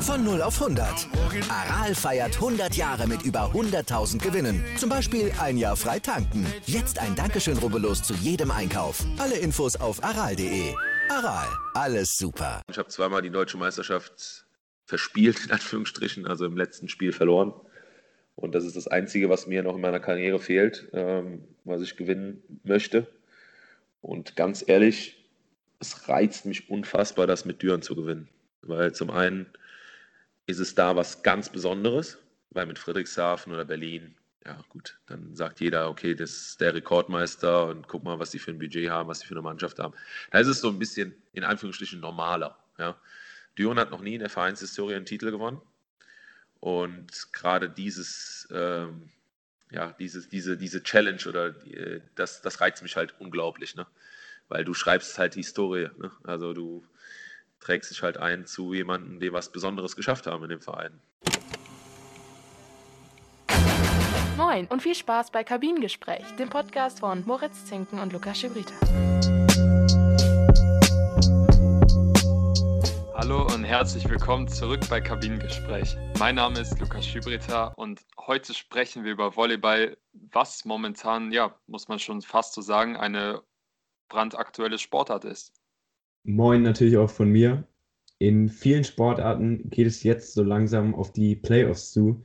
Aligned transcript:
Von 0.00 0.24
0 0.24 0.40
auf 0.40 0.62
100. 0.62 1.08
Aral 1.50 1.94
feiert 1.94 2.36
100 2.36 2.74
Jahre 2.74 3.06
mit 3.06 3.22
über 3.22 3.50
100.000 3.52 4.18
Gewinnen. 4.18 4.64
Zum 4.78 4.88
Beispiel 4.88 5.30
ein 5.38 5.58
Jahr 5.58 5.76
frei 5.76 5.98
tanken. 5.98 6.46
Jetzt 6.64 6.98
ein 6.98 7.14
Dankeschön, 7.14 7.58
rubbellos 7.58 8.02
zu 8.02 8.14
jedem 8.14 8.50
Einkauf. 8.50 9.04
Alle 9.18 9.36
Infos 9.36 9.76
auf 9.76 10.02
aral.de. 10.02 10.74
Aral, 11.10 11.48
alles 11.74 12.16
super. 12.16 12.62
Ich 12.70 12.78
habe 12.78 12.88
zweimal 12.88 13.20
die 13.20 13.30
deutsche 13.30 13.58
Meisterschaft 13.58 14.46
verspielt, 14.86 15.44
in 15.44 15.50
Anführungsstrichen, 15.50 16.26
also 16.26 16.46
im 16.46 16.56
letzten 16.56 16.88
Spiel 16.88 17.12
verloren. 17.12 17.52
Und 18.36 18.54
das 18.54 18.64
ist 18.64 18.76
das 18.76 18.86
Einzige, 18.86 19.30
was 19.30 19.46
mir 19.46 19.62
noch 19.62 19.74
in 19.74 19.80
meiner 19.80 19.98
Karriere 20.00 20.38
fehlt, 20.38 20.88
ähm, 20.92 21.42
was 21.64 21.82
ich 21.82 21.96
gewinnen 21.96 22.42
möchte. 22.64 23.06
Und 24.02 24.36
ganz 24.36 24.62
ehrlich, 24.66 25.24
es 25.80 26.08
reizt 26.08 26.44
mich 26.44 26.70
unfassbar, 26.70 27.26
das 27.26 27.44
mit 27.46 27.62
Düren 27.62 27.82
zu 27.82 27.96
gewinnen. 27.96 28.28
Weil 28.62 28.94
zum 28.94 29.10
einen 29.10 29.46
ist 30.46 30.58
es 30.58 30.74
da 30.74 30.96
was 30.96 31.22
ganz 31.22 31.48
Besonderes, 31.50 32.18
weil 32.50 32.66
mit 32.66 32.78
Friedrichshafen 32.78 33.52
oder 33.52 33.64
Berlin, 33.64 34.14
ja 34.44 34.62
gut, 34.68 34.98
dann 35.06 35.34
sagt 35.34 35.60
jeder, 35.60 35.88
okay, 35.88 36.14
das 36.14 36.30
ist 36.30 36.60
der 36.60 36.74
Rekordmeister 36.74 37.66
und 37.66 37.88
guck 37.88 38.04
mal, 38.04 38.18
was 38.18 38.30
die 38.30 38.38
für 38.38 38.50
ein 38.50 38.58
Budget 38.58 38.90
haben, 38.90 39.08
was 39.08 39.20
die 39.20 39.26
für 39.26 39.34
eine 39.34 39.42
Mannschaft 39.42 39.78
haben. 39.78 39.94
Da 40.30 40.38
ist 40.38 40.46
es 40.46 40.60
so 40.60 40.68
ein 40.68 40.78
bisschen 40.78 41.14
in 41.32 41.42
Anführungsstrichen 41.42 42.00
normaler. 42.00 42.58
Ja. 42.78 42.96
Düren 43.58 43.78
hat 43.78 43.90
noch 43.90 44.02
nie 44.02 44.14
in 44.14 44.20
der 44.20 44.30
Vereinshistorie 44.30 44.94
einen 44.94 45.06
Titel 45.06 45.30
gewonnen. 45.30 45.60
Und 46.60 47.32
gerade 47.32 47.68
dieses, 47.68 48.48
ähm, 48.50 49.10
ja, 49.70 49.92
dieses, 49.98 50.28
diese, 50.28 50.56
diese 50.56 50.82
Challenge 50.82 51.20
oder 51.28 51.50
die, 51.52 52.00
das, 52.14 52.42
das 52.42 52.60
reizt 52.60 52.82
mich 52.82 52.96
halt 52.96 53.14
unglaublich, 53.18 53.74
ne? 53.74 53.86
Weil 54.48 54.64
du 54.64 54.74
schreibst 54.74 55.18
halt 55.18 55.34
die 55.34 55.40
Historie. 55.40 55.88
Ne? 55.98 56.12
Also 56.22 56.52
du 56.52 56.84
trägst 57.58 57.90
dich 57.90 58.02
halt 58.02 58.16
ein 58.16 58.46
zu 58.46 58.72
jemandem, 58.74 59.18
die 59.18 59.32
was 59.32 59.50
Besonderes 59.50 59.96
geschafft 59.96 60.26
haben 60.26 60.44
in 60.44 60.50
dem 60.50 60.60
Verein. 60.60 61.00
Moin 64.36 64.66
und 64.66 64.82
viel 64.82 64.94
Spaß 64.94 65.30
bei 65.32 65.42
Kabinengespräch, 65.42 66.24
dem 66.38 66.48
Podcast 66.48 67.00
von 67.00 67.24
Moritz 67.26 67.64
Zinken 67.64 67.98
und 67.98 68.12
Lukas 68.12 68.38
Schibrita. 68.38 68.74
Hallo 73.18 73.46
und 73.46 73.64
herzlich 73.64 74.06
willkommen 74.10 74.46
zurück 74.46 74.80
bei 74.90 75.00
Kabinengespräch. 75.00 75.96
Mein 76.18 76.34
Name 76.34 76.60
ist 76.60 76.78
Lukas 76.78 77.06
Schibrita 77.06 77.68
und 77.68 78.02
heute 78.26 78.52
sprechen 78.52 79.04
wir 79.04 79.12
über 79.12 79.34
Volleyball, 79.34 79.96
was 80.12 80.66
momentan, 80.66 81.32
ja, 81.32 81.58
muss 81.66 81.88
man 81.88 81.98
schon 81.98 82.20
fast 82.20 82.52
so 82.52 82.60
sagen, 82.60 82.94
eine 82.94 83.40
brandaktuelle 84.10 84.76
Sportart 84.76 85.24
ist. 85.24 85.54
Moin 86.24 86.60
natürlich 86.60 86.98
auch 86.98 87.08
von 87.08 87.30
mir. 87.30 87.66
In 88.18 88.50
vielen 88.50 88.84
Sportarten 88.84 89.70
geht 89.70 89.86
es 89.86 90.02
jetzt 90.02 90.34
so 90.34 90.42
langsam 90.42 90.94
auf 90.94 91.10
die 91.10 91.36
Playoffs 91.36 91.92
zu. 91.92 92.22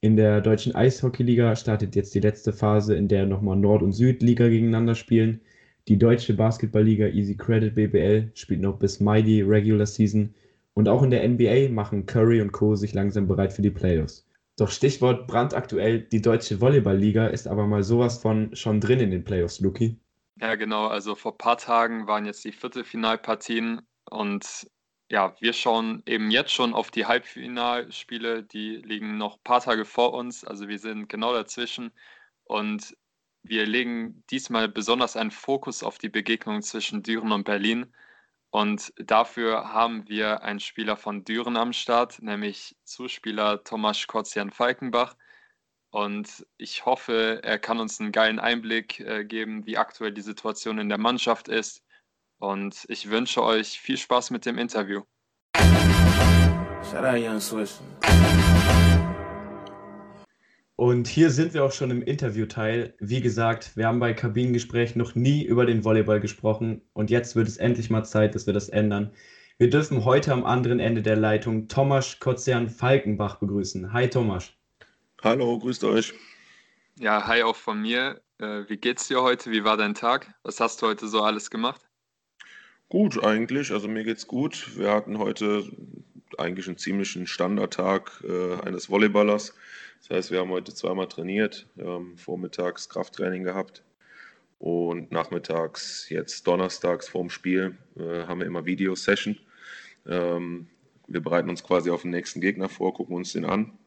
In 0.00 0.16
der 0.16 0.40
deutschen 0.40 0.74
Eishockeyliga 0.74 1.54
startet 1.54 1.94
jetzt 1.94 2.14
die 2.14 2.20
letzte 2.20 2.54
Phase, 2.54 2.96
in 2.96 3.08
der 3.08 3.26
nochmal 3.26 3.58
Nord- 3.58 3.82
und 3.82 3.92
Südliga 3.92 4.48
gegeneinander 4.48 4.94
spielen. 4.94 5.42
Die 5.88 5.98
deutsche 5.98 6.34
Basketballliga 6.34 7.06
Easy 7.06 7.36
Credit 7.36 7.74
BBL 7.74 8.30
spielt 8.34 8.60
noch 8.60 8.78
bis 8.78 9.00
Mai 9.00 9.22
die 9.22 9.42
Regular 9.42 9.86
Season. 9.86 10.34
Und 10.74 10.88
auch 10.88 11.02
in 11.02 11.10
der 11.10 11.28
NBA 11.28 11.70
machen 11.70 12.06
Curry 12.06 12.40
und 12.40 12.52
Co. 12.52 12.76
sich 12.76 12.94
langsam 12.94 13.26
bereit 13.26 13.52
für 13.52 13.62
die 13.62 13.70
Playoffs. 13.70 14.26
Doch 14.56 14.70
Stichwort 14.70 15.26
brandaktuell, 15.26 16.00
die 16.00 16.20
deutsche 16.20 16.60
Volleyballliga 16.60 17.28
ist 17.28 17.48
aber 17.48 17.66
mal 17.66 17.82
sowas 17.82 18.20
von 18.20 18.54
schon 18.54 18.80
drin 18.80 19.00
in 19.00 19.10
den 19.10 19.24
Playoffs, 19.24 19.60
Luki. 19.60 19.98
Ja, 20.40 20.54
genau. 20.54 20.86
Also 20.86 21.14
vor 21.14 21.32
ein 21.32 21.38
paar 21.38 21.58
Tagen 21.58 22.06
waren 22.06 22.26
jetzt 22.26 22.44
die 22.44 22.52
Viertelfinalpartien 22.52 23.82
und 24.10 24.68
ja, 25.10 25.34
wir 25.40 25.52
schauen 25.52 26.02
eben 26.06 26.30
jetzt 26.30 26.52
schon 26.52 26.72
auf 26.72 26.90
die 26.90 27.06
Halbfinalspiele. 27.06 28.44
Die 28.44 28.76
liegen 28.76 29.18
noch 29.18 29.36
ein 29.36 29.44
paar 29.44 29.60
Tage 29.60 29.84
vor 29.84 30.14
uns. 30.14 30.44
Also 30.44 30.68
wir 30.68 30.78
sind 30.78 31.08
genau 31.08 31.32
dazwischen 31.34 31.90
und 32.44 32.96
wir 33.42 33.66
legen 33.66 34.24
diesmal 34.30 34.68
besonders 34.68 35.16
einen 35.16 35.30
Fokus 35.30 35.82
auf 35.82 35.98
die 35.98 36.08
Begegnung 36.08 36.62
zwischen 36.62 37.02
Düren 37.02 37.32
und 37.32 37.44
Berlin. 37.44 37.94
Und 38.50 38.92
dafür 38.96 39.72
haben 39.72 40.08
wir 40.08 40.42
einen 40.42 40.60
Spieler 40.60 40.96
von 40.96 41.24
Düren 41.24 41.56
am 41.56 41.72
Start, 41.72 42.20
nämlich 42.20 42.76
Zuspieler 42.84 43.62
Tomasz 43.64 44.06
Kotzian-Falkenbach. 44.06 45.16
Und 45.90 46.46
ich 46.56 46.84
hoffe, 46.84 47.40
er 47.42 47.58
kann 47.58 47.80
uns 47.80 48.00
einen 48.00 48.12
geilen 48.12 48.38
Einblick 48.38 49.00
äh, 49.00 49.24
geben, 49.24 49.66
wie 49.66 49.76
aktuell 49.76 50.12
die 50.12 50.20
Situation 50.20 50.78
in 50.78 50.88
der 50.88 50.98
Mannschaft 50.98 51.48
ist. 51.48 51.82
Und 52.38 52.84
ich 52.88 53.10
wünsche 53.10 53.42
euch 53.42 53.80
viel 53.80 53.96
Spaß 53.96 54.30
mit 54.30 54.46
dem 54.46 54.58
Interview. 54.58 55.02
Und 60.80 61.08
hier 61.08 61.28
sind 61.28 61.52
wir 61.52 61.62
auch 61.62 61.72
schon 61.72 61.90
im 61.90 62.00
Interviewteil. 62.00 62.94
Wie 63.00 63.20
gesagt, 63.20 63.76
wir 63.76 63.86
haben 63.86 64.00
bei 64.00 64.14
Kabinengespräch 64.14 64.96
noch 64.96 65.14
nie 65.14 65.44
über 65.44 65.66
den 65.66 65.84
Volleyball 65.84 66.20
gesprochen 66.20 66.80
und 66.94 67.10
jetzt 67.10 67.36
wird 67.36 67.48
es 67.48 67.58
endlich 67.58 67.90
mal 67.90 68.02
Zeit, 68.02 68.34
dass 68.34 68.46
wir 68.46 68.54
das 68.54 68.70
ändern. 68.70 69.12
Wir 69.58 69.68
dürfen 69.68 70.06
heute 70.06 70.32
am 70.32 70.46
anderen 70.46 70.80
Ende 70.80 71.02
der 71.02 71.16
Leitung 71.16 71.68
Tomasz 71.68 72.18
Kotzian-Falkenbach 72.18 73.40
begrüßen. 73.40 73.92
Hi 73.92 74.08
Tomasz. 74.08 74.54
Hallo, 75.22 75.58
grüßt 75.58 75.84
euch. 75.84 76.14
Ja, 76.98 77.26
hi 77.26 77.42
auch 77.42 77.56
von 77.56 77.82
mir. 77.82 78.22
Äh, 78.38 78.62
wie 78.68 78.78
geht's 78.78 79.06
dir 79.06 79.20
heute? 79.20 79.50
Wie 79.50 79.64
war 79.64 79.76
dein 79.76 79.94
Tag? 79.94 80.32
Was 80.44 80.60
hast 80.60 80.80
du 80.80 80.86
heute 80.86 81.08
so 81.08 81.22
alles 81.22 81.50
gemacht? 81.50 81.82
Gut, 82.88 83.22
eigentlich. 83.22 83.70
Also 83.70 83.86
mir 83.86 84.04
geht's 84.04 84.26
gut. 84.26 84.78
Wir 84.78 84.92
hatten 84.92 85.18
heute 85.18 85.62
eigentlich 86.38 86.68
einen 86.68 86.78
ziemlichen 86.78 87.26
Standardtag 87.26 88.24
äh, 88.26 88.66
eines 88.66 88.88
Volleyballers. 88.88 89.52
Das 90.00 90.10
heißt, 90.10 90.30
wir 90.30 90.40
haben 90.40 90.50
heute 90.50 90.74
zweimal 90.74 91.08
trainiert, 91.08 91.66
ähm, 91.78 92.16
vormittags 92.16 92.88
Krafttraining 92.88 93.44
gehabt 93.44 93.84
und 94.58 95.12
nachmittags, 95.12 96.08
jetzt 96.08 96.46
donnerstags 96.46 97.08
vorm 97.08 97.30
Spiel, 97.30 97.78
äh, 97.96 98.24
haben 98.26 98.40
wir 98.40 98.46
immer 98.46 98.66
Videosession. 98.66 99.38
Ähm, 100.06 100.68
wir 101.06 101.20
bereiten 101.20 101.50
uns 101.50 101.62
quasi 101.62 101.90
auf 101.90 102.02
den 102.02 102.10
nächsten 102.10 102.40
Gegner 102.40 102.68
vor, 102.68 102.94
gucken 102.94 103.16
uns 103.16 103.32
den 103.32 103.44
an 103.44 103.78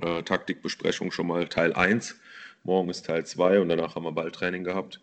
äh, 0.00 0.22
Taktikbesprechung 0.22 1.10
schon 1.10 1.26
mal 1.26 1.48
Teil 1.48 1.72
1. 1.72 2.18
Morgen 2.64 2.90
ist 2.90 3.06
Teil 3.06 3.24
2 3.24 3.60
und 3.60 3.68
danach 3.68 3.94
haben 3.94 4.04
wir 4.04 4.12
Balltraining 4.12 4.64
gehabt. 4.64 5.00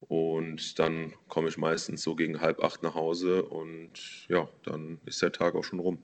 Und 0.00 0.78
dann 0.78 1.12
komme 1.28 1.48
ich 1.48 1.58
meistens 1.58 2.02
so 2.02 2.14
gegen 2.14 2.40
halb 2.40 2.62
acht 2.62 2.82
nach 2.82 2.94
Hause 2.94 3.42
und 3.44 4.26
ja, 4.28 4.48
dann 4.62 5.00
ist 5.04 5.20
der 5.22 5.32
Tag 5.32 5.54
auch 5.54 5.64
schon 5.64 5.80
rum. 5.80 5.98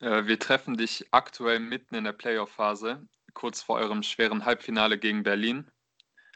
Äh, 0.00 0.26
wir 0.26 0.38
treffen 0.38 0.76
dich 0.76 1.06
aktuell 1.10 1.60
mitten 1.60 1.94
in 1.94 2.04
der 2.04 2.12
Playoff-Phase, 2.12 3.06
kurz 3.32 3.62
vor 3.62 3.76
eurem 3.76 4.02
schweren 4.02 4.44
Halbfinale 4.44 4.98
gegen 4.98 5.22
Berlin. 5.22 5.66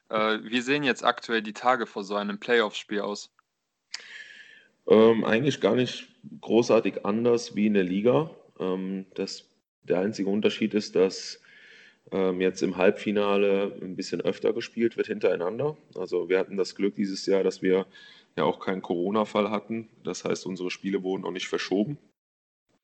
Äh, 0.09 0.39
wie 0.43 0.61
sehen 0.61 0.85
jetzt 0.85 1.05
aktuell 1.05 1.43
die 1.43 1.53
Tage 1.53 1.87
vor 1.87 2.05
so 2.05 2.15
einem 2.15 2.39
Playoff-Spiel 2.39 3.01
aus? 3.01 3.35
Ähm, 4.87 5.25
eigentlich 5.25 5.61
gar 5.61 5.75
nicht 5.75 6.09
großartig 6.41 7.05
anders 7.05 7.55
wie 7.55 7.67
in 7.67 7.75
der 7.75 7.85
Liga. 7.85 8.31
Ähm, 8.59 9.07
das 9.15 9.45
der 9.83 10.01
einzige 10.01 10.31
Unterschied 10.31 10.75
ist, 10.75 10.97
dass 10.97 11.41
ähm, 12.11 12.41
jetzt 12.41 12.63
im 12.63 12.77
Halbfinale 12.77 13.77
ein 13.83 13.97
bisschen 13.97 14.21
öfter 14.21 14.53
gespielt 14.53 14.97
wird 14.97 15.07
hintereinander. 15.07 15.77
Also 15.95 16.29
wir 16.29 16.39
hatten 16.39 16.57
das 16.57 16.75
Glück 16.75 16.95
dieses 16.95 17.27
Jahr, 17.27 17.43
dass 17.43 17.63
wir 17.63 17.87
ja 18.37 18.45
auch 18.45 18.61
keinen 18.61 18.83
Corona-Fall 18.83 19.51
hatten. 19.51 19.89
Das 20.05 20.25
heißt, 20.25 20.47
unsere 20.47 20.71
Spiele 20.71 21.03
wurden 21.03 21.25
auch 21.25 21.33
nicht 21.33 21.49
verschoben. 21.49 21.99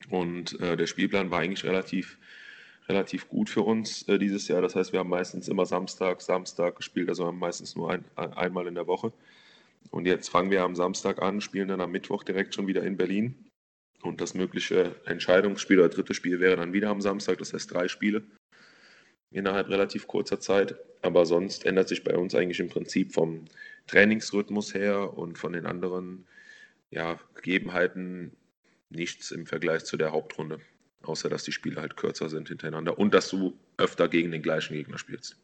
Und 0.09 0.59
äh, 0.59 0.77
der 0.77 0.87
Spielplan 0.87 1.31
war 1.31 1.39
eigentlich 1.39 1.63
relativ, 1.63 2.17
relativ 2.87 3.27
gut 3.27 3.49
für 3.49 3.61
uns 3.61 4.07
äh, 4.07 4.17
dieses 4.17 4.47
Jahr. 4.47 4.61
Das 4.61 4.75
heißt, 4.75 4.93
wir 4.93 4.99
haben 4.99 5.09
meistens 5.09 5.47
immer 5.47 5.65
Samstag, 5.65 6.21
Samstag 6.21 6.75
gespielt, 6.75 7.09
also 7.09 7.25
haben 7.25 7.39
meistens 7.39 7.75
nur 7.75 7.91
ein, 7.91 8.05
einmal 8.15 8.67
in 8.67 8.75
der 8.75 8.87
Woche. 8.87 9.11
Und 9.91 10.05
jetzt 10.05 10.29
fangen 10.29 10.51
wir 10.51 10.63
am 10.63 10.75
Samstag 10.75 11.21
an, 11.21 11.41
spielen 11.41 11.67
dann 11.67 11.81
am 11.81 11.91
Mittwoch 11.91 12.23
direkt 12.23 12.55
schon 12.55 12.67
wieder 12.67 12.83
in 12.83 12.97
Berlin. 12.97 13.35
Und 14.01 14.21
das 14.21 14.33
mögliche 14.33 14.95
Entscheidungsspiel 15.05 15.79
oder 15.79 15.89
dritte 15.89 16.13
Spiel 16.13 16.39
wäre 16.39 16.55
dann 16.55 16.73
wieder 16.73 16.89
am 16.89 17.01
Samstag, 17.01 17.39
das 17.39 17.53
heißt 17.53 17.73
drei 17.73 17.87
Spiele 17.87 18.23
innerhalb 19.31 19.69
relativ 19.69 20.07
kurzer 20.07 20.39
Zeit. 20.39 20.75
Aber 21.01 21.25
sonst 21.25 21.65
ändert 21.65 21.87
sich 21.87 22.03
bei 22.03 22.15
uns 22.15 22.33
eigentlich 22.33 22.59
im 22.59 22.69
Prinzip 22.69 23.13
vom 23.13 23.45
Trainingsrhythmus 23.87 24.73
her 24.73 25.17
und 25.17 25.37
von 25.37 25.53
den 25.53 25.65
anderen 25.65 26.25
ja, 26.89 27.19
Gegebenheiten 27.35 28.31
nichts 28.95 29.31
im 29.31 29.45
Vergleich 29.45 29.85
zu 29.85 29.97
der 29.97 30.11
Hauptrunde. 30.11 30.59
Außer 31.03 31.29
dass 31.29 31.43
die 31.43 31.51
Spiele 31.51 31.81
halt 31.81 31.97
kürzer 31.97 32.29
sind 32.29 32.47
hintereinander 32.47 32.97
und 32.97 33.13
dass 33.13 33.29
du 33.29 33.57
öfter 33.77 34.07
gegen 34.07 34.31
den 34.31 34.41
gleichen 34.41 34.73
Gegner 34.73 34.97
spielst. 34.97 35.37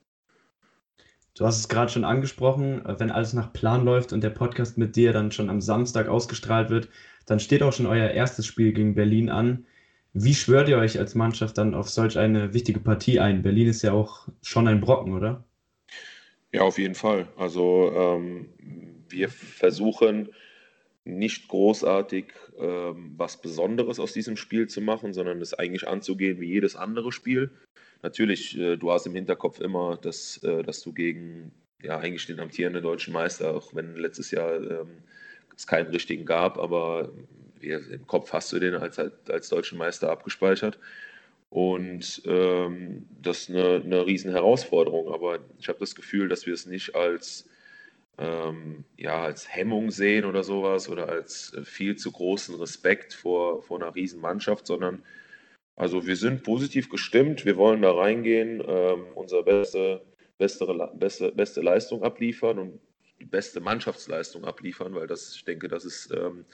Du 1.36 1.46
hast 1.46 1.60
es 1.60 1.70
gerade 1.70 1.92
schon 1.92 2.04
angesprochen, 2.04 2.82
wenn 2.98 3.12
alles 3.12 3.34
nach 3.34 3.54
Plan 3.54 3.86
läuft 3.86 4.12
und 4.12 4.22
der 4.22 4.32
Podcast 4.32 4.78
mit 4.78 4.96
dir 4.96 5.14
dann 5.14 5.32
schon 5.32 5.50
am 5.50 5.62
Samstag 5.62 6.08
ausgestrahlt 6.08 6.70
wird, 6.70 6.90
dann 7.26 7.40
steht 7.40 7.64
auch 7.64 7.72
schon 7.72 7.86
euer 7.86 8.10
erstes 8.10 8.46
Spiel 8.46 8.74
gegen 8.74 8.96
Berlin 8.96 9.30
an. 9.30 9.66
Wie 10.14 10.36
schwört 10.36 10.68
ihr 10.68 10.78
euch 10.78 11.00
als 11.00 11.16
Mannschaft 11.16 11.58
dann 11.58 11.74
auf 11.74 11.90
solch 11.90 12.18
eine 12.18 12.54
wichtige 12.54 12.82
Partie 12.82 13.20
ein? 13.20 13.44
Berlin 13.44 13.68
ist 13.68 13.82
ja 13.82 13.94
auch 13.94 14.28
schon 14.42 14.68
ein 14.68 14.82
Brocken, 14.82 15.14
oder? 15.14 15.46
Ja, 16.52 16.62
auf 16.64 16.78
jeden 16.78 16.96
Fall. 16.96 17.30
Also 17.38 17.94
ähm, 17.96 18.50
wir 19.08 19.30
versuchen 19.30 20.30
nicht 21.04 21.48
großartig 21.48 22.26
ähm, 22.60 23.14
was 23.18 23.42
Besonderes 23.42 24.00
aus 24.00 24.14
diesem 24.14 24.38
Spiel 24.38 24.68
zu 24.68 24.82
machen, 24.82 25.14
sondern 25.14 25.42
es 25.42 25.54
eigentlich 25.54 25.88
anzugehen 25.88 26.40
wie 26.40 26.48
jedes 26.48 26.76
andere 26.76 27.12
Spiel. 27.12 27.50
Natürlich, 28.04 28.58
äh, 28.58 28.78
du 28.78 28.92
hast 28.92 29.08
im 29.08 29.16
Hinterkopf 29.16 29.60
immer, 29.60 29.98
dass, 29.98 30.38
äh, 30.44 30.64
dass 30.64 30.82
du 30.82 30.94
gegen 30.94 31.52
ja 31.82 31.98
eigentlich 31.98 32.28
den 32.28 32.40
amtierenden 32.40 32.84
deutschen 32.84 33.14
Meister, 33.14 33.56
auch 33.56 33.74
wenn 33.74 33.96
letztes 33.96 34.32
Jahr 34.32 34.56
ähm, 34.56 34.90
es 35.56 35.66
keinen 35.66 35.90
richtigen 35.90 36.26
gab, 36.26 36.58
aber 36.60 37.12
wie, 37.60 37.72
im 37.72 38.06
Kopf 38.08 38.34
hast 38.34 38.52
du 38.54 38.60
den 38.60 38.76
als, 38.76 39.00
als 39.00 39.50
deutschen 39.50 39.78
Meister 39.78 40.12
abgespeichert. 40.12 40.80
Und 41.50 42.22
ähm, 42.26 43.08
das 43.22 43.42
ist 43.42 43.50
eine, 43.50 43.82
eine 43.84 44.06
riesen 44.06 44.32
Herausforderung, 44.32 45.14
aber 45.14 45.40
ich 45.60 45.68
habe 45.68 45.80
das 45.80 45.96
Gefühl, 45.96 46.30
dass 46.30 46.46
wir 46.46 46.54
es 46.54 46.66
nicht 46.66 46.96
als 46.96 47.50
ähm, 48.18 48.84
ja, 48.98 49.22
als 49.24 49.54
Hemmung 49.54 49.92
sehen 49.92 50.26
oder 50.26 50.44
sowas 50.44 50.90
oder 50.90 51.10
als 51.10 51.54
äh, 51.54 51.64
viel 51.64 51.96
zu 51.96 52.12
großen 52.12 52.56
Respekt 52.56 53.14
vor, 53.14 53.64
vor 53.64 53.82
einer 53.82 53.96
Riesenmannschaft, 53.96 54.68
sondern 54.68 55.04
also 55.76 56.06
wir 56.06 56.16
sind 56.16 56.44
positiv 56.44 56.90
gestimmt, 56.90 57.46
wir 57.46 57.58
wollen 57.58 57.82
da 57.82 57.92
reingehen, 57.92 58.62
ähm, 58.68 59.06
unsere 59.16 59.44
beste, 59.44 60.02
beste, 60.38 60.92
beste, 60.94 61.32
beste 61.32 61.62
Leistung 61.62 62.04
abliefern 62.04 62.60
und 62.60 62.80
die 63.20 63.26
beste 63.26 63.62
Mannschaftsleistung 63.62 64.46
abliefern, 64.46 64.94
weil 64.96 65.08
das, 65.08 65.36
ich 65.36 65.46
denke, 65.46 65.68
das 65.68 65.86
ist 65.86 66.12
ähm, 66.12 66.46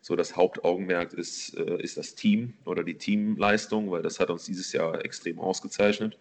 so 0.00 0.16
das 0.16 0.36
Hauptaugenmerk 0.36 1.14
ist, 1.14 1.56
äh, 1.56 1.80
ist 1.82 1.96
das 1.96 2.14
Team 2.14 2.54
oder 2.66 2.84
die 2.84 2.98
Teamleistung, 2.98 3.90
weil 3.90 4.02
das 4.02 4.20
hat 4.20 4.28
uns 4.28 4.44
dieses 4.44 4.72
Jahr 4.72 5.02
extrem 5.02 5.38
ausgezeichnet. 5.38 6.18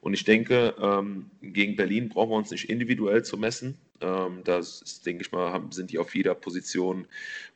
Und 0.00 0.14
ich 0.14 0.24
denke, 0.24 0.74
ähm, 0.80 1.30
gegen 1.42 1.76
Berlin 1.76 2.08
brauchen 2.08 2.30
wir 2.30 2.36
uns 2.36 2.50
nicht 2.50 2.70
individuell 2.70 3.24
zu 3.24 3.36
messen. 3.36 3.76
Ähm, 4.00 4.42
da 4.44 4.60
denke 5.04 5.22
ich 5.22 5.32
mal, 5.32 5.52
haben, 5.52 5.72
sind 5.72 5.90
die 5.90 5.98
auf 5.98 6.14
jeder 6.14 6.34
Position 6.34 7.06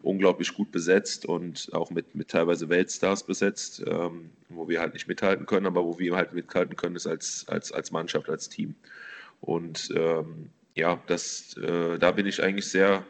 unglaublich 0.02 0.54
gut 0.54 0.72
besetzt 0.72 1.26
und 1.26 1.70
auch 1.72 1.90
mit, 1.90 2.14
mit 2.14 2.28
teilweise 2.28 2.68
Weltstars 2.68 3.24
besetzt, 3.24 3.82
ähm, 3.86 4.30
wo 4.48 4.68
wir 4.68 4.80
halt 4.80 4.94
nicht 4.94 5.06
mithalten 5.06 5.46
können, 5.46 5.66
aber 5.66 5.84
wo 5.84 5.98
wir 5.98 6.16
halt 6.16 6.32
mithalten 6.32 6.76
können, 6.76 6.96
ist 6.96 7.06
als, 7.06 7.46
als, 7.48 7.72
als 7.72 7.90
Mannschaft, 7.90 8.28
als 8.30 8.48
Team. 8.48 8.74
Und 9.40 9.92
ähm, 9.94 10.50
ja, 10.74 11.02
das, 11.06 11.56
äh, 11.58 11.98
da 11.98 12.10
bin 12.12 12.26
ich 12.26 12.42
eigentlich 12.42 12.68
sehr, 12.68 13.04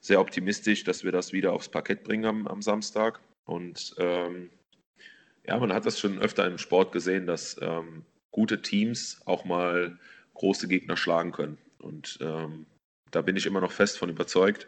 sehr 0.00 0.20
optimistisch, 0.20 0.84
dass 0.84 1.04
wir 1.04 1.12
das 1.12 1.32
wieder 1.32 1.52
aufs 1.52 1.68
Parkett 1.68 2.04
bringen 2.04 2.24
am, 2.24 2.46
am 2.46 2.62
Samstag. 2.62 3.20
Und 3.44 3.94
ähm, 3.98 4.50
ja, 5.46 5.58
man 5.58 5.72
hat 5.72 5.86
das 5.86 5.98
schon 5.98 6.18
öfter 6.18 6.46
im 6.46 6.58
Sport 6.58 6.92
gesehen, 6.92 7.26
dass 7.26 7.56
ähm, 7.60 8.04
gute 8.32 8.60
Teams 8.60 9.20
auch 9.26 9.44
mal 9.44 9.98
große 10.34 10.66
Gegner 10.66 10.96
schlagen 10.96 11.30
können. 11.32 11.58
Und 11.78 12.18
ähm, 12.20 12.66
da 13.10 13.22
bin 13.22 13.36
ich 13.36 13.46
immer 13.46 13.60
noch 13.60 13.72
fest 13.72 13.98
von 13.98 14.08
überzeugt. 14.08 14.66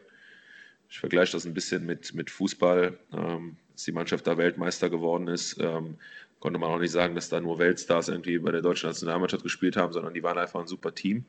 Ich 0.88 1.00
vergleiche 1.00 1.32
das 1.32 1.46
ein 1.46 1.54
bisschen 1.54 1.84
mit, 1.84 2.14
mit 2.14 2.30
Fußball. 2.30 2.96
Ähm, 3.12 3.56
als 3.72 3.84
die 3.84 3.92
Mannschaft 3.92 4.26
da 4.26 4.38
Weltmeister 4.38 4.90
geworden 4.90 5.26
ist, 5.26 5.58
ähm, 5.58 5.96
konnte 6.38 6.58
man 6.60 6.70
auch 6.70 6.78
nicht 6.78 6.92
sagen, 6.92 7.14
dass 7.14 7.30
da 7.30 7.40
nur 7.40 7.58
Weltstars 7.58 8.08
irgendwie 8.08 8.38
bei 8.38 8.52
der 8.52 8.62
deutschen 8.62 8.88
Nationalmannschaft 8.88 9.42
gespielt 9.42 9.76
haben, 9.76 9.92
sondern 9.92 10.14
die 10.14 10.22
waren 10.22 10.38
einfach 10.38 10.60
ein 10.60 10.68
super 10.68 10.94
Team. 10.94 11.24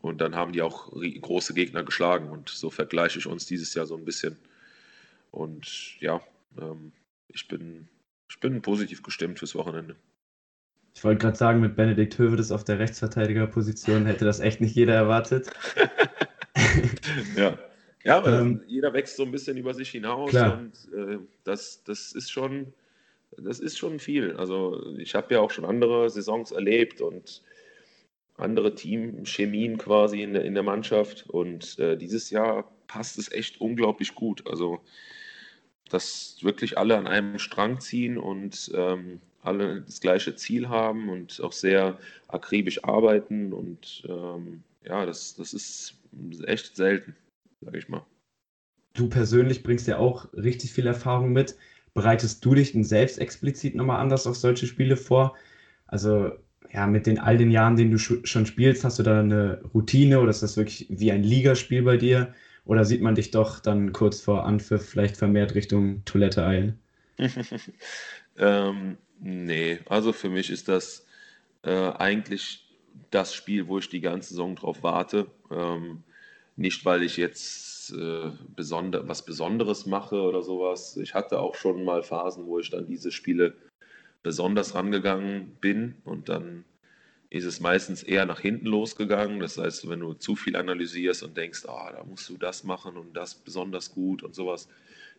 Und 0.00 0.20
dann 0.20 0.34
haben 0.34 0.52
die 0.52 0.62
auch 0.62 0.90
große 0.90 1.54
Gegner 1.54 1.82
geschlagen. 1.82 2.30
Und 2.30 2.48
so 2.48 2.70
vergleiche 2.70 3.18
ich 3.18 3.26
uns 3.26 3.46
dieses 3.46 3.74
Jahr 3.74 3.86
so 3.86 3.96
ein 3.96 4.04
bisschen. 4.04 4.36
Und 5.30 6.00
ja, 6.00 6.22
ähm, 6.58 6.92
ich, 7.28 7.48
bin, 7.48 7.88
ich 8.28 8.40
bin 8.40 8.62
positiv 8.62 9.02
gestimmt 9.02 9.38
fürs 9.38 9.54
Wochenende. 9.54 9.96
Ich 10.94 11.02
wollte 11.02 11.18
gerade 11.18 11.36
sagen, 11.36 11.60
mit 11.60 11.76
Benedikt 11.76 12.18
Hövedes 12.18 12.52
auf 12.52 12.64
der 12.64 12.78
Rechtsverteidigerposition 12.78 14.06
hätte 14.06 14.24
das 14.24 14.40
echt 14.40 14.60
nicht 14.60 14.74
jeder 14.74 14.94
erwartet. 14.94 15.50
ja. 17.36 17.58
Ja, 18.04 18.18
aber 18.18 18.40
ähm, 18.40 18.62
jeder 18.66 18.92
wächst 18.92 19.16
so 19.16 19.22
ein 19.22 19.32
bisschen 19.32 19.56
über 19.56 19.72
sich 19.72 19.90
hinaus 19.90 20.30
klar. 20.30 20.58
und 20.58 20.74
äh, 20.94 21.18
das, 21.42 21.82
das 21.84 22.12
ist 22.12 22.30
schon, 22.30 22.74
das 23.38 23.60
ist 23.60 23.78
schon 23.78 23.98
viel. 23.98 24.36
Also 24.36 24.94
ich 24.98 25.14
habe 25.14 25.34
ja 25.34 25.40
auch 25.40 25.50
schon 25.50 25.64
andere 25.64 26.10
Saisons 26.10 26.52
erlebt 26.52 27.00
und 27.00 27.42
andere 28.36 28.74
Teamchemien 28.74 29.78
quasi 29.78 30.22
in 30.22 30.34
der, 30.34 30.44
in 30.44 30.52
der 30.52 30.62
Mannschaft 30.62 31.24
und 31.30 31.78
äh, 31.78 31.96
dieses 31.96 32.28
Jahr 32.28 32.70
passt 32.88 33.18
es 33.18 33.32
echt 33.32 33.58
unglaublich 33.60 34.14
gut. 34.14 34.46
Also 34.46 34.80
dass 35.88 36.38
wirklich 36.42 36.76
alle 36.76 36.96
an 36.96 37.06
einem 37.06 37.38
Strang 37.38 37.80
ziehen 37.80 38.18
und 38.18 38.70
ähm, 38.74 39.20
alle 39.44 39.82
das 39.82 40.00
gleiche 40.00 40.34
Ziel 40.34 40.68
haben 40.68 41.08
und 41.08 41.40
auch 41.42 41.52
sehr 41.52 41.98
akribisch 42.28 42.82
arbeiten. 42.84 43.52
Und 43.52 44.02
ähm, 44.08 44.62
ja, 44.84 45.06
das, 45.06 45.34
das 45.36 45.52
ist 45.52 45.94
echt 46.46 46.76
selten, 46.76 47.14
sage 47.60 47.78
ich 47.78 47.88
mal. 47.88 48.04
Du 48.94 49.08
persönlich 49.08 49.62
bringst 49.62 49.86
ja 49.86 49.98
auch 49.98 50.32
richtig 50.34 50.72
viel 50.72 50.86
Erfahrung 50.86 51.32
mit. 51.32 51.56
Bereitest 51.94 52.44
du 52.44 52.54
dich 52.54 52.72
denn 52.72 52.84
selbst 52.84 53.18
explizit 53.18 53.74
nochmal 53.74 54.00
anders 54.00 54.26
auf 54.26 54.36
solche 54.36 54.66
Spiele 54.66 54.96
vor? 54.96 55.36
Also 55.86 56.32
ja, 56.72 56.86
mit 56.86 57.06
den 57.06 57.18
all 57.18 57.36
den 57.36 57.50
Jahren, 57.50 57.76
den 57.76 57.92
du 57.92 57.98
schon 57.98 58.46
spielst, 58.46 58.82
hast 58.82 58.98
du 58.98 59.02
da 59.04 59.20
eine 59.20 59.62
Routine 59.74 60.20
oder 60.20 60.30
ist 60.30 60.42
das 60.42 60.56
wirklich 60.56 60.86
wie 60.90 61.12
ein 61.12 61.22
Ligaspiel 61.22 61.82
bei 61.82 61.96
dir? 61.96 62.34
Oder 62.64 62.84
sieht 62.84 63.02
man 63.02 63.14
dich 63.14 63.30
doch 63.30 63.60
dann 63.60 63.92
kurz 63.92 64.20
vor 64.20 64.46
Anpfiff 64.46 64.88
vielleicht 64.88 65.16
vermehrt 65.16 65.54
Richtung 65.54 66.04
Toilette 66.04 66.44
eilen? 66.44 66.78
ähm, 68.38 68.96
Nee, 69.26 69.78
also 69.88 70.12
für 70.12 70.28
mich 70.28 70.50
ist 70.50 70.68
das 70.68 71.06
äh, 71.62 71.70
eigentlich 71.70 72.68
das 73.10 73.34
Spiel, 73.34 73.68
wo 73.68 73.78
ich 73.78 73.88
die 73.88 74.02
ganze 74.02 74.30
Saison 74.30 74.54
drauf 74.54 74.82
warte. 74.82 75.28
Ähm, 75.50 76.02
nicht, 76.56 76.84
weil 76.84 77.02
ich 77.02 77.16
jetzt 77.16 77.90
äh, 77.92 78.30
besonder, 78.54 79.08
was 79.08 79.24
Besonderes 79.24 79.86
mache 79.86 80.20
oder 80.20 80.42
sowas. 80.42 80.98
Ich 80.98 81.14
hatte 81.14 81.40
auch 81.40 81.54
schon 81.54 81.84
mal 81.84 82.02
Phasen, 82.02 82.46
wo 82.46 82.58
ich 82.58 82.70
dann 82.70 82.86
diese 82.86 83.10
Spiele 83.10 83.54
besonders 84.22 84.74
rangegangen 84.74 85.56
bin 85.58 85.96
und 86.04 86.28
dann 86.28 86.66
ist 87.30 87.46
es 87.46 87.60
meistens 87.60 88.02
eher 88.02 88.26
nach 88.26 88.40
hinten 88.40 88.66
losgegangen. 88.66 89.40
Das 89.40 89.56
heißt, 89.56 89.88
wenn 89.88 90.00
du 90.00 90.12
zu 90.12 90.36
viel 90.36 90.54
analysierst 90.54 91.22
und 91.22 91.34
denkst, 91.34 91.64
ah, 91.66 91.92
da 91.92 92.04
musst 92.04 92.28
du 92.28 92.36
das 92.36 92.62
machen 92.62 92.98
und 92.98 93.14
das 93.14 93.34
besonders 93.36 93.94
gut 93.94 94.22
und 94.22 94.34
sowas, 94.34 94.68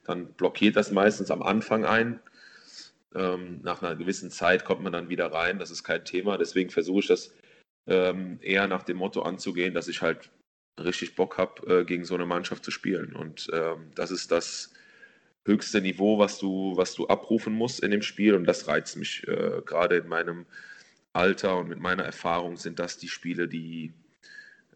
dann 0.03 0.27
blockiert 0.33 0.75
das 0.75 0.91
meistens 0.91 1.31
am 1.31 1.41
Anfang 1.41 1.85
ein. 1.85 2.19
Ähm, 3.15 3.61
nach 3.63 3.81
einer 3.81 3.95
gewissen 3.95 4.29
Zeit 4.29 4.65
kommt 4.65 4.83
man 4.83 4.93
dann 4.93 5.09
wieder 5.09 5.31
rein, 5.31 5.59
das 5.59 5.71
ist 5.71 5.83
kein 5.83 6.03
Thema. 6.05 6.37
Deswegen 6.37 6.69
versuche 6.69 6.99
ich 6.99 7.07
das 7.07 7.33
ähm, 7.87 8.39
eher 8.41 8.67
nach 8.67 8.83
dem 8.83 8.97
Motto 8.97 9.21
anzugehen, 9.21 9.73
dass 9.73 9.87
ich 9.87 10.01
halt 10.01 10.29
richtig 10.79 11.15
Bock 11.15 11.37
habe, 11.37 11.81
äh, 11.81 11.85
gegen 11.85 12.05
so 12.05 12.15
eine 12.15 12.25
Mannschaft 12.25 12.65
zu 12.65 12.71
spielen. 12.71 13.15
Und 13.15 13.49
ähm, 13.53 13.91
das 13.95 14.11
ist 14.11 14.31
das 14.31 14.73
höchste 15.45 15.81
Niveau, 15.81 16.19
was 16.19 16.37
du, 16.39 16.75
was 16.75 16.93
du 16.95 17.07
abrufen 17.07 17.53
musst 17.53 17.81
in 17.81 17.91
dem 17.91 18.01
Spiel. 18.01 18.35
Und 18.35 18.45
das 18.45 18.67
reizt 18.67 18.97
mich 18.97 19.25
äh, 19.27 19.61
gerade 19.65 19.97
in 19.97 20.07
meinem 20.07 20.45
Alter 21.13 21.57
und 21.57 21.69
mit 21.69 21.79
meiner 21.79 22.03
Erfahrung 22.03 22.57
sind 22.57 22.79
das 22.79 22.97
die 22.97 23.07
Spiele, 23.07 23.47
die 23.47 23.93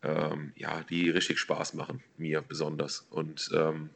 ähm, 0.03 0.53
ja, 0.55 0.83
die 0.83 1.09
richtig 1.09 1.39
Spaß 1.39 1.73
machen, 1.73 2.01
mir 2.17 2.41
besonders. 2.41 3.05
Und 3.09 3.49
ähm, 3.53 3.89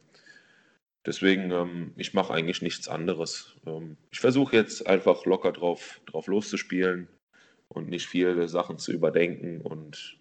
Deswegen, 1.06 1.50
ähm, 1.50 1.92
ich 1.96 2.14
mache 2.14 2.32
eigentlich 2.32 2.62
nichts 2.62 2.88
anderes. 2.88 3.54
Ähm, 3.66 3.96
ich 4.10 4.20
versuche 4.20 4.56
jetzt 4.56 4.86
einfach 4.86 5.26
locker 5.26 5.52
drauf, 5.52 6.00
drauf 6.06 6.26
loszuspielen 6.26 7.08
und 7.68 7.88
nicht 7.88 8.06
viele 8.06 8.48
Sachen 8.48 8.78
zu 8.78 8.92
überdenken. 8.92 9.60
Und 9.60 10.16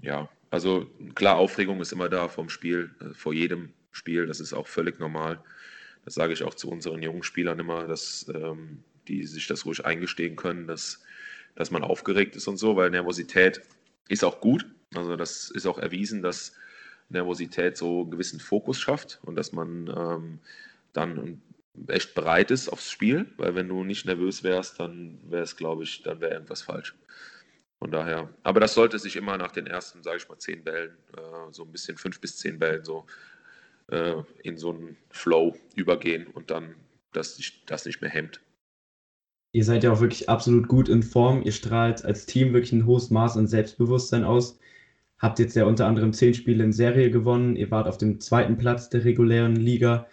ja, 0.00 0.30
also 0.50 0.86
klar, 1.14 1.36
Aufregung 1.36 1.80
ist 1.80 1.92
immer 1.92 2.08
da 2.08 2.28
vom 2.28 2.48
Spiel, 2.48 2.94
äh, 3.00 3.12
vor 3.14 3.34
jedem 3.34 3.72
Spiel. 3.90 4.26
Das 4.26 4.40
ist 4.40 4.54
auch 4.54 4.66
völlig 4.66 4.98
normal. 4.98 5.42
Das 6.04 6.14
sage 6.14 6.32
ich 6.32 6.42
auch 6.42 6.54
zu 6.54 6.70
unseren 6.70 7.02
jungen 7.02 7.22
Spielern 7.22 7.58
immer, 7.58 7.86
dass 7.86 8.26
ähm, 8.34 8.82
die 9.08 9.24
sich 9.26 9.46
das 9.46 9.66
ruhig 9.66 9.84
eingestehen 9.84 10.36
können, 10.36 10.66
dass, 10.66 11.02
dass 11.54 11.70
man 11.70 11.84
aufgeregt 11.84 12.34
ist 12.34 12.48
und 12.48 12.56
so, 12.56 12.76
weil 12.76 12.90
Nervosität 12.90 13.60
ist 14.08 14.24
auch 14.24 14.40
gut. 14.40 14.66
Also 14.94 15.16
das 15.16 15.50
ist 15.50 15.66
auch 15.66 15.78
erwiesen, 15.78 16.22
dass 16.22 16.54
Nervosität 17.12 17.76
so 17.76 18.02
einen 18.02 18.10
gewissen 18.10 18.40
Fokus 18.40 18.80
schafft 18.80 19.20
und 19.22 19.36
dass 19.36 19.52
man 19.52 19.88
ähm, 19.96 20.38
dann 20.92 21.42
echt 21.88 22.14
bereit 22.14 22.50
ist 22.50 22.68
aufs 22.68 22.90
Spiel, 22.90 23.26
weil 23.36 23.54
wenn 23.54 23.68
du 23.68 23.84
nicht 23.84 24.04
nervös 24.04 24.42
wärst, 24.42 24.80
dann 24.80 25.18
wäre 25.28 25.42
es, 25.42 25.56
glaube 25.56 25.84
ich, 25.84 26.02
dann 26.02 26.20
wäre 26.20 26.34
irgendwas 26.34 26.62
falsch. 26.62 26.94
Von 27.78 27.90
daher, 27.90 28.28
aber 28.42 28.60
das 28.60 28.74
sollte 28.74 28.98
sich 28.98 29.16
immer 29.16 29.36
nach 29.38 29.52
den 29.52 29.66
ersten, 29.66 30.02
sage 30.02 30.18
ich 30.18 30.28
mal, 30.28 30.38
zehn 30.38 30.62
Bällen, 30.62 30.96
äh, 31.16 31.52
so 31.52 31.64
ein 31.64 31.72
bisschen 31.72 31.96
fünf 31.96 32.20
bis 32.20 32.36
zehn 32.36 32.58
Bällen 32.58 32.84
so 32.84 33.06
äh, 33.90 34.14
in 34.42 34.56
so 34.56 34.70
einen 34.70 34.96
Flow 35.10 35.56
übergehen 35.74 36.26
und 36.28 36.50
dann 36.50 36.76
dass 37.12 37.36
sich 37.36 37.64
das 37.66 37.84
nicht 37.84 38.00
mehr 38.00 38.10
hemmt. 38.10 38.40
Ihr 39.54 39.64
seid 39.64 39.84
ja 39.84 39.92
auch 39.92 40.00
wirklich 40.00 40.28
absolut 40.28 40.66
gut 40.66 40.88
in 40.88 41.02
Form. 41.02 41.42
Ihr 41.42 41.52
strahlt 41.52 42.04
als 42.04 42.24
Team 42.26 42.54
wirklich 42.54 42.72
ein 42.72 42.86
hohes 42.86 43.10
Maß 43.10 43.36
an 43.36 43.46
Selbstbewusstsein 43.46 44.24
aus. 44.24 44.58
Habt 45.22 45.38
jetzt 45.38 45.54
ja 45.54 45.66
unter 45.66 45.86
anderem 45.86 46.12
zehn 46.12 46.34
Spiele 46.34 46.64
in 46.64 46.72
Serie 46.72 47.12
gewonnen. 47.12 47.54
Ihr 47.54 47.70
wart 47.70 47.86
auf 47.86 47.96
dem 47.96 48.18
zweiten 48.18 48.58
Platz 48.58 48.90
der 48.90 49.04
regulären 49.04 49.54
Liga. 49.54 50.08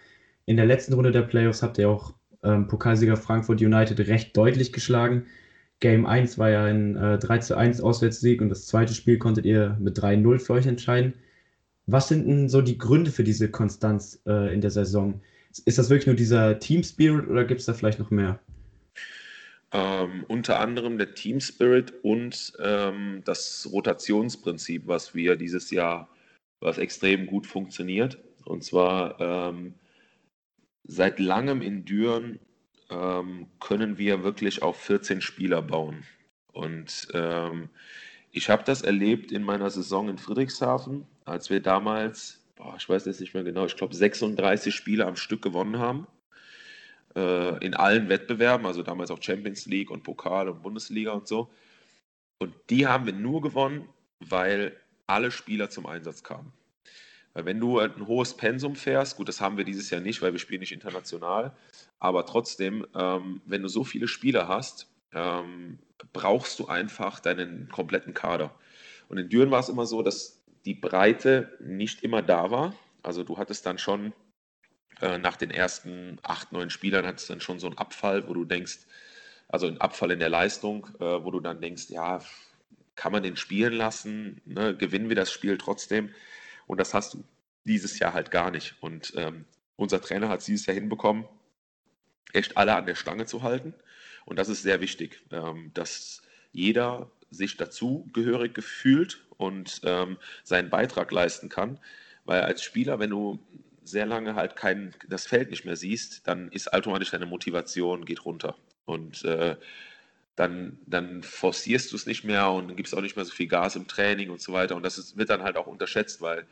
In 0.46 0.56
der 0.56 0.66
letzten 0.66 0.92
Runde 0.94 1.10
der 1.10 1.22
Playoffs 1.22 1.64
habt 1.64 1.78
ihr 1.78 1.88
auch 1.88 2.14
ähm, 2.44 2.68
Pokalsieger 2.68 3.16
Frankfurt 3.16 3.60
United 3.60 3.98
recht 4.06 4.36
deutlich 4.36 4.72
geschlagen. 4.72 5.26
Game 5.80 6.06
1 6.06 6.38
war 6.38 6.50
ja 6.50 6.64
ein 6.64 6.94
äh, 6.94 7.18
3 7.18 7.38
zu 7.38 7.56
1 7.56 7.80
Auswärtssieg 7.80 8.40
und 8.40 8.50
das 8.50 8.66
zweite 8.66 8.94
Spiel 8.94 9.18
konntet 9.18 9.46
ihr 9.46 9.76
mit 9.80 9.98
3-0 9.98 10.38
für 10.38 10.52
euch 10.52 10.66
entscheiden. 10.66 11.14
Was 11.86 12.06
sind 12.06 12.28
denn 12.28 12.48
so 12.48 12.62
die 12.62 12.78
Gründe 12.78 13.10
für 13.10 13.24
diese 13.24 13.50
Konstanz 13.50 14.22
äh, 14.26 14.54
in 14.54 14.60
der 14.60 14.70
Saison? 14.70 15.20
Ist 15.64 15.78
das 15.78 15.90
wirklich 15.90 16.06
nur 16.06 16.14
dieser 16.14 16.60
Team 16.60 16.84
Spirit 16.84 17.28
oder 17.28 17.44
gibt 17.44 17.60
es 17.60 17.66
da 17.66 17.72
vielleicht 17.72 17.98
noch 17.98 18.10
mehr? 18.12 18.38
Ähm, 19.72 20.24
unter 20.26 20.58
anderem 20.58 20.98
der 20.98 21.14
Team 21.14 21.40
Spirit 21.40 21.94
und 22.02 22.52
ähm, 22.60 23.22
das 23.24 23.68
Rotationsprinzip, 23.70 24.88
was 24.88 25.14
wir 25.14 25.36
dieses 25.36 25.70
Jahr, 25.70 26.08
was 26.58 26.78
extrem 26.78 27.26
gut 27.26 27.46
funktioniert. 27.46 28.18
Und 28.44 28.64
zwar 28.64 29.20
ähm, 29.20 29.74
seit 30.82 31.20
langem 31.20 31.62
in 31.62 31.84
Düren 31.84 32.40
ähm, 32.90 33.46
können 33.60 33.96
wir 33.96 34.24
wirklich 34.24 34.62
auf 34.62 34.76
14 34.76 35.20
Spieler 35.20 35.62
bauen. 35.62 36.02
Und 36.52 37.06
ähm, 37.14 37.68
ich 38.32 38.50
habe 38.50 38.64
das 38.64 38.82
erlebt 38.82 39.30
in 39.30 39.44
meiner 39.44 39.70
Saison 39.70 40.08
in 40.08 40.18
Friedrichshafen, 40.18 41.06
als 41.24 41.48
wir 41.48 41.60
damals, 41.60 42.44
boah, 42.56 42.74
ich 42.76 42.88
weiß 42.88 43.04
jetzt 43.04 43.20
nicht 43.20 43.34
mehr 43.34 43.44
genau, 43.44 43.66
ich 43.66 43.76
glaube 43.76 43.94
36 43.94 44.74
Spiele 44.74 45.06
am 45.06 45.14
Stück 45.14 45.42
gewonnen 45.42 45.78
haben 45.78 46.08
äh, 47.16 47.64
in 47.64 47.74
allen 47.74 48.08
Wettbewerben, 48.08 48.66
also 48.66 48.82
damals 48.82 49.10
auch 49.10 49.22
Champions 49.22 49.66
League 49.66 49.90
und 49.90 50.02
Pokal 50.02 50.48
und 50.48 50.62
Bundesliga 50.62 51.12
und 51.12 51.26
so. 51.28 51.50
Und 52.38 52.54
die 52.70 52.86
haben 52.86 53.06
wir 53.06 53.12
nur 53.12 53.42
gewonnen, 53.42 53.88
weil 54.20 54.76
alle 55.06 55.30
Spieler 55.30 55.70
zum 55.70 55.86
Einsatz 55.86 56.22
kamen. 56.22 56.52
Weil 57.32 57.44
wenn 57.44 57.60
du 57.60 57.78
ein 57.78 58.06
hohes 58.06 58.34
Pensum 58.34 58.74
fährst, 58.74 59.16
gut, 59.16 59.28
das 59.28 59.40
haben 59.40 59.56
wir 59.56 59.64
dieses 59.64 59.90
Jahr 59.90 60.00
nicht, 60.00 60.22
weil 60.22 60.32
wir 60.32 60.40
spielen 60.40 60.60
nicht 60.60 60.72
international, 60.72 61.52
aber 61.98 62.26
trotzdem, 62.26 62.86
ähm, 62.94 63.40
wenn 63.44 63.62
du 63.62 63.68
so 63.68 63.84
viele 63.84 64.08
Spieler 64.08 64.48
hast, 64.48 64.88
ähm, 65.12 65.78
brauchst 66.12 66.58
du 66.58 66.66
einfach 66.66 67.20
deinen 67.20 67.68
kompletten 67.68 68.14
Kader. 68.14 68.54
Und 69.08 69.18
in 69.18 69.28
Düren 69.28 69.50
war 69.50 69.60
es 69.60 69.68
immer 69.68 69.86
so, 69.86 70.02
dass 70.02 70.40
die 70.64 70.74
Breite 70.74 71.56
nicht 71.60 72.02
immer 72.02 72.22
da 72.22 72.50
war. 72.50 72.74
Also 73.02 73.24
du 73.24 73.38
hattest 73.38 73.66
dann 73.66 73.78
schon 73.78 74.12
äh, 75.00 75.18
nach 75.18 75.36
den 75.36 75.50
ersten 75.50 76.18
acht, 76.22 76.52
neun 76.52 76.70
Spielern 76.70 77.06
hat 77.06 77.18
es 77.18 77.26
dann 77.26 77.40
schon 77.40 77.58
so 77.58 77.66
einen 77.66 77.78
Abfall, 77.78 78.28
wo 78.28 78.34
du 78.34 78.44
denkst, 78.44 78.78
also 79.48 79.66
einen 79.66 79.80
Abfall 79.80 80.12
in 80.12 80.20
der 80.20 80.28
Leistung, 80.28 80.86
äh, 81.00 81.24
wo 81.24 81.30
du 81.30 81.40
dann 81.40 81.60
denkst, 81.60 81.90
ja, 81.90 82.20
kann 82.94 83.12
man 83.12 83.22
den 83.22 83.36
spielen 83.36 83.72
lassen, 83.72 84.40
ne? 84.44 84.76
gewinnen 84.76 85.08
wir 85.08 85.16
das 85.16 85.32
Spiel 85.32 85.58
trotzdem. 85.58 86.14
Und 86.66 86.78
das 86.78 86.94
hast 86.94 87.14
du 87.14 87.24
dieses 87.64 87.98
Jahr 87.98 88.12
halt 88.12 88.30
gar 88.30 88.50
nicht. 88.50 88.74
Und 88.80 89.12
ähm, 89.16 89.44
unser 89.76 90.00
Trainer 90.00 90.28
hat 90.28 90.40
es 90.40 90.46
dieses 90.46 90.66
Jahr 90.66 90.74
hinbekommen, 90.74 91.24
echt 92.32 92.56
alle 92.56 92.74
an 92.74 92.86
der 92.86 92.94
Stange 92.94 93.26
zu 93.26 93.42
halten. 93.42 93.74
Und 94.24 94.38
das 94.38 94.48
ist 94.48 94.62
sehr 94.62 94.80
wichtig, 94.80 95.22
ähm, 95.32 95.70
dass 95.74 96.22
jeder 96.52 97.10
sich 97.30 97.56
dazugehörig 97.56 98.54
gefühlt 98.54 99.24
und 99.38 99.80
ähm, 99.84 100.18
seinen 100.44 100.70
Beitrag 100.70 101.10
leisten 101.10 101.48
kann. 101.48 101.78
Weil 102.24 102.42
als 102.42 102.62
Spieler, 102.62 102.98
wenn 102.98 103.10
du 103.10 103.38
sehr 103.90 104.06
lange 104.06 104.34
halt 104.34 104.56
kein, 104.56 104.94
das 105.08 105.26
Feld 105.26 105.50
nicht 105.50 105.64
mehr 105.64 105.76
siehst, 105.76 106.26
dann 106.26 106.48
ist 106.50 106.72
automatisch 106.72 107.10
deine 107.10 107.26
Motivation 107.26 108.04
geht 108.04 108.24
runter. 108.24 108.56
Und 108.84 109.24
äh, 109.24 109.56
dann, 110.36 110.78
dann 110.86 111.22
forcierst 111.22 111.92
du 111.92 111.96
es 111.96 112.06
nicht 112.06 112.24
mehr 112.24 112.50
und 112.50 112.68
dann 112.68 112.76
gibst 112.76 112.94
auch 112.94 113.02
nicht 113.02 113.16
mehr 113.16 113.24
so 113.24 113.32
viel 113.32 113.48
Gas 113.48 113.76
im 113.76 113.86
Training 113.86 114.30
und 114.30 114.40
so 114.40 114.52
weiter. 114.52 114.76
Und 114.76 114.82
das 114.82 114.98
ist, 114.98 115.16
wird 115.16 115.30
dann 115.30 115.42
halt 115.42 115.56
auch 115.56 115.66
unterschätzt, 115.66 116.22
weil 116.22 116.46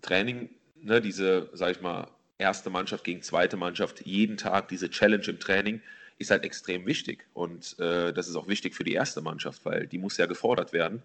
Training, 0.00 0.50
ne, 0.76 1.00
diese, 1.00 1.50
sag 1.52 1.72
ich 1.72 1.80
mal, 1.80 2.08
erste 2.38 2.70
Mannschaft 2.70 3.04
gegen 3.04 3.22
zweite 3.22 3.56
Mannschaft, 3.56 4.04
jeden 4.06 4.36
Tag 4.36 4.68
diese 4.68 4.90
Challenge 4.90 5.24
im 5.26 5.38
Training, 5.38 5.80
ist 6.18 6.30
halt 6.30 6.44
extrem 6.44 6.86
wichtig. 6.86 7.26
Und 7.34 7.78
äh, 7.78 8.12
das 8.12 8.28
ist 8.28 8.36
auch 8.36 8.48
wichtig 8.48 8.74
für 8.74 8.84
die 8.84 8.94
erste 8.94 9.20
Mannschaft, 9.20 9.64
weil 9.64 9.86
die 9.86 9.98
muss 9.98 10.16
ja 10.16 10.26
gefordert 10.26 10.72
werden. 10.72 11.02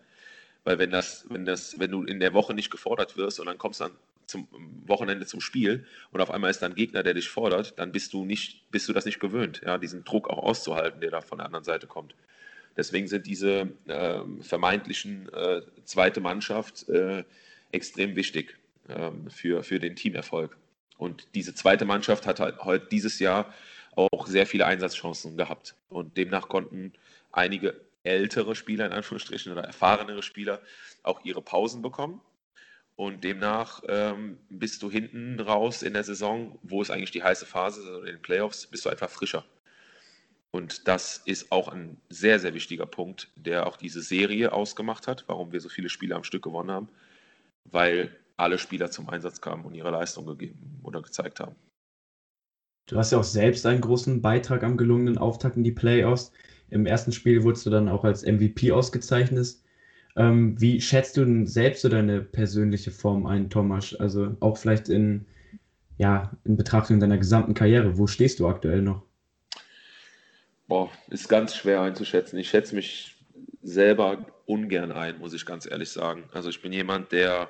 Weil 0.63 0.79
wenn 0.79 0.91
das, 0.91 1.25
wenn 1.29 1.45
das, 1.45 1.79
wenn 1.79 1.91
du 1.91 2.03
in 2.03 2.19
der 2.19 2.33
Woche 2.33 2.53
nicht 2.53 2.71
gefordert 2.71 3.17
wirst 3.17 3.39
und 3.39 3.45
dann 3.45 3.57
kommst 3.57 3.81
dann 3.81 3.91
zum 4.27 4.47
Wochenende 4.85 5.25
zum 5.25 5.41
Spiel 5.41 5.85
und 6.11 6.21
auf 6.21 6.31
einmal 6.31 6.51
ist 6.51 6.61
da 6.61 6.67
ein 6.67 6.75
Gegner, 6.75 7.01
der 7.01 7.13
dich 7.13 7.29
fordert, 7.29 7.79
dann 7.79 7.91
bist 7.91 8.13
du 8.13 8.25
nicht, 8.25 8.69
bist 8.71 8.87
du 8.87 8.93
das 8.93 9.05
nicht 9.05 9.19
gewöhnt, 9.19 9.61
ja, 9.65 9.77
diesen 9.77 10.03
Druck 10.03 10.29
auch 10.29 10.43
auszuhalten, 10.43 11.01
der 11.01 11.11
da 11.11 11.21
von 11.21 11.39
der 11.39 11.45
anderen 11.45 11.65
Seite 11.65 11.87
kommt. 11.87 12.13
Deswegen 12.75 13.07
sind 13.07 13.25
diese 13.25 13.71
äh, 13.87 14.19
vermeintlichen 14.41 15.33
äh, 15.33 15.61
zweite 15.83 16.21
Mannschaft 16.21 16.87
äh, 16.89 17.23
extrem 17.71 18.15
wichtig 18.15 18.57
ähm, 18.87 19.29
für, 19.29 19.63
für 19.63 19.79
den 19.79 19.95
Teamerfolg. 19.95 20.55
Und 20.97 21.27
diese 21.33 21.55
zweite 21.55 21.85
Mannschaft 21.85 22.27
hat 22.27 22.39
halt 22.39 22.59
heute 22.59 22.87
dieses 22.87 23.19
Jahr 23.19 23.53
auch 23.95 24.27
sehr 24.27 24.45
viele 24.45 24.65
Einsatzchancen 24.67 25.37
gehabt. 25.37 25.75
Und 25.89 26.17
demnach 26.17 26.49
konnten 26.49 26.93
einige 27.31 27.81
ältere 28.03 28.55
Spieler, 28.55 28.85
in 28.85 28.91
Anführungsstrichen, 28.91 29.51
oder 29.51 29.63
erfahrenere 29.63 30.21
Spieler 30.21 30.61
auch 31.03 31.23
ihre 31.23 31.41
Pausen 31.41 31.81
bekommen. 31.81 32.21
Und 32.97 33.23
demnach 33.23 33.83
ähm, 33.87 34.39
bist 34.49 34.81
du 34.81 34.89
hinten 34.89 35.39
raus 35.39 35.83
in 35.83 35.93
der 35.93 36.03
Saison, 36.03 36.57
wo 36.63 36.81
es 36.81 36.89
eigentlich 36.89 37.11
die 37.11 37.21
heiße 37.21 37.45
Phase 37.45 37.81
ist, 37.81 37.85
also 37.85 37.99
in 37.99 38.07
den 38.07 38.21
Playoffs, 38.23 38.65
bist 38.65 38.85
du 38.85 38.89
einfach 38.89 39.09
frischer. 39.09 39.45
Und 40.49 40.87
das 40.87 41.21
ist 41.25 41.51
auch 41.51 41.67
ein 41.67 41.97
sehr, 42.09 42.39
sehr 42.39 42.55
wichtiger 42.55 42.87
Punkt, 42.87 43.29
der 43.35 43.67
auch 43.67 43.77
diese 43.77 44.01
Serie 44.01 44.51
ausgemacht 44.51 45.05
hat, 45.05 45.25
warum 45.27 45.51
wir 45.51 45.61
so 45.61 45.69
viele 45.69 45.89
Spiele 45.89 46.15
am 46.15 46.23
Stück 46.23 46.41
gewonnen 46.41 46.71
haben, 46.71 46.89
weil 47.65 48.17
alle 48.35 48.57
Spieler 48.57 48.89
zum 48.89 49.07
Einsatz 49.09 49.41
kamen 49.41 49.65
und 49.65 49.75
ihre 49.75 49.91
Leistung 49.91 50.25
gegeben 50.25 50.79
oder 50.81 51.03
gezeigt 51.03 51.39
haben. 51.39 51.55
Du 52.87 52.97
hast 52.97 53.11
ja 53.11 53.19
auch 53.19 53.23
selbst 53.23 53.67
einen 53.67 53.81
großen 53.81 54.23
Beitrag 54.23 54.63
am 54.63 54.75
gelungenen 54.75 55.19
Auftakt 55.19 55.55
in 55.55 55.63
die 55.63 55.71
Playoffs. 55.71 56.31
Im 56.71 56.87
ersten 56.87 57.11
Spiel 57.11 57.43
wurdest 57.43 57.67
du 57.67 57.69
dann 57.69 57.89
auch 57.89 58.03
als 58.03 58.25
MVP 58.25 58.71
ausgezeichnet. 58.71 59.57
Ähm, 60.17 60.59
wie 60.59 60.81
schätzt 60.81 61.15
du 61.15 61.23
denn 61.23 61.45
selbst 61.45 61.83
so 61.83 61.89
deine 61.89 62.21
persönliche 62.21 62.89
Form 62.89 63.27
ein, 63.27 63.51
Thomas? 63.51 63.93
Also 63.93 64.35
auch 64.39 64.57
vielleicht 64.57 64.89
in, 64.89 65.25
ja, 65.99 66.31
in 66.43 66.57
Betrachtung 66.57 66.99
deiner 66.99 67.19
gesamten 67.19 67.53
Karriere. 67.53 67.97
Wo 67.99 68.07
stehst 68.07 68.39
du 68.39 68.47
aktuell 68.47 68.81
noch? 68.81 69.03
Boah, 70.67 70.89
ist 71.09 71.29
ganz 71.29 71.55
schwer 71.55 71.81
einzuschätzen. 71.81 72.39
Ich 72.39 72.49
schätze 72.49 72.75
mich 72.75 73.15
selber 73.61 74.25
ungern 74.47 74.91
ein, 74.91 75.19
muss 75.19 75.33
ich 75.33 75.45
ganz 75.45 75.69
ehrlich 75.69 75.89
sagen. 75.89 76.23
Also 76.33 76.49
ich 76.49 76.61
bin 76.61 76.73
jemand, 76.73 77.11
der 77.11 77.49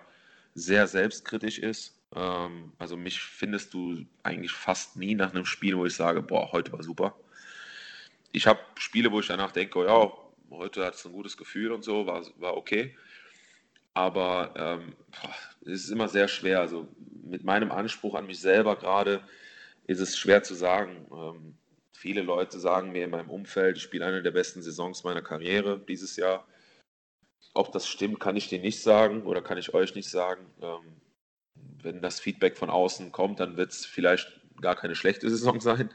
sehr 0.54 0.88
selbstkritisch 0.88 1.60
ist. 1.60 1.96
Ähm, 2.14 2.74
also 2.78 2.98
mich 2.98 3.22
findest 3.22 3.74
du 3.74 4.06
eigentlich 4.24 4.52
fast 4.52 4.98
nie 4.98 5.16
nach 5.16 5.34
einem 5.34 5.46
Spiel, 5.46 5.78
wo 5.78 5.86
ich 5.86 5.96
sage, 5.96 6.22
boah, 6.22 6.52
heute 6.52 6.74
war 6.74 6.84
super. 6.84 7.16
Ich 8.34 8.46
habe 8.46 8.60
Spiele, 8.78 9.10
wo 9.12 9.22
ich 9.22 9.28
danach 9.28 9.52
denke, 9.52 9.80
oh 9.80 9.86
ja, 9.86 10.12
heute 10.52 10.86
hat 10.86 10.96
es 10.96 11.06
ein 11.06 11.12
gutes 11.12 11.38
Gefühl 11.38 11.72
und 11.72 11.84
so, 11.84 12.06
war, 12.06 12.24
war 12.38 12.58
okay. 12.58 12.96
Aber 13.94 14.54
ähm, 14.56 14.96
es 15.62 15.86
ist 15.86 15.90
immer 15.90 16.08
sehr 16.08 16.28
schwer. 16.28 16.60
Also 16.60 16.88
mit 17.24 17.44
meinem 17.44 17.72
Anspruch 17.72 18.16
an 18.16 18.28
mich 18.28 18.40
selber 18.40 18.76
gerade 18.76 19.22
ist 19.88 20.00
es 20.00 20.18
schwer 20.18 20.44
zu 20.44 20.54
sagen. 20.54 21.08
Ähm, 21.12 21.58
viele 21.94 22.22
Leute 22.22 22.60
sagen 22.60 22.92
mir 22.92 23.06
in 23.06 23.10
meinem 23.10 23.30
Umfeld, 23.30 23.78
ich 23.78 23.84
spiele 23.84 24.06
eine 24.06 24.22
der 24.22 24.32
besten 24.32 24.62
Saisons 24.62 25.04
meiner 25.04 25.22
Karriere 25.22 25.80
dieses 25.80 26.16
Jahr. 26.16 26.46
Ob 27.54 27.72
das 27.72 27.88
stimmt, 27.88 28.20
kann 28.20 28.36
ich 28.36 28.50
dir 28.50 28.60
nicht 28.60 28.84
sagen 28.84 29.24
oder 29.24 29.42
kann 29.42 29.58
ich 29.58 29.74
euch 29.74 29.96
nicht 29.96 30.10
sagen. 30.10 30.46
Ähm, 30.62 31.02
wenn 31.82 32.02
das 32.02 32.20
Feedback 32.20 32.58
von 32.58 32.70
außen 32.70 33.12
kommt, 33.12 33.40
dann 33.40 33.58
wird 33.58 33.72
es 33.72 33.86
vielleicht 33.86 34.40
gar 34.62 34.76
keine 34.76 34.96
schlechte 34.96 35.30
Saison 35.30 35.60
sein. 35.60 35.90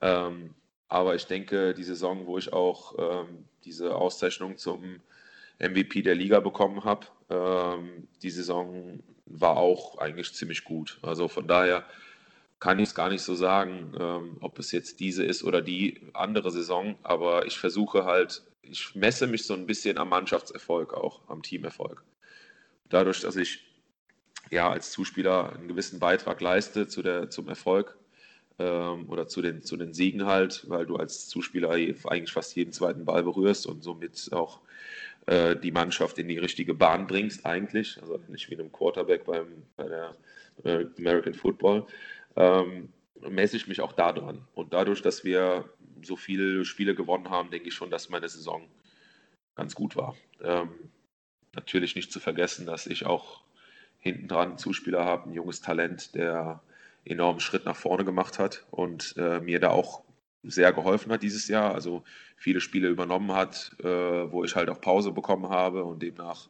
Ähm, 0.00 0.54
aber 0.92 1.14
ich 1.14 1.24
denke, 1.24 1.72
die 1.72 1.84
Saison, 1.84 2.26
wo 2.26 2.36
ich 2.36 2.52
auch 2.52 2.94
ähm, 2.98 3.46
diese 3.64 3.94
Auszeichnung 3.94 4.58
zum 4.58 5.00
MVP 5.58 6.02
der 6.02 6.14
Liga 6.14 6.40
bekommen 6.40 6.84
habe, 6.84 7.06
ähm, 7.30 8.08
die 8.22 8.28
Saison 8.28 9.02
war 9.24 9.56
auch 9.56 9.96
eigentlich 9.96 10.34
ziemlich 10.34 10.64
gut. 10.64 10.98
Also 11.00 11.28
von 11.28 11.48
daher 11.48 11.86
kann 12.60 12.78
ich 12.78 12.90
es 12.90 12.94
gar 12.94 13.08
nicht 13.08 13.22
so 13.22 13.34
sagen, 13.34 13.94
ähm, 13.98 14.36
ob 14.40 14.58
es 14.58 14.70
jetzt 14.70 15.00
diese 15.00 15.24
ist 15.24 15.44
oder 15.44 15.62
die 15.62 15.98
andere 16.12 16.50
Saison. 16.50 16.96
Aber 17.02 17.46
ich 17.46 17.58
versuche 17.58 18.04
halt, 18.04 18.42
ich 18.60 18.94
messe 18.94 19.26
mich 19.26 19.46
so 19.46 19.54
ein 19.54 19.64
bisschen 19.64 19.96
am 19.96 20.10
Mannschaftserfolg 20.10 20.92
auch, 20.92 21.22
am 21.26 21.42
Teamerfolg. 21.42 22.04
Dadurch, 22.90 23.20
dass 23.20 23.36
ich 23.36 23.64
ja 24.50 24.70
als 24.70 24.90
Zuspieler 24.90 25.54
einen 25.54 25.68
gewissen 25.68 26.00
Beitrag 26.00 26.42
leiste 26.42 26.86
zu 26.86 27.00
der, 27.00 27.30
zum 27.30 27.48
Erfolg, 27.48 27.96
ähm, 28.58 29.08
oder 29.08 29.26
zu 29.28 29.42
den, 29.42 29.62
zu 29.62 29.76
den 29.76 29.94
Siegen 29.94 30.26
halt, 30.26 30.68
weil 30.68 30.86
du 30.86 30.96
als 30.96 31.28
Zuspieler 31.28 31.70
eigentlich 31.70 32.32
fast 32.32 32.54
jeden 32.56 32.72
zweiten 32.72 33.04
Ball 33.04 33.22
berührst 33.22 33.66
und 33.66 33.82
somit 33.82 34.30
auch 34.32 34.60
äh, 35.26 35.56
die 35.56 35.72
Mannschaft 35.72 36.18
in 36.18 36.28
die 36.28 36.38
richtige 36.38 36.74
Bahn 36.74 37.06
bringst 37.06 37.46
eigentlich, 37.46 38.00
also 38.00 38.18
nicht 38.28 38.50
wie 38.50 38.54
einem 38.54 38.72
Quarterback 38.72 39.24
beim, 39.24 39.64
bei 39.76 39.88
der 39.88 40.16
äh, 40.64 40.86
American 40.98 41.34
Football, 41.34 41.86
ähm, 42.36 42.88
messe 43.28 43.56
ich 43.56 43.68
mich 43.68 43.80
auch 43.80 43.92
da 43.92 44.12
dran. 44.12 44.46
Und 44.54 44.72
dadurch, 44.72 45.02
dass 45.02 45.24
wir 45.24 45.68
so 46.02 46.16
viele 46.16 46.64
Spiele 46.64 46.94
gewonnen 46.94 47.30
haben, 47.30 47.50
denke 47.50 47.68
ich 47.68 47.74
schon, 47.74 47.90
dass 47.90 48.08
meine 48.08 48.28
Saison 48.28 48.68
ganz 49.54 49.74
gut 49.74 49.96
war. 49.96 50.16
Ähm, 50.42 50.70
natürlich 51.54 51.94
nicht 51.94 52.10
zu 52.10 52.18
vergessen, 52.18 52.66
dass 52.66 52.86
ich 52.86 53.06
auch 53.06 53.42
hinten 53.98 54.26
dran 54.26 54.50
einen 54.50 54.58
Zuspieler 54.58 55.04
habe, 55.04 55.30
ein 55.30 55.34
junges 55.34 55.60
Talent, 55.60 56.14
der 56.14 56.62
enormen 57.04 57.40
Schritt 57.40 57.64
nach 57.64 57.76
vorne 57.76 58.04
gemacht 58.04 58.38
hat 58.38 58.64
und 58.70 59.14
äh, 59.16 59.40
mir 59.40 59.60
da 59.60 59.70
auch 59.70 60.02
sehr 60.42 60.72
geholfen 60.72 61.12
hat 61.12 61.22
dieses 61.22 61.48
Jahr. 61.48 61.74
Also 61.74 62.02
viele 62.36 62.60
Spiele 62.60 62.88
übernommen 62.88 63.32
hat, 63.32 63.72
äh, 63.80 63.86
wo 63.86 64.44
ich 64.44 64.56
halt 64.56 64.70
auch 64.70 64.80
Pause 64.80 65.12
bekommen 65.12 65.48
habe 65.48 65.84
und 65.84 66.02
demnach 66.02 66.48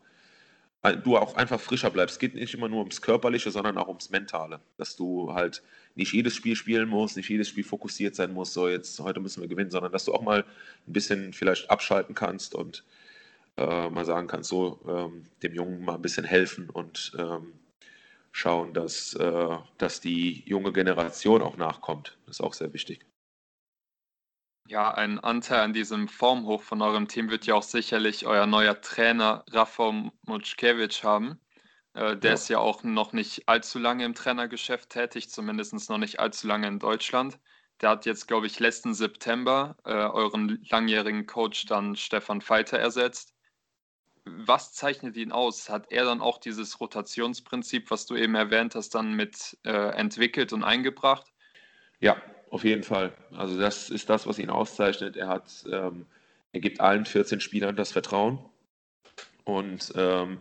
du 0.82 1.16
auch 1.16 1.37
einfach 1.37 1.61
frischer 1.61 1.90
bleibst. 1.90 2.14
Es 2.14 2.18
geht 2.18 2.35
nicht 2.35 2.54
immer 2.54 2.68
nur 2.68 2.80
ums 2.80 3.00
Körperliche, 3.00 3.50
sondern 3.50 3.78
auch 3.78 3.87
ums 3.88 4.11
Mentale. 4.11 4.61
Dass 4.78 4.97
du 4.97 5.32
halt 5.32 5.62
nicht 5.94 6.12
jedes 6.12 6.35
Spiel 6.35 6.56
spielen 6.56 6.88
musst, 6.88 7.16
nicht 7.16 7.28
jedes 7.28 7.49
Spiel 7.49 7.64
fokussiert 7.64 8.16
sein 8.16 8.32
musst, 8.32 8.52
so 8.54 8.68
jetzt 8.68 8.99
heute 8.99 9.21
müssen 9.21 9.42
wir 9.42 9.49
gewinnen, 9.49 9.71
sondern 9.71 9.92
dass 9.92 10.04
du 10.04 10.12
auch 10.12 10.23
mal 10.23 10.44
ein 10.87 10.92
bisschen 10.92 11.32
vielleicht 11.32 11.71
abschalten 11.71 12.14
kannst 12.14 12.54
und 12.54 12.85
äh, 13.56 13.90
mal 13.90 14.04
sagen 14.04 14.26
kannst, 14.26 14.49
so 14.50 14.80
ähm, 14.88 15.26
dem 15.42 15.54
Jungen 15.54 15.85
mal 15.85 15.94
ein 15.94 16.02
bisschen 16.02 16.25
helfen 16.25 16.68
und 16.68 17.12
ähm, 17.16 17.52
schauen, 18.33 18.75
dass, 18.75 19.15
äh, 19.15 19.59
dass 19.79 20.01
die 20.01 20.43
junge 20.47 20.73
Generation 20.73 21.43
auch 21.43 21.57
nachkommt. 21.57 22.19
Das 22.27 22.37
ist 22.37 22.41
auch 22.41 22.55
sehr 22.55 22.73
wichtig. 22.73 23.07
Ja, 24.69 24.95
ein 24.95 25.19
Anteil 25.19 25.61
an 25.61 25.73
diesem 25.73 26.09
Formhoch 26.09 26.62
von 26.62 26.81
eurem 26.83 27.09
Team 27.09 27.31
wird 27.31 27.47
ja 27.47 27.55
auch 27.55 27.62
sicherlich 27.62 28.27
euer 28.27 28.47
neuer 28.47 28.81
Trainer 28.81 29.45
Rafa 29.51 30.11
Mutschkewitsch 30.27 31.05
haben. 31.05 31.39
Äh, 31.95 32.17
der 32.17 32.31
ja. 32.31 32.35
ist 32.35 32.49
ja 32.49 32.59
auch 32.59 32.83
noch 32.83 33.12
nicht 33.12 33.49
allzu 33.49 33.79
lange 33.79 34.05
im 34.05 34.15
Trainergeschäft 34.15 34.91
tätig, 34.91 35.31
zumindest 35.31 35.91
noch 35.91 35.99
nicht 35.99 36.21
allzu 36.21 36.47
lange 36.47 36.69
in 36.69 36.79
Deutschland. 36.79 37.39
Der 37.81 37.91
hat 37.91 38.07
jetzt, 38.07 38.29
glaube 38.29 38.47
ich, 38.47 38.61
letzten 38.61 38.95
September 38.95 39.77
äh, 39.85 39.93
euren 39.93 40.65
langjährigen 40.71 41.27
Coach 41.27 41.67
dann 41.67 41.97
Stefan 41.97 42.41
Feiter 42.41 42.79
ersetzt. 42.79 43.32
Was 44.25 44.73
zeichnet 44.73 45.17
ihn 45.17 45.33
aus? 45.33 45.69
Hat 45.69 45.91
er 45.91 46.05
dann 46.05 46.21
auch 46.21 46.38
dieses 46.38 46.81
Rotationsprinzip, 46.81 47.91
was 47.91 48.07
du 48.07 48.14
eben 48.14 48.35
erwähnt 48.35 48.75
hast, 48.75 48.95
dann 48.95 49.14
mit 49.14 49.59
äh, 49.64 49.71
entwickelt 49.71 50.52
und 50.52 50.62
eingebracht? 50.62 51.33
Ja, 51.99 52.21
auf 52.50 52.64
jeden 52.64 52.85
Fall. 52.85 53.12
Also 53.33 53.59
das 53.59 53.91
ist 53.91 54.11
das, 54.11 54.26
was 54.26 54.38
ihn 54.38 54.50
auszeichnet. 54.50 55.17
Er 55.17 55.29
hat, 55.29 55.64
ähm, 55.71 56.07
er 56.52 56.61
gibt 56.61 56.81
allen 56.81 57.05
14 57.05 57.41
Spielern 57.41 57.76
das 57.76 57.93
Vertrauen 57.93 58.38
und 59.45 59.93
ähm, 59.97 60.41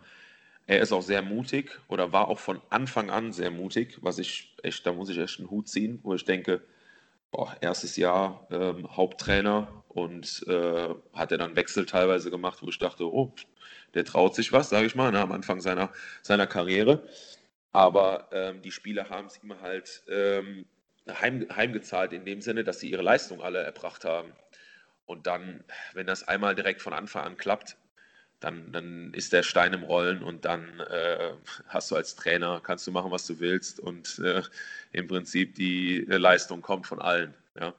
er 0.67 0.81
ist 0.81 0.91
auch 0.91 1.01
sehr 1.01 1.21
mutig 1.21 1.79
oder 1.87 2.13
war 2.13 2.27
auch 2.27 2.39
von 2.39 2.61
Anfang 2.69 3.09
an 3.09 3.33
sehr 3.33 3.51
mutig, 3.51 3.97
was 4.01 4.19
ich 4.19 4.55
echt, 4.61 4.85
da 4.85 4.93
muss 4.93 5.09
ich 5.09 5.17
echt 5.17 5.39
einen 5.39 5.49
Hut 5.49 5.67
ziehen, 5.67 5.99
wo 6.03 6.13
ich 6.13 6.25
denke, 6.25 6.61
boah, 7.31 7.55
erstes 7.61 7.97
Jahr 7.97 8.47
ähm, 8.51 8.95
Haupttrainer 8.95 9.83
und 9.87 10.45
äh, 10.47 10.89
hat 11.13 11.31
er 11.31 11.37
dann 11.37 11.55
Wechsel 11.55 11.85
teilweise 11.85 12.29
gemacht, 12.29 12.59
wo 12.61 12.69
ich 12.69 12.77
dachte, 12.77 13.11
oh, 13.11 13.33
der 13.93 14.05
traut 14.05 14.35
sich 14.35 14.51
was, 14.51 14.69
sage 14.69 14.85
ich 14.87 14.95
mal, 14.95 15.11
ne, 15.11 15.19
am 15.19 15.31
Anfang 15.31 15.61
seiner, 15.61 15.91
seiner 16.21 16.47
Karriere. 16.47 17.03
Aber 17.71 18.29
ähm, 18.31 18.61
die 18.61 18.71
Spieler 18.71 19.09
haben 19.09 19.27
es 19.27 19.41
ihm 19.41 19.59
halt 19.61 20.03
ähm, 20.09 20.65
heim, 21.09 21.47
heimgezahlt 21.55 22.13
in 22.13 22.25
dem 22.25 22.41
Sinne, 22.41 22.63
dass 22.63 22.79
sie 22.79 22.89
ihre 22.89 23.01
Leistung 23.01 23.41
alle 23.41 23.59
erbracht 23.59 24.05
haben. 24.05 24.31
Und 25.05 25.27
dann, 25.27 25.63
wenn 25.93 26.07
das 26.07 26.27
einmal 26.27 26.55
direkt 26.55 26.81
von 26.81 26.93
Anfang 26.93 27.23
an 27.23 27.37
klappt, 27.37 27.77
dann, 28.39 28.71
dann 28.71 29.13
ist 29.13 29.33
der 29.33 29.43
Stein 29.43 29.73
im 29.73 29.83
Rollen 29.83 30.23
und 30.23 30.45
dann 30.45 30.79
äh, 30.79 31.31
hast 31.67 31.91
du 31.91 31.95
als 31.95 32.15
Trainer, 32.15 32.59
kannst 32.63 32.87
du 32.87 32.91
machen, 32.91 33.11
was 33.11 33.27
du 33.27 33.39
willst 33.39 33.79
und 33.79 34.19
äh, 34.19 34.41
im 34.93 35.07
Prinzip 35.07 35.55
die 35.55 36.07
äh, 36.09 36.17
Leistung 36.17 36.61
kommt 36.61 36.87
von 36.87 36.99
allen. 36.99 37.35
Ja? 37.59 37.73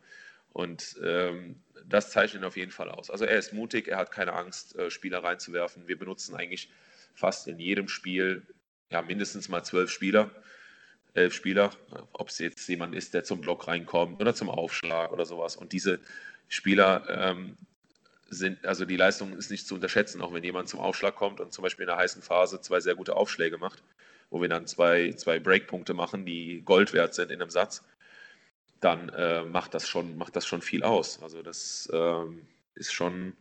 Und 0.52 0.97
ähm, 1.02 1.57
das 1.88 2.10
zeichnet 2.10 2.42
ihn 2.42 2.46
auf 2.46 2.56
jeden 2.56 2.70
Fall 2.70 2.90
aus. 2.90 3.10
Also 3.10 3.24
er 3.24 3.38
ist 3.38 3.52
mutig, 3.52 3.88
er 3.88 3.98
hat 3.98 4.10
keine 4.10 4.32
Angst, 4.32 4.76
äh, 4.76 4.90
Spieler 4.90 5.22
reinzuwerfen. 5.22 5.88
Wir 5.88 5.98
benutzen 5.98 6.34
eigentlich 6.34 6.70
fast 7.14 7.48
in 7.48 7.58
jedem 7.58 7.88
Spiel 7.88 8.42
ja, 8.90 9.02
mindestens 9.02 9.48
mal 9.48 9.62
zwölf 9.62 9.90
Spieler, 9.90 10.30
elf 11.14 11.34
Spieler, 11.34 11.70
ob 12.12 12.28
es 12.28 12.38
jetzt 12.38 12.68
jemand 12.68 12.94
ist, 12.94 13.14
der 13.14 13.24
zum 13.24 13.40
Block 13.40 13.66
reinkommt 13.68 14.20
oder 14.20 14.34
zum 14.34 14.48
Aufschlag 14.48 15.12
oder 15.12 15.26
sowas. 15.26 15.56
Und 15.56 15.72
diese 15.72 16.00
Spieler 16.48 17.04
ähm, 17.08 17.56
sind, 18.28 18.64
also 18.66 18.84
die 18.84 18.96
Leistung 18.96 19.36
ist 19.36 19.50
nicht 19.50 19.66
zu 19.66 19.74
unterschätzen, 19.74 20.22
auch 20.22 20.32
wenn 20.32 20.44
jemand 20.44 20.68
zum 20.68 20.80
Aufschlag 20.80 21.14
kommt 21.16 21.40
und 21.40 21.52
zum 21.52 21.62
Beispiel 21.62 21.84
in 21.84 21.88
der 21.88 21.98
heißen 21.98 22.22
Phase 22.22 22.60
zwei 22.60 22.80
sehr 22.80 22.94
gute 22.94 23.16
Aufschläge 23.16 23.58
macht, 23.58 23.82
wo 24.30 24.40
wir 24.40 24.48
dann 24.48 24.66
zwei, 24.66 25.12
zwei 25.12 25.38
Breakpunkte 25.38 25.95
machen, 25.95 26.25
die 26.25 26.62
Gold 26.64 26.92
wert 26.92 27.14
sind 27.14 27.30
in 27.30 27.40
einem 27.40 27.50
Satz, 27.50 27.82
dann 28.82 29.08
äh, 29.10 29.45
macht, 29.45 29.75
das 29.75 29.88
schon, 29.88 30.16
macht 30.16 30.36
das 30.36 30.47
schon 30.47 30.62
viel 30.62 30.82
aus. 30.82 31.23
Also 31.23 31.42
das 31.42 31.88
ähm, 31.92 32.47
ist, 32.75 32.92
schon, 32.92 33.34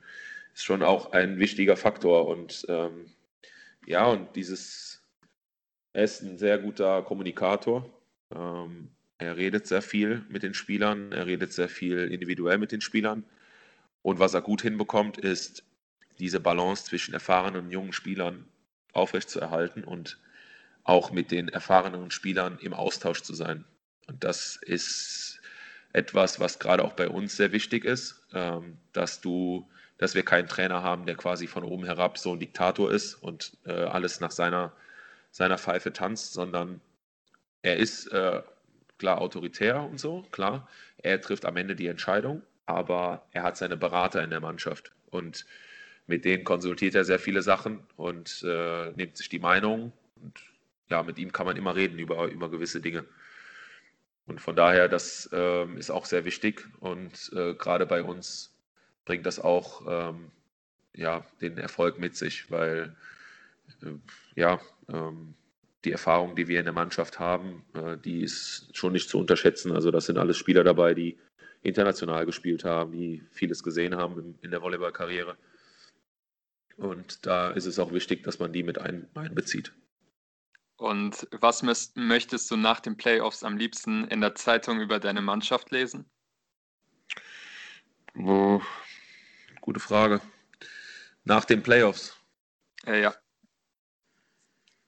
ist 0.53 0.63
schon 0.63 0.83
auch 0.83 1.11
ein 1.11 1.39
wichtiger 1.39 1.75
Faktor 1.75 2.27
und 2.27 2.65
ähm, 2.69 3.11
ja, 3.85 4.05
und 4.05 4.35
dieses, 4.35 5.03
er 5.93 6.03
ist 6.03 6.21
ein 6.21 6.37
sehr 6.37 6.59
guter 6.59 7.01
Kommunikator. 7.01 7.89
Ähm, 8.33 8.91
er 9.17 9.37
redet 9.37 9.67
sehr 9.67 9.81
viel 9.81 10.25
mit 10.29 10.43
den 10.43 10.53
Spielern, 10.53 11.11
er 11.11 11.25
redet 11.25 11.53
sehr 11.53 11.69
viel 11.69 12.11
individuell 12.11 12.57
mit 12.57 12.71
den 12.71 12.81
Spielern. 12.81 13.23
Und 14.03 14.19
was 14.19 14.33
er 14.33 14.41
gut 14.41 14.61
hinbekommt, 14.61 15.17
ist 15.17 15.63
diese 16.19 16.39
Balance 16.39 16.85
zwischen 16.85 17.13
erfahrenen 17.13 17.65
und 17.65 17.71
jungen 17.71 17.93
Spielern 17.93 18.47
aufrechtzuerhalten 18.93 19.83
und 19.83 20.19
auch 20.83 21.11
mit 21.11 21.31
den 21.31 21.49
erfahrenen 21.49 22.11
Spielern 22.11 22.59
im 22.61 22.73
Austausch 22.73 23.21
zu 23.21 23.33
sein. 23.33 23.65
Und 24.07 24.23
das 24.23 24.57
ist 24.57 25.39
etwas, 25.93 26.39
was 26.39 26.59
gerade 26.59 26.83
auch 26.83 26.93
bei 26.93 27.09
uns 27.09 27.35
sehr 27.37 27.51
wichtig 27.51 27.85
ist, 27.85 28.23
ähm, 28.33 28.77
dass 28.93 29.21
du, 29.21 29.69
dass 29.97 30.15
wir 30.15 30.23
keinen 30.23 30.47
Trainer 30.47 30.83
haben, 30.83 31.05
der 31.05 31.15
quasi 31.15 31.47
von 31.47 31.63
oben 31.63 31.85
herab 31.85 32.17
so 32.17 32.33
ein 32.33 32.39
Diktator 32.39 32.91
ist 32.91 33.15
und 33.15 33.57
äh, 33.65 33.71
alles 33.71 34.19
nach 34.19 34.31
seiner, 34.31 34.71
seiner 35.31 35.57
Pfeife 35.57 35.93
tanzt, 35.93 36.33
sondern 36.33 36.81
er 37.61 37.77
ist 37.77 38.07
äh, 38.07 38.41
klar 38.97 39.21
autoritär 39.21 39.83
und 39.83 39.99
so, 39.99 40.23
klar. 40.31 40.67
Er 40.97 41.19
trifft 41.21 41.45
am 41.45 41.57
Ende 41.57 41.75
die 41.75 41.87
Entscheidung, 41.87 42.41
aber 42.65 43.25
er 43.31 43.43
hat 43.43 43.57
seine 43.57 43.77
Berater 43.77 44.23
in 44.23 44.29
der 44.29 44.39
Mannschaft 44.39 44.91
und 45.09 45.45
mit 46.07 46.25
denen 46.25 46.43
konsultiert 46.43 46.95
er 46.95 47.05
sehr 47.05 47.19
viele 47.19 47.41
Sachen 47.41 47.79
und 47.95 48.43
äh, 48.43 48.91
nimmt 48.91 49.17
sich 49.17 49.29
die 49.29 49.39
Meinung 49.39 49.93
und 50.21 50.43
ja, 50.89 51.03
mit 51.03 51.17
ihm 51.19 51.31
kann 51.31 51.45
man 51.45 51.55
immer 51.57 51.75
reden 51.75 51.99
über, 51.99 52.27
über 52.27 52.51
gewisse 52.51 52.81
Dinge. 52.81 53.05
Und 54.27 54.39
von 54.39 54.55
daher, 54.55 54.87
das 54.87 55.29
ähm, 55.33 55.77
ist 55.77 55.89
auch 55.89 56.05
sehr 56.05 56.25
wichtig 56.25 56.67
und 56.79 57.31
äh, 57.35 57.53
gerade 57.55 57.85
bei 57.85 58.03
uns 58.03 58.55
bringt 59.05 59.25
das 59.25 59.39
auch 59.39 59.81
ähm, 59.87 60.31
ja, 60.93 61.25
den 61.41 61.57
Erfolg 61.57 61.99
mit 61.99 62.15
sich, 62.15 62.49
weil 62.51 62.95
äh, 63.81 63.93
ja, 64.35 64.59
ähm, 64.89 65.33
die 65.83 65.91
Erfahrung, 65.91 66.35
die 66.35 66.47
wir 66.47 66.59
in 66.59 66.65
der 66.65 66.73
Mannschaft 66.73 67.19
haben, 67.19 67.65
äh, 67.73 67.97
die 67.97 68.21
ist 68.21 68.69
schon 68.73 68.93
nicht 68.93 69.09
zu 69.09 69.17
unterschätzen. 69.17 69.71
Also 69.71 69.91
das 69.91 70.05
sind 70.05 70.17
alles 70.17 70.37
Spieler 70.37 70.63
dabei, 70.63 70.93
die 70.93 71.17
international 71.63 72.25
gespielt 72.25 72.63
haben, 72.63 72.91
die 72.91 73.23
vieles 73.31 73.63
gesehen 73.63 73.95
haben 73.95 74.37
in 74.41 74.51
der 74.51 74.61
Volleyballkarriere. 74.61 75.37
Und 76.77 77.25
da 77.25 77.51
ist 77.51 77.65
es 77.65 77.79
auch 77.79 77.93
wichtig, 77.93 78.23
dass 78.23 78.39
man 78.39 78.53
die 78.53 78.63
mit 78.63 78.79
ein, 78.79 79.07
einbezieht. 79.13 79.73
Und 80.81 81.27
was 81.29 81.61
möchtest 81.61 82.49
du 82.49 82.57
nach 82.57 82.79
den 82.79 82.97
Playoffs 82.97 83.43
am 83.43 83.55
liebsten 83.55 84.05
in 84.05 84.19
der 84.19 84.33
Zeitung 84.33 84.81
über 84.81 84.99
deine 84.99 85.21
Mannschaft 85.21 85.69
lesen? 85.69 86.05
Oh, 88.17 88.59
gute 89.61 89.79
Frage. 89.79 90.21
Nach 91.23 91.45
den 91.45 91.61
Playoffs? 91.61 92.17
Äh, 92.83 93.03
ja. 93.03 93.13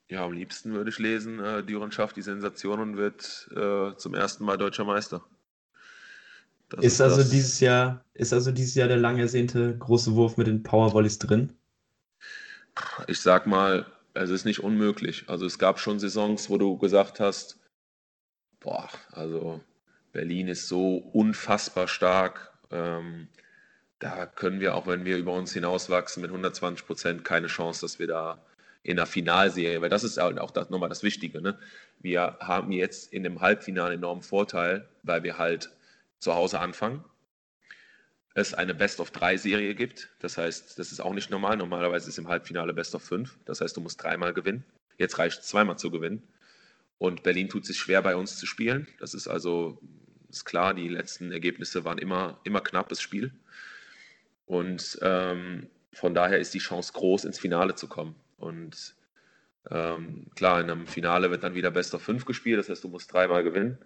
Ja, 0.10 0.26
am 0.26 0.32
liebsten 0.32 0.74
würde 0.74 0.90
ich 0.90 0.98
lesen, 0.98 1.40
äh, 1.40 1.64
Düren 1.64 1.92
schafft 1.92 2.16
die 2.16 2.24
Sensation 2.24 2.80
und 2.80 2.98
wird 2.98 3.48
äh, 3.56 3.96
zum 3.96 4.16
ersten 4.16 4.46
Mal 4.46 4.58
deutscher 4.58 4.86
Meister. 4.86 5.24
Das 6.70 6.84
ist, 6.84 7.02
also 7.02 7.22
dieses 7.22 7.60
Jahr, 7.60 8.04
ist 8.16 8.34
also 8.34 8.52
dieses 8.52 8.74
Jahr 8.74 8.88
der 8.88 8.98
lang 8.98 9.20
ersehnte 9.20 9.78
große 9.78 10.16
Wurf 10.16 10.38
mit 10.38 10.48
den 10.48 10.64
Powervolleys 10.64 11.20
drin? 11.20 11.54
Ich 13.06 13.22
sag 13.22 13.46
mal, 13.46 13.86
es 14.14 14.30
ist 14.30 14.46
nicht 14.46 14.60
unmöglich. 14.60 15.26
Also 15.28 15.46
es 15.46 15.60
gab 15.60 15.80
schon 15.80 16.00
Saisons, 16.00 16.50
wo 16.50 16.58
du 16.58 16.78
gesagt 16.78 17.20
hast, 17.20 17.60
boah, 18.60 18.90
also 19.12 19.62
Berlin 20.12 20.48
ist 20.48 20.68
so 20.68 20.98
unfassbar 20.98 21.88
stark. 21.88 22.54
Ähm, 22.72 23.28
da 24.00 24.26
können 24.26 24.60
wir, 24.60 24.76
auch 24.76 24.88
wenn 24.88 25.06
wir 25.06 25.18
über 25.18 25.34
uns 25.34 25.54
hinauswachsen 25.54 26.22
mit 26.22 26.30
120 26.30 26.86
Prozent, 26.86 27.26
keine 27.26 27.48
Chance, 27.48 27.82
dass 27.82 28.00
wir 28.00 28.08
da 28.08 28.44
in 28.84 28.98
der 28.98 29.06
Finalserie, 29.06 29.82
weil 29.82 29.90
das 29.90 30.04
ist 30.04 30.20
auch 30.20 30.52
das, 30.52 30.70
nochmal 30.70 30.90
das 30.90 31.04
Wichtige. 31.04 31.42
Ne? 31.42 31.58
Wir 32.00 32.38
haben 32.42 32.72
jetzt 32.72 33.14
in 33.14 33.24
dem 33.24 33.40
Halbfinale 33.40 33.96
enormen 33.96 34.22
Vorteil, 34.22 34.88
weil 35.04 35.24
wir 35.24 35.38
halt 35.38 35.72
zu 36.20 36.36
Hause 36.36 36.60
anfangen. 36.60 37.04
Es 38.36 38.54
eine 38.54 38.74
Best-of-3-Serie 38.74 39.76
gibt. 39.76 40.10
Das 40.20 40.38
heißt, 40.38 40.80
das 40.80 40.92
ist 40.92 41.00
auch 41.00 41.14
nicht 41.14 41.30
normal. 41.30 41.58
Normalerweise 41.58 42.10
ist 42.10 42.18
im 42.18 42.28
Halbfinale 42.28 42.74
Best-of-5. 42.74 43.30
Das 43.46 43.62
heißt, 43.62 43.78
du 43.78 43.82
musst 43.82 44.02
dreimal 44.02 44.34
gewinnen. 44.34 44.66
Jetzt 44.98 45.20
reicht 45.20 45.42
es 45.42 45.48
zweimal 45.48 45.78
zu 45.78 45.92
gewinnen. 45.92 46.24
Und 46.98 47.22
Berlin 47.24 47.50
tut 47.50 47.66
sich 47.66 47.78
schwer, 47.78 48.02
bei 48.02 48.16
uns 48.16 48.38
zu 48.38 48.46
spielen. 48.46 48.88
Das 49.00 49.14
ist 49.14 49.28
also 49.28 49.80
ist 50.30 50.46
klar, 50.46 50.74
die 50.74 50.88
letzten 50.88 51.32
Ergebnisse 51.32 51.86
waren 51.86 52.00
immer, 52.00 52.40
immer 52.44 52.62
knappes 52.62 53.02
Spiel. 53.02 53.32
Und 54.48 54.98
ähm, 55.02 55.68
von 55.92 56.16
daher 56.16 56.40
ist 56.40 56.56
die 56.56 56.60
Chance 56.60 56.94
groß, 56.94 57.26
ins 57.26 57.38
Finale 57.38 57.76
zu 57.76 57.88
kommen. 57.88 58.16
Und 58.38 58.96
ähm, 59.70 60.28
klar, 60.36 60.60
in 60.60 60.72
einem 60.72 60.88
Finale 60.88 61.30
wird 61.30 61.44
dann 61.44 61.54
wieder 61.54 61.70
Best 61.70 61.94
of 61.94 62.02
5 62.02 62.26
gespielt, 62.26 62.58
das 62.58 62.70
heißt, 62.70 62.84
du 62.84 62.88
musst 62.88 63.14
dreimal 63.14 63.44
gewinnen. 63.44 63.78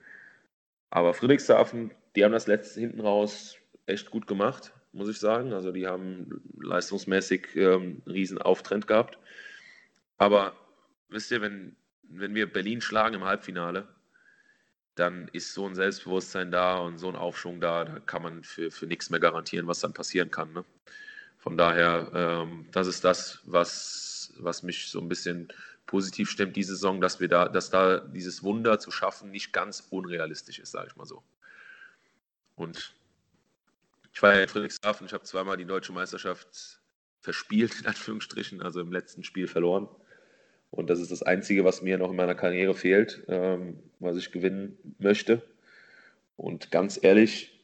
Aber 0.90 1.14
Friedrichshafen 1.14 1.92
die 2.18 2.26
haben 2.26 2.32
das 2.32 2.48
letzte 2.48 2.80
hinten 2.80 3.00
raus 3.00 3.58
echt 3.88 4.12
gut 4.12 4.28
gemacht, 4.28 4.74
muss 4.92 5.10
ich 5.10 5.20
sagen. 5.20 5.54
Also 5.54 5.72
die 5.72 5.88
haben 5.88 6.42
leistungsmäßig 6.62 7.56
ähm, 7.56 8.02
einen 8.06 8.14
riesen 8.14 8.38
Auftrend 8.38 8.88
gehabt. 8.88 9.18
Aber 10.18 10.56
wisst 11.10 11.32
ihr, 11.32 11.42
wenn, 11.42 11.76
wenn 12.04 12.36
wir 12.36 12.52
Berlin 12.52 12.82
schlagen 12.82 13.16
im 13.16 13.24
Halbfinale, 13.24 13.88
dann 14.96 15.28
ist 15.32 15.54
so 15.54 15.68
ein 15.68 15.76
Selbstbewusstsein 15.76 16.52
da 16.52 16.78
und 16.78 16.98
so 16.98 17.08
ein 17.08 17.16
Aufschwung 17.16 17.62
da, 17.62 17.86
da 17.86 18.00
kann 18.00 18.24
man 18.24 18.44
für, 18.44 18.72
für 18.72 18.88
nichts 18.88 19.10
mehr 19.10 19.20
garantieren, 19.20 19.68
was 19.68 19.80
dann 19.80 19.94
passieren 19.94 20.32
kann. 20.32 20.54
Ne? 20.54 20.66
Von 21.38 21.56
daher, 21.56 22.12
ähm, 22.14 22.66
das 22.72 22.88
ist 22.88 23.04
das, 23.04 23.40
was, 23.46 24.34
was 24.38 24.64
mich 24.64 24.90
so 24.90 25.00
ein 25.00 25.08
bisschen 25.08 25.50
positiv 25.86 26.30
stimmt 26.30 26.56
diese 26.56 26.74
Saison, 26.74 27.00
dass 27.00 27.20
wir 27.20 27.28
da, 27.28 27.48
dass 27.48 27.70
da 27.70 28.00
dieses 28.00 28.44
Wunder 28.44 28.80
zu 28.80 28.92
schaffen 28.92 29.32
nicht 29.32 29.54
ganz 29.54 29.88
unrealistisch 29.90 30.60
ist, 30.60 30.72
sage 30.72 30.88
ich 30.90 30.96
mal 30.96 31.06
so. 31.06 31.24
Und 32.56 32.94
ich 34.18 34.24
war 34.24 34.34
ja 34.34 34.42
in 34.42 34.50
Friedrichshafen, 34.50 35.06
ich 35.06 35.14
habe 35.14 35.26
zweimal 35.26 35.58
die 35.58 35.66
deutsche 35.66 35.92
Meisterschaft 35.92 36.82
verspielt, 37.20 37.82
in 37.82 37.86
Anführungsstrichen, 37.86 38.64
also 38.64 38.82
im 38.82 38.92
letzten 38.92 39.24
Spiel 39.24 39.48
verloren. 39.48 39.88
Und 40.72 40.90
das 40.90 41.00
ist 41.00 41.12
das 41.12 41.22
Einzige, 41.22 41.64
was 41.64 41.84
mir 41.84 42.00
noch 42.00 42.10
in 42.10 42.16
meiner 42.16 42.34
Karriere 42.34 42.74
fehlt, 42.74 43.24
ähm, 43.28 43.78
was 44.00 44.18
ich 44.18 44.32
gewinnen 44.32 44.76
möchte. 44.98 45.44
Und 46.36 46.72
ganz 46.72 46.98
ehrlich, 47.00 47.64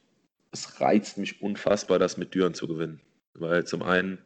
es 0.52 0.80
reizt 0.80 1.18
mich 1.18 1.42
unfassbar, 1.42 1.98
das 1.98 2.18
mit 2.18 2.36
Düren 2.36 2.54
zu 2.54 2.68
gewinnen. 2.68 3.00
Weil 3.32 3.66
zum 3.66 3.82
einen 3.82 4.18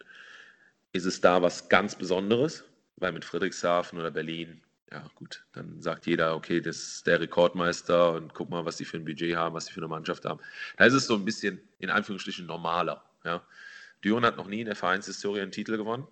ist 0.93 1.07
es 1.07 1.23
da 1.23 1.41
was 1.41 1.71
ganz 1.71 1.97
Besonderes, 1.97 2.63
weil 2.97 3.13
mit 3.13 3.25
Friedrichshafen 3.25 3.99
oder 3.99 4.11
Berlin, 4.11 4.61
ja 4.91 5.05
gut, 5.15 5.45
dann 5.53 5.83
sagt 5.83 6.07
jeder, 6.07 6.35
okay, 6.35 6.61
das 6.61 6.77
ist 6.77 7.07
der 7.07 7.21
Rekordmeister 7.21 8.13
und 8.13 8.33
guck 8.33 8.49
mal, 8.49 8.65
was 8.65 8.77
die 8.77 8.85
für 8.85 8.97
ein 8.97 9.05
Budget 9.05 9.37
haben, 9.37 9.55
was 9.55 9.67
die 9.67 9.73
für 9.73 9.81
eine 9.81 9.89
Mannschaft 9.89 10.25
haben. 10.25 10.41
Da 10.77 10.87
ist 10.87 10.95
es 10.95 11.07
so 11.07 11.15
ein 11.15 11.25
bisschen 11.25 11.61
in 11.79 11.91
Anführungsstrichen 11.91 12.47
normaler. 12.47 13.05
Ja. 13.25 13.43
Düren 14.03 14.25
hat 14.25 14.37
noch 14.37 14.47
nie 14.47 14.61
in 14.61 14.67
der 14.67 14.77
Vereinshistorie 14.77 15.41
einen 15.41 15.53
Titel 15.53 15.77
gewonnen. 15.77 16.07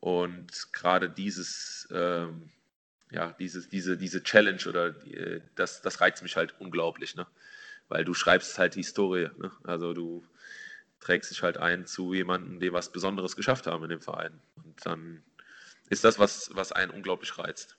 Und 0.00 0.72
gerade 0.72 1.10
dieses, 1.10 1.88
ähm, 1.90 2.50
ja, 3.10 3.32
dieses, 3.38 3.68
diese, 3.68 3.96
diese 3.96 4.22
Challenge 4.22 4.62
oder 4.68 4.88
äh, 5.06 5.40
das, 5.54 5.82
das 5.82 6.00
reizt 6.00 6.22
mich 6.22 6.36
halt 6.36 6.54
unglaublich, 6.60 7.14
ne? 7.14 7.26
Weil 7.88 8.04
du 8.04 8.14
schreibst 8.14 8.58
halt 8.58 8.74
die 8.74 8.80
Historie. 8.80 9.28
Ne? 9.38 9.50
Also 9.64 9.92
du 9.92 10.24
trägst 11.00 11.30
dich 11.30 11.42
halt 11.42 11.56
ein 11.58 11.86
zu 11.86 12.14
jemandem, 12.14 12.60
die 12.60 12.72
was 12.72 12.90
Besonderes 12.90 13.36
geschafft 13.36 13.66
haben 13.66 13.82
in 13.84 13.90
dem 13.90 14.00
Verein. 14.00 14.40
Und 14.56 14.86
dann 14.86 15.22
ist 15.92 16.04
das, 16.04 16.18
was, 16.18 16.50
was 16.54 16.72
einen 16.72 16.90
unglaublich 16.90 17.38
reizt. 17.38 17.76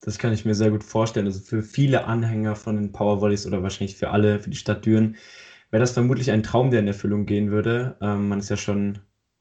Das 0.00 0.18
kann 0.18 0.32
ich 0.32 0.44
mir 0.44 0.54
sehr 0.54 0.70
gut 0.70 0.84
vorstellen. 0.84 1.26
Also 1.26 1.40
für 1.40 1.62
viele 1.62 2.04
Anhänger 2.04 2.54
von 2.54 2.76
den 2.76 2.92
Powervolleys 2.92 3.46
oder 3.46 3.62
wahrscheinlich 3.62 3.96
für 3.96 4.10
alle, 4.10 4.38
für 4.38 4.50
die 4.50 4.56
Stadt 4.56 4.86
Düren, 4.86 5.16
wäre 5.70 5.80
das 5.80 5.92
vermutlich 5.92 6.30
ein 6.30 6.44
Traum, 6.44 6.70
der 6.70 6.80
in 6.80 6.86
Erfüllung 6.86 7.26
gehen 7.26 7.50
würde. 7.50 7.96
Ähm, 8.00 8.28
man 8.28 8.38
ist 8.38 8.48
ja 8.50 8.56
schon 8.56 9.00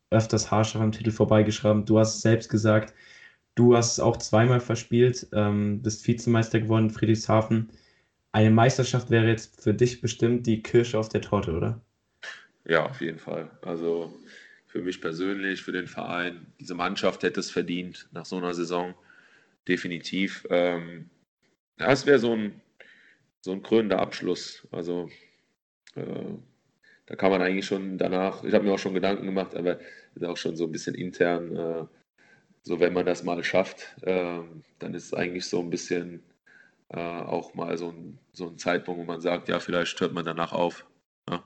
öfters 0.09 0.49
harscher 0.49 0.81
am 0.81 0.91
Titel 0.91 1.11
vorbeigeschrieben. 1.11 1.85
Du 1.85 1.99
hast 1.99 2.15
es 2.15 2.21
selbst 2.21 2.49
gesagt, 2.49 2.93
du 3.55 3.77
hast 3.77 3.93
es 3.93 3.99
auch 3.99 4.17
zweimal 4.17 4.59
verspielt, 4.59 5.27
ähm, 5.33 5.81
bist 5.83 6.07
Vizemeister 6.07 6.59
geworden 6.59 6.85
in 6.85 6.91
Friedrichshafen. 6.91 7.71
Eine 8.31 8.49
Meisterschaft 8.49 9.11
wäre 9.11 9.27
jetzt 9.27 9.61
für 9.61 9.75
dich 9.75 10.01
bestimmt 10.01 10.47
die 10.47 10.63
Kirsche 10.63 10.97
auf 10.97 11.09
der 11.09 11.21
Torte, 11.21 11.53
oder? 11.53 11.81
Ja, 12.65 12.85
auf 12.87 13.01
jeden 13.01 13.19
Fall. 13.19 13.51
Also 13.61 14.13
für 14.73 14.81
mich 14.81 15.01
persönlich, 15.01 15.61
für 15.61 15.71
den 15.71 15.85
Verein, 15.85 16.47
diese 16.59 16.73
Mannschaft 16.73 17.21
hätte 17.21 17.39
es 17.39 17.51
verdient 17.51 18.07
nach 18.11 18.25
so 18.25 18.37
einer 18.37 18.55
Saison. 18.55 18.95
Definitiv. 19.67 20.47
Ähm, 20.49 21.11
ja, 21.79 21.91
es 21.91 22.07
wäre 22.07 22.17
so 22.17 22.33
ein, 22.35 22.59
so 23.41 23.51
ein 23.51 23.61
krönender 23.61 23.99
Abschluss. 23.99 24.67
Also 24.71 25.11
äh, 25.93 26.33
da 27.05 27.15
kann 27.15 27.29
man 27.29 27.43
eigentlich 27.43 27.67
schon 27.67 27.99
danach, 27.99 28.43
ich 28.43 28.51
habe 28.55 28.65
mir 28.65 28.73
auch 28.73 28.79
schon 28.79 28.95
Gedanken 28.95 29.27
gemacht, 29.27 29.53
aber 29.53 29.79
ist 30.15 30.23
auch 30.23 30.37
schon 30.37 30.57
so 30.57 30.63
ein 30.63 30.71
bisschen 30.71 30.95
intern, 30.95 31.55
äh, 31.55 31.85
so 32.63 32.79
wenn 32.79 32.93
man 32.93 33.05
das 33.05 33.23
mal 33.23 33.43
schafft, 33.43 33.95
äh, 34.01 34.39
dann 34.79 34.95
ist 34.95 35.05
es 35.05 35.13
eigentlich 35.13 35.45
so 35.45 35.59
ein 35.59 35.69
bisschen 35.69 36.23
äh, 36.89 36.97
auch 36.97 37.53
mal 37.53 37.77
so 37.77 37.89
ein, 37.89 38.17
so 38.31 38.47
ein 38.47 38.57
Zeitpunkt, 38.57 38.99
wo 38.99 39.05
man 39.05 39.21
sagt, 39.21 39.49
ja, 39.49 39.59
vielleicht 39.59 40.01
hört 40.01 40.13
man 40.13 40.25
danach 40.25 40.51
auf. 40.51 40.87
Ja? 41.29 41.43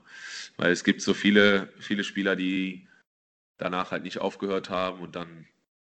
Weil 0.56 0.72
es 0.72 0.82
gibt 0.82 1.02
so 1.02 1.12
viele, 1.12 1.68
viele 1.78 2.04
Spieler, 2.04 2.34
die 2.34 2.87
danach 3.58 3.90
halt 3.90 4.04
nicht 4.04 4.18
aufgehört 4.18 4.70
haben 4.70 5.00
und 5.00 5.16
dann 5.16 5.46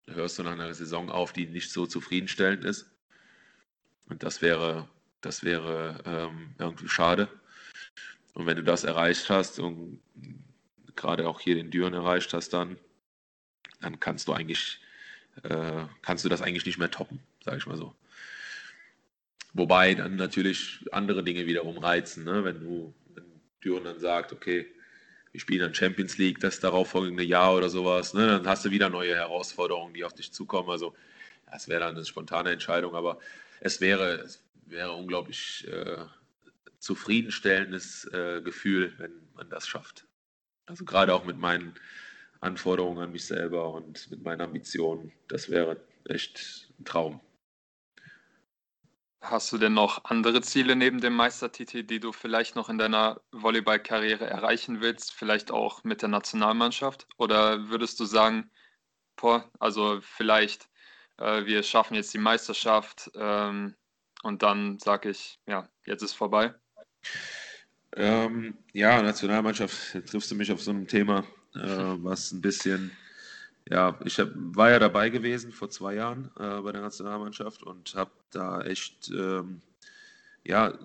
hörst 0.07 0.39
du 0.39 0.43
nach 0.43 0.51
einer 0.51 0.73
Saison 0.73 1.09
auf, 1.09 1.33
die 1.33 1.47
nicht 1.47 1.71
so 1.71 1.85
zufriedenstellend 1.85 2.63
ist. 2.63 2.89
Und 4.07 4.23
das 4.23 4.41
wäre, 4.41 4.87
das 5.21 5.43
wäre 5.43 6.01
ähm, 6.05 6.53
irgendwie 6.59 6.87
schade. 6.87 7.27
Und 8.33 8.45
wenn 8.45 8.57
du 8.57 8.63
das 8.63 8.83
erreicht 8.83 9.29
hast 9.29 9.59
und 9.59 9.99
gerade 10.95 11.27
auch 11.27 11.39
hier 11.39 11.55
den 11.55 11.71
Düren 11.71 11.93
erreicht 11.93 12.33
hast, 12.33 12.49
dann, 12.49 12.77
dann 13.81 13.99
kannst 13.99 14.27
du 14.27 14.33
eigentlich, 14.33 14.79
äh, 15.43 15.85
kannst 16.01 16.23
du 16.23 16.29
das 16.29 16.41
eigentlich 16.41 16.65
nicht 16.65 16.77
mehr 16.77 16.91
toppen, 16.91 17.19
sage 17.43 17.57
ich 17.57 17.65
mal 17.65 17.77
so. 17.77 17.95
Wobei 19.53 19.95
dann 19.95 20.17
natürlich 20.17 20.85
andere 20.91 21.23
Dinge 21.23 21.47
wiederum 21.47 21.77
reizen, 21.77 22.25
ne? 22.25 22.43
wenn 22.43 22.59
du 22.59 22.93
wenn 23.13 23.23
Düren 23.63 23.85
dann 23.85 23.99
sagt, 23.99 24.33
okay, 24.33 24.67
wir 25.35 25.41
spielen 25.41 25.59
dann 25.59 25.73
Champions 25.73 26.17
League 26.17 26.39
das 26.39 26.61
darauffolgende 26.61 27.21
Jahr 27.21 27.57
oder 27.57 27.67
sowas, 27.67 28.13
ne? 28.13 28.25
dann 28.25 28.47
hast 28.47 28.63
du 28.63 28.71
wieder 28.71 28.87
neue 28.87 29.15
Herausforderungen, 29.15 29.93
die 29.93 30.05
auf 30.05 30.13
dich 30.13 30.31
zukommen. 30.31 30.69
Also 30.69 30.95
das 31.51 31.67
wäre 31.67 31.81
dann 31.81 31.93
eine 31.93 32.05
spontane 32.05 32.51
Entscheidung, 32.51 32.95
aber 32.95 33.19
es 33.59 33.81
wäre, 33.81 34.21
es 34.21 34.41
wäre 34.65 34.93
unglaublich 34.93 35.67
äh, 35.67 36.05
zufriedenstellendes 36.79 38.05
äh, 38.13 38.41
Gefühl, 38.43 38.93
wenn 38.97 39.11
man 39.33 39.49
das 39.49 39.67
schafft. 39.67 40.07
Also 40.67 40.85
gerade 40.85 41.13
auch 41.13 41.25
mit 41.25 41.37
meinen 41.37 41.73
Anforderungen 42.39 42.99
an 42.99 43.11
mich 43.11 43.25
selber 43.25 43.73
und 43.73 44.09
mit 44.09 44.23
meinen 44.23 44.39
Ambitionen, 44.39 45.11
das 45.27 45.49
wäre 45.49 45.81
echt 46.05 46.69
ein 46.79 46.85
Traum. 46.85 47.19
Hast 49.27 49.51
du 49.51 49.57
denn 49.57 49.73
noch 49.73 50.05
andere 50.05 50.41
Ziele 50.41 50.75
neben 50.75 51.01
dem 51.01 51.15
Meistertitel, 51.15 51.83
die 51.83 51.99
du 51.99 52.11
vielleicht 52.11 52.55
noch 52.55 52.69
in 52.69 52.77
deiner 52.77 53.21
Volleyballkarriere 53.31 54.25
erreichen 54.25 54.81
willst, 54.81 55.13
vielleicht 55.13 55.51
auch 55.51 55.83
mit 55.83 56.03
der 56.03 56.09
Nationalmannschaft? 56.09 57.07
Oder 57.17 57.69
würdest 57.69 57.99
du 57.99 58.05
sagen, 58.05 58.51
boah, 59.15 59.49
also 59.59 59.99
vielleicht 60.01 60.69
äh, 61.17 61.45
wir 61.45 61.63
schaffen 61.63 61.95
jetzt 61.95 62.13
die 62.13 62.19
Meisterschaft 62.19 63.09
ähm, 63.15 63.75
und 64.23 64.43
dann 64.43 64.77
sage 64.79 65.09
ich, 65.09 65.39
ja, 65.47 65.67
jetzt 65.85 66.03
ist 66.03 66.13
vorbei? 66.13 66.53
Ähm, 67.95 68.57
ja, 68.73 69.01
Nationalmannschaft, 69.01 70.05
triffst 70.07 70.29
du 70.29 70.35
mich 70.35 70.51
auf 70.51 70.61
so 70.61 70.71
einem 70.71 70.87
Thema, 70.87 71.23
äh, 71.55 71.59
was 72.03 72.31
ein 72.31 72.41
bisschen, 72.41 72.95
ja, 73.69 73.99
ich 74.03 74.19
hab, 74.19 74.29
war 74.33 74.71
ja 74.71 74.79
dabei 74.79 75.09
gewesen 75.09 75.51
vor 75.51 75.69
zwei 75.69 75.95
Jahren 75.95 76.31
äh, 76.39 76.61
bei 76.61 76.71
der 76.71 76.81
Nationalmannschaft 76.81 77.63
und 77.63 77.95
habe 77.95 78.11
da 78.31 78.61
echt, 78.61 79.09
ähm, 79.09 79.61
ja, 80.43 80.77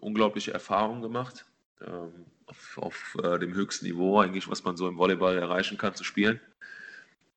unglaubliche 0.00 0.52
Erfahrungen 0.52 1.02
gemacht. 1.02 1.46
Ähm, 1.80 2.26
auf, 2.46 2.78
auf 2.78 3.16
äh, 3.22 3.38
dem 3.38 3.54
höchsten 3.54 3.86
Niveau 3.86 4.20
eigentlich, 4.20 4.48
was 4.48 4.64
man 4.64 4.76
so 4.76 4.88
im 4.88 4.98
Volleyball 4.98 5.36
erreichen 5.36 5.78
kann, 5.78 5.94
zu 5.94 6.04
spielen. 6.04 6.40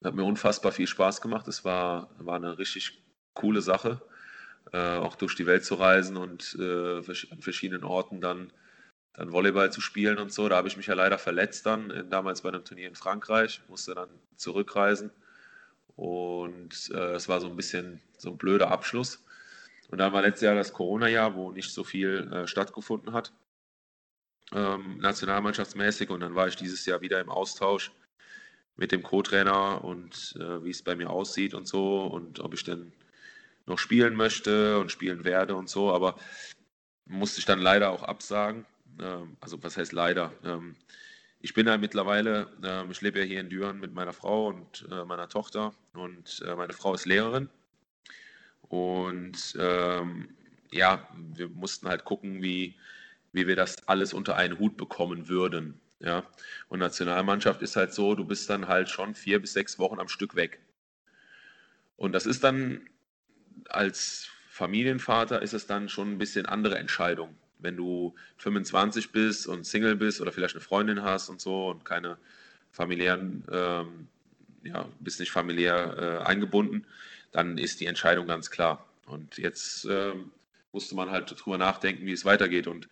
Hat 0.04 0.16
mir 0.16 0.24
unfassbar 0.24 0.72
viel 0.72 0.88
Spaß 0.88 1.20
gemacht. 1.22 1.48
Es 1.48 1.66
war, 1.66 2.10
war 2.20 2.36
eine 2.36 2.58
richtig 2.58 3.02
coole 3.34 3.62
Sache 3.62 4.02
äh, 4.72 4.98
auch 4.98 5.16
durch 5.16 5.36
die 5.36 5.46
Welt 5.46 5.66
zu 5.66 5.76
reisen 5.76 6.18
und 6.18 6.56
äh, 6.60 6.98
an 6.98 7.42
verschiedenen 7.42 7.84
Orten 7.84 8.22
dann, 8.22 8.52
dann 9.14 9.32
Volleyball 9.32 9.72
zu 9.72 9.82
spielen 9.82 10.18
und 10.18 10.32
so. 10.32 10.50
Da 10.50 10.58
habe 10.58 10.68
ich 10.68 10.78
mich 10.78 10.88
ja 10.88 10.94
leider 10.94 11.18
verletzt 11.18 11.66
dann, 11.66 11.92
in, 11.92 12.10
damals 12.10 12.42
bei 12.42 12.50
einem 12.50 12.64
Turnier 12.64 12.88
in 12.88 12.96
Frankreich, 12.96 13.62
musste 13.68 13.96
dann 13.96 14.10
zurückreisen 14.36 15.12
und 15.96 16.92
äh, 16.94 17.16
es 17.16 17.28
war 17.28 17.42
so 17.42 17.48
ein 17.48 17.58
bisschen 17.58 18.02
so 18.18 18.30
ein 18.30 18.38
blöder 18.38 18.72
Abschluss. 18.72 19.22
Und 19.90 19.98
dann 19.98 20.14
war 20.14 20.22
letztes 20.22 20.44
Jahr 20.44 20.56
das 20.56 20.72
Corona-Jahr, 20.72 21.36
wo 21.36 21.52
nicht 21.52 21.74
so 21.74 21.84
viel 21.84 22.32
äh, 22.32 22.48
stattgefunden 22.48 23.12
hat, 23.12 23.34
ähm, 24.54 24.98
nationalmannschaftsmäßig. 25.00 26.10
Und 26.10 26.22
dann 26.22 26.36
war 26.36 26.48
ich 26.48 26.56
dieses 26.56 26.86
Jahr 26.86 27.02
wieder 27.02 27.20
im 27.20 27.30
Austausch 27.30 27.92
mit 28.78 28.94
dem 28.94 29.04
Co-Trainer 29.04 29.84
und 29.84 30.38
äh, 30.40 30.64
wie 30.64 30.70
es 30.70 30.82
bei 30.82 30.96
mir 30.96 31.10
aussieht 31.10 31.54
und 31.54 31.68
so 31.68 32.06
und 32.06 32.40
ob 32.40 32.54
ich 32.54 32.64
denn 32.64 32.94
noch 33.66 33.78
spielen 33.78 34.16
möchte 34.16 34.80
und 34.80 34.92
spielen 34.92 35.26
werde 35.26 35.56
und 35.56 35.70
so, 35.70 35.94
aber 35.94 36.18
musste 37.06 37.40
ich 37.40 37.46
dann 37.46 37.60
leider 37.60 37.90
auch 37.92 38.04
absagen. 38.04 38.66
Ähm, 39.00 39.38
also 39.42 39.62
was 39.64 39.78
heißt 39.78 39.94
leider? 39.94 40.34
Ähm, 40.44 40.76
ich 41.42 41.54
bin 41.54 41.68
ja 41.68 41.78
mittlerweile, 41.78 42.48
ähm, 42.64 42.92
ich 42.92 43.02
lebe 43.02 43.20
ja 43.20 43.26
hier 43.26 43.40
in 43.40 43.50
Düren 43.50 43.80
mit 43.80 43.94
meiner 43.94 44.14
Frau 44.14 44.48
und 44.48 44.88
äh, 44.92 45.06
meiner 45.06 45.30
Tochter 45.30 45.74
und 45.94 46.44
äh, 46.46 46.56
meine 46.56 46.74
Frau 46.74 46.94
ist 46.94 47.06
Lehrerin. 47.06 47.50
Und 48.62 49.56
ja, 50.72 51.08
wir 51.34 51.50
mussten 51.50 51.88
halt 51.88 52.06
gucken, 52.06 52.44
wie, 52.44 52.76
wie 53.32 53.48
wir 53.48 53.56
das 53.56 53.88
alles 53.88 54.14
unter 54.14 54.36
einen 54.36 54.60
Hut 54.60 54.78
bekommen 54.78 55.28
würden. 55.28 55.82
Ja, 56.00 56.24
und 56.68 56.78
Nationalmannschaft 56.80 57.64
ist 57.64 57.76
halt 57.76 57.94
so, 57.94 58.14
du 58.14 58.26
bist 58.26 58.48
dann 58.50 58.68
halt 58.68 58.90
schon 58.90 59.16
vier 59.16 59.42
bis 59.42 59.54
sechs 59.54 59.80
Wochen 59.80 60.00
am 60.00 60.08
Stück 60.08 60.36
weg. 60.36 60.60
Und 61.98 62.12
das 62.12 62.28
ist 62.28 62.44
dann 62.44 62.88
als 63.70 64.30
Familienvater 64.50 65.42
ist 65.42 65.54
es 65.54 65.68
dann 65.68 65.90
schon 65.90 66.12
ein 66.12 66.18
bisschen 66.18 66.46
andere 66.46 66.78
Entscheidung. 66.78 67.36
Wenn 67.60 67.78
du 67.78 68.16
25 68.38 69.12
bist 69.12 69.48
und 69.48 69.66
Single 69.66 69.96
bist 69.96 70.22
oder 70.22 70.32
vielleicht 70.32 70.56
eine 70.56 70.64
Freundin 70.64 71.04
hast 71.04 71.30
und 71.30 71.42
so 71.42 71.70
und 71.70 71.86
keine 71.86 72.18
familiären, 72.72 73.44
ähm, 73.52 74.08
ja, 74.64 74.88
bist 75.00 75.20
nicht 75.20 75.32
familiär 75.32 76.22
äh, 76.24 76.26
eingebunden, 76.26 76.86
dann 77.32 77.58
ist 77.58 77.80
die 77.80 77.86
Entscheidung 77.86 78.28
ganz 78.28 78.50
klar. 78.50 78.86
Und 79.06 79.38
jetzt 79.38 79.86
ähm, 79.86 80.32
musste 80.72 80.96
man 80.96 81.10
halt 81.10 81.34
drüber 81.38 81.58
nachdenken, 81.58 82.06
wie 82.06 82.12
es 82.12 82.26
weitergeht. 82.26 82.68
Und 82.68 82.88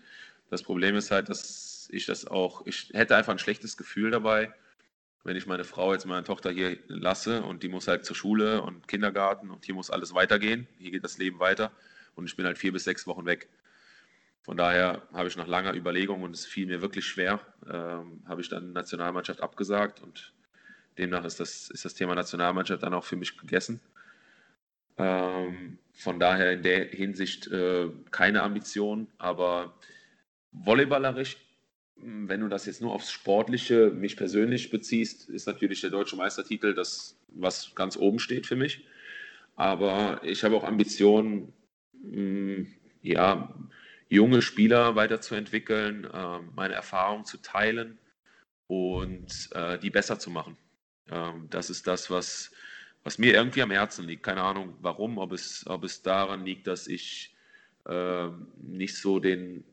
das 0.49 0.63
Problem 0.63 0.95
ist 0.95 1.11
halt, 1.11 1.29
dass 1.29 1.89
ich 1.91 2.05
das 2.05 2.27
auch, 2.27 2.65
ich 2.65 2.89
hätte 2.93 3.15
einfach 3.15 3.33
ein 3.33 3.39
schlechtes 3.39 3.77
Gefühl 3.77 4.11
dabei, 4.11 4.53
wenn 5.23 5.35
ich 5.35 5.45
meine 5.45 5.65
Frau 5.65 5.93
jetzt 5.93 6.05
meine 6.05 6.23
Tochter 6.23 6.51
hier 6.51 6.77
lasse 6.87 7.43
und 7.43 7.61
die 7.61 7.67
muss 7.67 7.87
halt 7.87 8.05
zur 8.05 8.15
Schule 8.15 8.61
und 8.61 8.87
Kindergarten 8.87 9.49
und 9.49 9.65
hier 9.65 9.75
muss 9.75 9.91
alles 9.91 10.13
weitergehen, 10.13 10.67
hier 10.79 10.91
geht 10.91 11.03
das 11.03 11.17
Leben 11.17 11.39
weiter 11.39 11.71
und 12.15 12.25
ich 12.25 12.35
bin 12.37 12.45
halt 12.45 12.57
vier 12.57 12.71
bis 12.71 12.85
sechs 12.85 13.05
Wochen 13.07 13.25
weg. 13.25 13.49
Von 14.47 14.55
daher 14.55 15.01
habe 15.11 15.27
ich 15.27 15.35
nach 15.35 15.45
langer 15.45 15.75
Überlegung 15.75 16.21
und 16.21 16.33
es 16.33 16.45
fiel 16.45 16.67
mir 16.67 16.81
wirklich 16.81 17.05
schwer, 17.05 17.41
ähm, 17.69 18.23
habe 18.25 18.39
ich 18.39 18.47
dann 18.47 18.71
Nationalmannschaft 18.71 19.41
abgesagt 19.41 20.01
und 20.01 20.31
demnach 20.97 21.25
ist 21.25 21.41
das, 21.41 21.69
ist 21.69 21.83
das 21.83 21.95
Thema 21.95 22.15
Nationalmannschaft 22.15 22.81
dann 22.81 22.93
auch 22.93 23.03
für 23.03 23.17
mich 23.17 23.37
gegessen. 23.37 23.81
Ähm, 24.97 25.79
von 25.91 26.17
daher 26.17 26.53
in 26.53 26.63
der 26.63 26.85
Hinsicht 26.85 27.47
äh, 27.47 27.89
keine 28.09 28.41
Ambition, 28.41 29.07
aber 29.17 29.77
volleyballerisch, 30.53 31.35
hm, 31.99 32.29
wenn 32.29 32.39
du 32.39 32.47
das 32.47 32.67
jetzt 32.67 32.81
nur 32.81 32.93
aufs 32.93 33.11
Sportliche, 33.11 33.89
mich 33.89 34.15
persönlich 34.15 34.69
beziehst, 34.69 35.27
ist 35.27 35.45
natürlich 35.45 35.81
der 35.81 35.89
deutsche 35.89 36.15
Meistertitel 36.15 36.73
das, 36.73 37.19
was 37.27 37.75
ganz 37.75 37.97
oben 37.97 38.19
steht 38.19 38.47
für 38.47 38.55
mich. 38.55 38.87
Aber 39.57 40.21
ich 40.23 40.45
habe 40.45 40.55
auch 40.55 40.63
Ambitionen, 40.63 41.51
hm, 42.01 42.67
ja, 43.01 43.53
junge 44.09 44.41
Spieler 44.41 44.95
weiterzuentwickeln, 44.95 46.05
äh, 46.05 46.39
meine 46.55 46.73
Erfahrungen 46.73 47.25
zu 47.25 47.37
teilen 47.37 47.97
und 48.67 49.49
äh, 49.53 49.77
die 49.79 49.89
besser 49.89 50.19
zu 50.19 50.29
machen. 50.29 50.57
Ähm, 51.09 51.47
das 51.49 51.69
ist 51.69 51.87
das, 51.87 52.09
was, 52.09 52.51
was 53.03 53.17
mir 53.17 53.33
irgendwie 53.33 53.61
am 53.61 53.71
Herzen 53.71 54.05
liegt. 54.05 54.23
Keine 54.23 54.43
Ahnung 54.43 54.75
warum, 54.81 55.17
ob 55.17 55.31
es, 55.31 55.65
ob 55.67 55.83
es 55.83 56.01
daran 56.01 56.45
liegt, 56.45 56.67
dass 56.67 56.87
ich 56.87 57.35
äh, 57.85 58.27
nicht 58.61 58.97
so 58.97 59.19
den, 59.19 59.63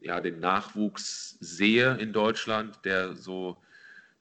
ja, 0.00 0.20
den 0.20 0.40
Nachwuchs 0.40 1.36
sehe 1.40 1.96
in 1.98 2.12
Deutschland, 2.12 2.84
der 2.84 3.14
so 3.14 3.56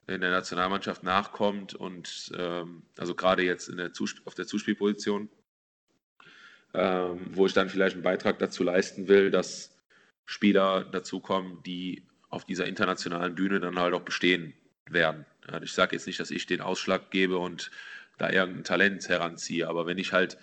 in 0.07 0.21
der 0.21 0.31
Nationalmannschaft 0.31 1.03
nachkommt 1.03 1.75
und 1.75 2.31
ähm, 2.35 2.81
also 2.97 3.13
gerade 3.13 3.43
jetzt 3.43 3.69
der 3.77 3.91
auf 4.25 4.33
der 4.33 4.47
Zuspielposition 4.47 5.29
ähm, 6.73 7.19
wo 7.31 7.45
ich 7.45 7.53
dann 7.53 7.69
vielleicht 7.69 7.95
einen 7.95 8.03
Beitrag 8.03 8.39
dazu 8.39 8.63
leisten 8.63 9.07
will, 9.07 9.31
dass 9.31 9.75
Spieler 10.25 10.83
dazukommen, 10.83 11.63
die 11.63 12.03
auf 12.29 12.45
dieser 12.45 12.67
internationalen 12.67 13.35
Bühne 13.35 13.59
dann 13.59 13.79
halt 13.79 13.93
auch 13.93 14.01
bestehen 14.01 14.53
werden. 14.87 15.25
Ich 15.63 15.73
sage 15.73 15.95
jetzt 15.95 16.05
nicht, 16.05 16.19
dass 16.19 16.29
ich 16.29 16.45
den 16.45 16.61
Ausschlag 16.61 17.09
gebe 17.09 17.37
und 17.37 17.71
da 18.19 18.29
irgendein 18.29 18.63
Talent 18.63 19.09
heranziehe, 19.09 19.67
aber 19.67 19.87
wenn 19.87 19.97
ich 19.97 20.13
halt 20.13 20.37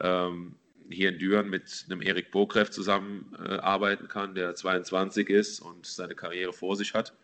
ähm, 0.00 0.56
hier 0.90 1.08
in 1.08 1.18
Düren 1.18 1.48
mit 1.48 1.86
einem 1.88 2.02
Erik 2.02 2.30
Burgreff 2.30 2.70
zusammenarbeiten 2.70 4.06
äh, 4.06 4.08
kann, 4.08 4.34
der 4.34 4.54
22 4.54 5.28
ist 5.30 5.60
und 5.60 5.86
seine 5.86 6.14
Karriere 6.14 6.52
vor 6.52 6.76
sich 6.76 6.94
hat 6.94 7.14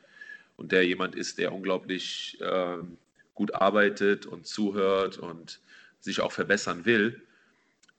und 0.57 0.73
der 0.73 0.87
jemand 0.87 1.15
ist, 1.15 1.39
der 1.39 1.53
unglaublich 1.53 2.39
äh, 2.41 2.79
gut 3.35 3.55
arbeitet 3.55 4.27
und 4.27 4.47
zuhört 4.47 5.19
und 5.19 5.61
sich 6.01 6.21
auch 6.21 6.33
verbessern 6.33 6.87
will, 6.87 7.23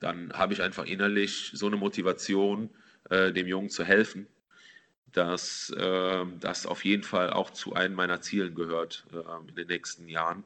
dann 0.00 0.32
habe 0.32 0.52
ich 0.52 0.62
einfach 0.62 0.86
innerlich 0.86 1.50
so 1.54 1.66
eine 1.66 1.76
Motivation, 1.76 2.70
äh, 3.10 3.32
dem 3.32 3.46
Jungen 3.46 3.70
zu 3.70 3.84
helfen, 3.84 4.26
dass 5.12 5.70
äh, 5.70 6.24
das 6.40 6.66
auf 6.66 6.84
jeden 6.84 7.02
Fall 7.02 7.30
auch 7.30 7.50
zu 7.50 7.74
einem 7.74 7.94
meiner 7.94 8.20
Zielen 8.20 8.54
gehört 8.54 9.04
äh, 9.12 9.48
in 9.48 9.54
den 9.54 9.68
nächsten 9.68 10.08
Jahren. 10.08 10.44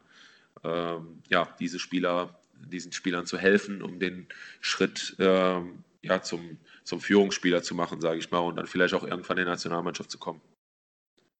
Ähm, 0.62 1.22
ja, 1.28 1.48
diese 1.58 1.78
Spieler, 1.78 2.38
diesen 2.54 2.92
Spielern 2.92 3.26
zu 3.26 3.38
helfen, 3.38 3.82
um 3.82 3.98
den 3.98 4.26
Schritt 4.60 5.16
ähm, 5.18 5.84
ja, 6.02 6.22
zum, 6.22 6.58
zum 6.82 7.00
Führungsspieler 7.00 7.62
zu 7.62 7.74
machen, 7.74 8.00
sage 8.00 8.18
ich 8.18 8.30
mal, 8.30 8.38
und 8.38 8.56
dann 8.56 8.66
vielleicht 8.66 8.94
auch 8.94 9.04
irgendwann 9.04 9.38
in 9.38 9.44
die 9.44 9.50
Nationalmannschaft 9.50 10.10
zu 10.10 10.18
kommen. 10.18 10.40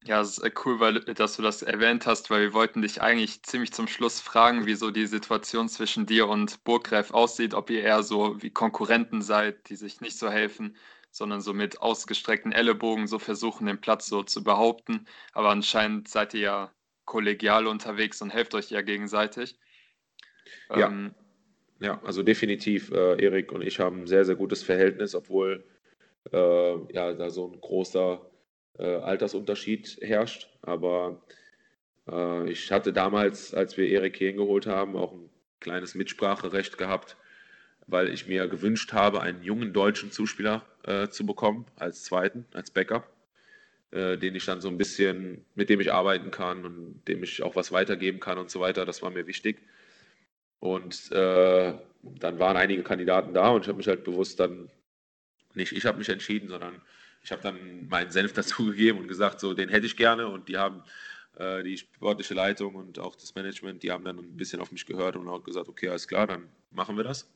Ja, 0.06 0.20
es 0.20 0.36
ist 0.36 0.66
cool, 0.66 0.80
weil, 0.80 1.00
dass 1.00 1.36
du 1.36 1.42
das 1.42 1.62
erwähnt 1.62 2.04
hast, 2.06 2.28
weil 2.28 2.42
wir 2.42 2.52
wollten 2.52 2.82
dich 2.82 3.00
eigentlich 3.00 3.42
ziemlich 3.42 3.72
zum 3.72 3.88
Schluss 3.88 4.20
fragen, 4.20 4.66
wie 4.66 4.74
so 4.74 4.90
die 4.90 5.06
Situation 5.06 5.66
zwischen 5.70 6.04
dir 6.04 6.28
und 6.28 6.62
Burgreif 6.64 7.12
aussieht, 7.12 7.54
ob 7.54 7.70
ihr 7.70 7.82
eher 7.82 8.02
so 8.02 8.42
wie 8.42 8.50
Konkurrenten 8.50 9.22
seid, 9.22 9.70
die 9.70 9.76
sich 9.76 10.02
nicht 10.02 10.18
so 10.18 10.28
helfen, 10.28 10.76
sondern 11.10 11.40
so 11.40 11.54
mit 11.54 11.80
ausgestreckten 11.80 12.52
Ellenbogen 12.52 13.06
so 13.06 13.18
versuchen, 13.18 13.66
den 13.66 13.80
Platz 13.80 14.06
so 14.06 14.22
zu 14.22 14.44
behaupten. 14.44 15.06
Aber 15.32 15.48
anscheinend 15.48 16.08
seid 16.08 16.34
ihr 16.34 16.40
ja 16.40 16.72
kollegial 17.06 17.66
unterwegs 17.66 18.20
und 18.20 18.28
helft 18.28 18.54
euch 18.54 18.68
ja 18.70 18.82
gegenseitig. 18.82 19.58
Ja, 20.68 20.88
ähm, 20.88 21.14
ja 21.80 21.98
also 22.04 22.22
definitiv. 22.22 22.90
Äh, 22.90 23.24
Erik 23.24 23.52
und 23.52 23.62
ich 23.62 23.80
haben 23.80 24.02
ein 24.02 24.06
sehr, 24.06 24.26
sehr 24.26 24.36
gutes 24.36 24.62
Verhältnis, 24.62 25.14
obwohl 25.14 25.64
äh, 26.30 26.92
ja 26.92 27.14
da 27.14 27.30
so 27.30 27.50
ein 27.50 27.58
großer 27.58 28.20
äh, 28.78 28.96
Altersunterschied 28.96 29.98
herrscht. 30.02 30.48
Aber 30.62 31.22
äh, 32.08 32.50
ich 32.50 32.70
hatte 32.72 32.92
damals, 32.92 33.54
als 33.54 33.76
wir 33.76 33.88
Erik 33.88 34.18
Hehn 34.20 34.36
geholt 34.36 34.66
haben, 34.66 34.96
auch 34.96 35.12
ein 35.12 35.30
kleines 35.60 35.94
Mitspracherecht 35.94 36.78
gehabt, 36.78 37.16
weil 37.86 38.08
ich 38.08 38.26
mir 38.26 38.48
gewünscht 38.48 38.92
habe, 38.92 39.20
einen 39.20 39.42
jungen 39.42 39.72
deutschen 39.72 40.10
Zuspieler 40.10 40.64
äh, 40.84 41.08
zu 41.08 41.26
bekommen 41.26 41.66
als 41.76 42.04
zweiten, 42.04 42.46
als 42.52 42.70
Backup, 42.70 43.10
äh, 43.90 44.16
den 44.16 44.34
ich 44.34 44.44
dann 44.44 44.60
so 44.60 44.68
ein 44.68 44.78
bisschen, 44.78 45.44
mit 45.54 45.68
dem 45.68 45.80
ich 45.80 45.92
arbeiten 45.92 46.30
kann 46.30 46.64
und 46.64 47.02
dem 47.08 47.22
ich 47.22 47.42
auch 47.42 47.56
was 47.56 47.72
weitergeben 47.72 48.20
kann 48.20 48.38
und 48.38 48.50
so 48.50 48.60
weiter. 48.60 48.84
Das 48.86 49.02
war 49.02 49.10
mir 49.10 49.26
wichtig. 49.26 49.58
Und 50.60 51.12
äh, 51.12 51.74
dann 52.02 52.38
waren 52.38 52.56
einige 52.56 52.82
Kandidaten 52.82 53.34
da 53.34 53.50
und 53.50 53.62
ich 53.62 53.68
habe 53.68 53.78
mich 53.78 53.88
halt 53.88 54.04
bewusst 54.04 54.40
dann, 54.40 54.70
nicht 55.54 55.72
ich 55.72 55.84
habe 55.84 55.98
mich 55.98 56.08
entschieden, 56.08 56.48
sondern 56.48 56.80
ich 57.24 57.32
habe 57.32 57.42
dann 57.42 57.88
meinen 57.88 58.10
Senf 58.10 58.32
dazugegeben 58.34 59.00
und 59.00 59.08
gesagt, 59.08 59.40
so 59.40 59.54
den 59.54 59.68
hätte 59.68 59.86
ich 59.86 59.96
gerne 59.96 60.28
und 60.28 60.48
die 60.48 60.58
haben 60.58 60.82
äh, 61.36 61.62
die 61.62 61.78
sportliche 61.78 62.34
Leitung 62.34 62.74
und 62.74 62.98
auch 62.98 63.16
das 63.16 63.34
Management, 63.34 63.82
die 63.82 63.90
haben 63.90 64.04
dann 64.04 64.18
ein 64.18 64.36
bisschen 64.36 64.60
auf 64.60 64.70
mich 64.70 64.86
gehört 64.86 65.16
und 65.16 65.28
auch 65.28 65.42
gesagt, 65.42 65.68
okay, 65.68 65.88
alles 65.88 66.06
klar, 66.06 66.26
dann 66.26 66.48
machen 66.70 66.96
wir 66.96 67.04
das. 67.04 67.28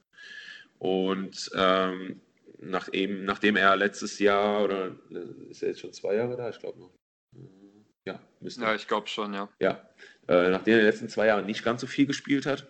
Und 0.78 1.50
ähm, 1.56 2.20
nach 2.60 2.92
eben, 2.92 3.24
nachdem 3.24 3.56
er 3.56 3.76
letztes 3.76 4.18
Jahr, 4.18 4.62
oder 4.62 4.96
äh, 5.10 5.50
ist 5.50 5.62
er 5.62 5.70
jetzt 5.70 5.80
schon 5.80 5.92
zwei 5.92 6.14
Jahre 6.14 6.36
da? 6.36 6.48
Ich 6.50 6.58
glaube 6.58 6.78
noch. 6.78 6.90
Ja, 8.04 8.20
müsste. 8.40 8.62
Ja, 8.62 8.74
ich 8.74 8.86
glaube 8.86 9.08
schon, 9.08 9.34
ja. 9.34 9.48
Ja, 9.60 9.88
äh, 10.28 10.50
nachdem 10.50 10.74
er 10.74 10.78
in 10.78 10.84
den 10.84 10.90
letzten 10.90 11.08
zwei 11.08 11.26
Jahren 11.26 11.46
nicht 11.46 11.64
ganz 11.64 11.80
so 11.80 11.86
viel 11.86 12.06
gespielt 12.06 12.46
hat, 12.46 12.66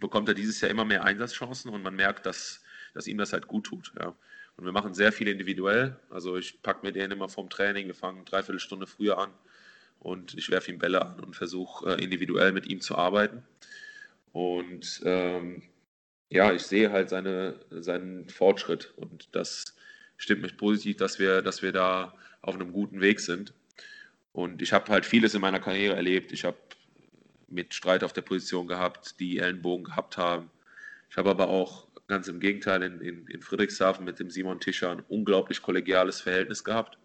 bekommt 0.00 0.28
er 0.28 0.34
dieses 0.34 0.60
Jahr 0.60 0.70
immer 0.70 0.84
mehr 0.84 1.04
Einsatzchancen 1.04 1.70
und 1.70 1.82
man 1.82 1.94
merkt, 1.94 2.26
dass, 2.26 2.62
dass 2.94 3.06
ihm 3.06 3.18
das 3.18 3.32
halt 3.32 3.46
gut 3.46 3.66
tut. 3.66 3.92
Ja. 4.00 4.14
Und 4.62 4.66
wir 4.66 4.72
machen 4.72 4.94
sehr 4.94 5.10
viel 5.10 5.26
individuell. 5.26 5.96
Also 6.08 6.36
ich 6.36 6.62
packe 6.62 6.86
mir 6.86 6.92
den 6.92 7.10
immer 7.10 7.28
vom 7.28 7.50
Training, 7.50 7.88
wir 7.88 7.96
fangen 7.96 8.24
dreiviertel 8.24 8.60
Stunde 8.60 8.86
früher 8.86 9.18
an 9.18 9.30
und 9.98 10.38
ich 10.38 10.50
werfe 10.50 10.70
ihm 10.70 10.78
Bälle 10.78 11.02
an 11.02 11.18
und 11.18 11.34
versuche 11.34 11.96
äh, 11.96 12.00
individuell 12.00 12.52
mit 12.52 12.68
ihm 12.68 12.80
zu 12.80 12.96
arbeiten. 12.96 13.42
Und 14.30 15.02
ähm, 15.04 15.64
ja, 16.30 16.52
ich 16.52 16.62
sehe 16.62 16.92
halt 16.92 17.08
seine, 17.08 17.56
seinen 17.70 18.28
Fortschritt 18.28 18.92
und 18.94 19.30
das 19.32 19.74
stimmt 20.16 20.42
mich 20.42 20.56
positiv, 20.56 20.96
dass 20.96 21.18
wir, 21.18 21.42
dass 21.42 21.62
wir 21.62 21.72
da 21.72 22.14
auf 22.40 22.54
einem 22.54 22.70
guten 22.70 23.00
Weg 23.00 23.18
sind. 23.18 23.54
Und 24.30 24.62
ich 24.62 24.72
habe 24.72 24.92
halt 24.92 25.04
vieles 25.04 25.34
in 25.34 25.40
meiner 25.40 25.58
Karriere 25.58 25.96
erlebt. 25.96 26.30
Ich 26.30 26.44
habe 26.44 26.56
mit 27.48 27.74
Streit 27.74 28.04
auf 28.04 28.12
der 28.12 28.22
Position 28.22 28.68
gehabt, 28.68 29.18
die 29.18 29.38
Ellenbogen 29.38 29.86
gehabt 29.86 30.18
haben. 30.18 30.52
Ich 31.10 31.16
habe 31.16 31.30
aber 31.30 31.48
auch 31.48 31.88
Ganz 32.08 32.28
im 32.28 32.40
Gegenteil, 32.40 32.82
in, 32.82 33.00
in, 33.00 33.26
in 33.26 33.42
Friedrichshafen 33.42 34.04
mit 34.04 34.18
dem 34.18 34.30
Simon 34.30 34.60
Tischer 34.60 34.90
ein 34.90 35.04
unglaublich 35.08 35.62
kollegiales 35.62 36.20
Verhältnis 36.20 36.64
gehabt. 36.64 36.98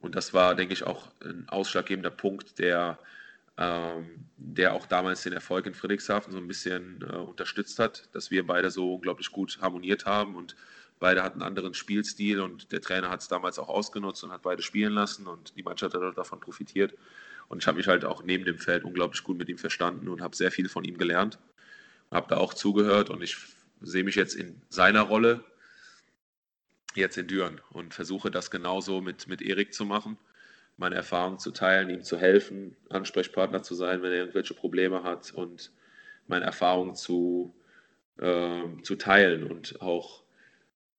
Und 0.00 0.14
das 0.14 0.32
war, 0.32 0.54
denke 0.54 0.74
ich, 0.74 0.84
auch 0.84 1.08
ein 1.24 1.48
ausschlaggebender 1.48 2.10
Punkt, 2.10 2.58
der, 2.58 2.98
ähm, 3.56 4.26
der 4.36 4.74
auch 4.74 4.86
damals 4.86 5.22
den 5.22 5.32
Erfolg 5.32 5.66
in 5.66 5.74
Friedrichshafen 5.74 6.32
so 6.32 6.38
ein 6.38 6.46
bisschen 6.46 7.02
äh, 7.02 7.16
unterstützt 7.16 7.78
hat, 7.78 8.08
dass 8.12 8.30
wir 8.30 8.46
beide 8.46 8.70
so 8.70 8.94
unglaublich 8.94 9.32
gut 9.32 9.58
harmoniert 9.60 10.06
haben 10.06 10.36
und 10.36 10.54
beide 11.00 11.22
hatten 11.22 11.42
einen 11.42 11.48
anderen 11.48 11.74
Spielstil 11.74 12.40
und 12.40 12.72
der 12.72 12.80
Trainer 12.80 13.10
hat 13.10 13.20
es 13.20 13.28
damals 13.28 13.58
auch 13.58 13.68
ausgenutzt 13.68 14.22
und 14.24 14.30
hat 14.30 14.42
beide 14.42 14.62
spielen 14.62 14.92
lassen 14.92 15.26
und 15.26 15.56
die 15.56 15.62
Mannschaft 15.62 15.94
hat 15.94 16.16
davon 16.16 16.40
profitiert. 16.40 16.94
Und 17.48 17.62
ich 17.62 17.66
habe 17.66 17.78
mich 17.78 17.88
halt 17.88 18.04
auch 18.04 18.22
neben 18.22 18.44
dem 18.44 18.58
Feld 18.58 18.84
unglaublich 18.84 19.24
gut 19.24 19.38
mit 19.38 19.48
ihm 19.48 19.58
verstanden 19.58 20.08
und 20.08 20.20
habe 20.20 20.36
sehr 20.36 20.50
viel 20.52 20.68
von 20.68 20.84
ihm 20.84 20.98
gelernt. 20.98 21.38
Habe 22.10 22.28
da 22.28 22.36
auch 22.36 22.54
zugehört 22.54 23.10
und 23.10 23.22
ich 23.22 23.36
sehe 23.80 24.04
mich 24.04 24.14
jetzt 24.14 24.34
in 24.34 24.60
seiner 24.68 25.02
Rolle 25.02 25.44
jetzt 26.94 27.16
in 27.18 27.26
Düren 27.26 27.60
und 27.70 27.94
versuche 27.94 28.30
das 28.30 28.50
genauso 28.50 29.00
mit, 29.00 29.28
mit 29.28 29.42
Erik 29.42 29.72
zu 29.72 29.84
machen, 29.84 30.18
meine 30.76 30.96
Erfahrungen 30.96 31.38
zu 31.38 31.50
teilen, 31.50 31.90
ihm 31.90 32.02
zu 32.02 32.18
helfen, 32.18 32.76
Ansprechpartner 32.88 33.62
zu 33.62 33.74
sein, 33.74 34.02
wenn 34.02 34.12
er 34.12 34.18
irgendwelche 34.18 34.54
Probleme 34.54 35.02
hat 35.02 35.32
und 35.32 35.72
meine 36.26 36.44
Erfahrungen 36.44 36.94
zu, 36.94 37.54
äh, 38.18 38.62
zu 38.82 38.96
teilen 38.96 39.44
und 39.44 39.80
auch 39.80 40.22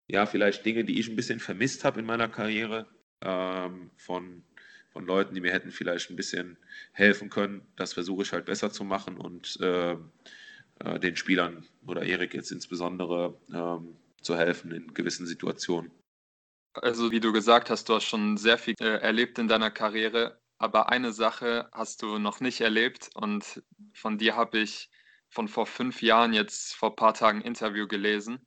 ja, 0.07 0.25
vielleicht 0.25 0.65
Dinge, 0.65 0.83
die 0.85 0.99
ich 0.99 1.07
ein 1.07 1.15
bisschen 1.15 1.39
vermisst 1.39 1.83
habe 1.85 1.99
in 1.99 2.05
meiner 2.05 2.27
Karriere, 2.27 2.87
ähm, 3.21 3.91
von, 3.95 4.43
von 4.91 5.05
Leuten, 5.05 5.35
die 5.35 5.41
mir 5.41 5.51
hätten 5.51 5.71
vielleicht 5.71 6.09
ein 6.09 6.15
bisschen 6.15 6.57
helfen 6.93 7.29
können. 7.29 7.61
Das 7.75 7.93
versuche 7.93 8.23
ich 8.23 8.33
halt 8.33 8.45
besser 8.45 8.71
zu 8.71 8.83
machen 8.83 9.17
und 9.17 9.59
äh, 9.61 9.95
äh, 10.83 10.99
den 10.99 11.15
Spielern 11.15 11.65
oder 11.85 12.03
Erik 12.03 12.33
jetzt 12.33 12.51
insbesondere 12.51 13.37
ähm, 13.53 13.95
zu 14.21 14.37
helfen 14.37 14.71
in 14.71 14.93
gewissen 14.93 15.25
Situationen. 15.25 15.91
Also 16.73 17.11
wie 17.11 17.19
du 17.19 17.33
gesagt 17.33 17.69
hast, 17.69 17.89
du 17.89 17.95
hast 17.95 18.05
schon 18.05 18.37
sehr 18.37 18.57
viel 18.57 18.75
äh, 18.79 18.99
erlebt 18.99 19.39
in 19.39 19.47
deiner 19.47 19.71
Karriere, 19.71 20.39
aber 20.57 20.89
eine 20.89 21.11
Sache 21.11 21.69
hast 21.71 22.01
du 22.01 22.19
noch 22.19 22.39
nicht 22.41 22.61
erlebt 22.61 23.09
und 23.15 23.63
von 23.93 24.17
dir 24.17 24.35
habe 24.35 24.59
ich 24.59 24.89
von 25.29 25.47
vor 25.47 25.65
fünf 25.65 26.01
Jahren 26.01 26.33
jetzt 26.33 26.75
vor 26.75 26.91
ein 26.91 26.95
paar 26.95 27.13
Tagen 27.13 27.39
ein 27.39 27.45
Interview 27.45 27.87
gelesen. 27.87 28.45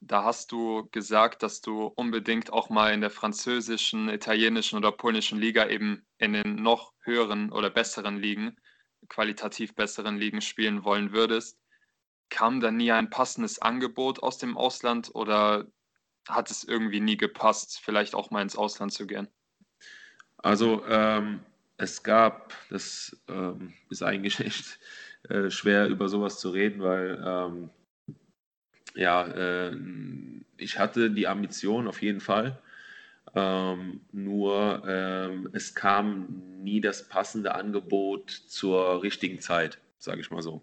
Da 0.00 0.24
hast 0.24 0.52
du 0.52 0.88
gesagt, 0.92 1.42
dass 1.42 1.60
du 1.60 1.86
unbedingt 1.86 2.52
auch 2.52 2.68
mal 2.68 2.92
in 2.92 3.00
der 3.00 3.10
französischen, 3.10 4.08
italienischen 4.08 4.76
oder 4.76 4.92
polnischen 4.92 5.38
Liga 5.38 5.68
eben 5.68 6.06
in 6.18 6.32
den 6.32 6.56
noch 6.56 6.92
höheren 7.00 7.50
oder 7.50 7.70
besseren 7.70 8.18
Ligen, 8.18 8.56
qualitativ 9.08 9.74
besseren 9.74 10.18
Ligen 10.18 10.40
spielen 10.42 10.84
wollen 10.84 11.12
würdest. 11.12 11.58
Kam 12.28 12.60
da 12.60 12.70
nie 12.70 12.92
ein 12.92 13.10
passendes 13.10 13.60
Angebot 13.60 14.22
aus 14.22 14.38
dem 14.38 14.56
Ausland 14.56 15.10
oder 15.14 15.66
hat 16.28 16.50
es 16.50 16.64
irgendwie 16.64 17.00
nie 17.00 17.16
gepasst, 17.16 17.80
vielleicht 17.80 18.14
auch 18.14 18.30
mal 18.30 18.42
ins 18.42 18.56
Ausland 18.56 18.92
zu 18.92 19.06
gehen? 19.06 19.28
Also 20.38 20.84
ähm, 20.86 21.40
es 21.76 22.02
gab, 22.02 22.54
das 22.70 23.16
ähm, 23.28 23.74
ist 23.90 24.02
eigentlich 24.02 24.40
echt 24.40 24.78
äh, 25.28 25.50
schwer 25.50 25.88
über 25.88 26.08
sowas 26.08 26.38
zu 26.38 26.50
reden, 26.50 26.82
weil 26.82 27.22
ähm, 27.24 27.70
ja, 28.94 29.26
äh, 29.26 29.76
ich 30.56 30.78
hatte 30.78 31.10
die 31.10 31.28
Ambition 31.28 31.86
auf 31.86 32.02
jeden 32.02 32.20
Fall. 32.20 32.58
Ähm, 33.34 34.00
nur 34.12 34.82
ähm, 34.86 35.50
es 35.52 35.74
kam 35.74 36.42
nie 36.62 36.80
das 36.80 37.08
passende 37.08 37.54
Angebot 37.54 38.30
zur 38.30 39.02
richtigen 39.02 39.40
Zeit, 39.40 39.78
sage 39.98 40.20
ich 40.20 40.30
mal 40.30 40.42
so. 40.42 40.62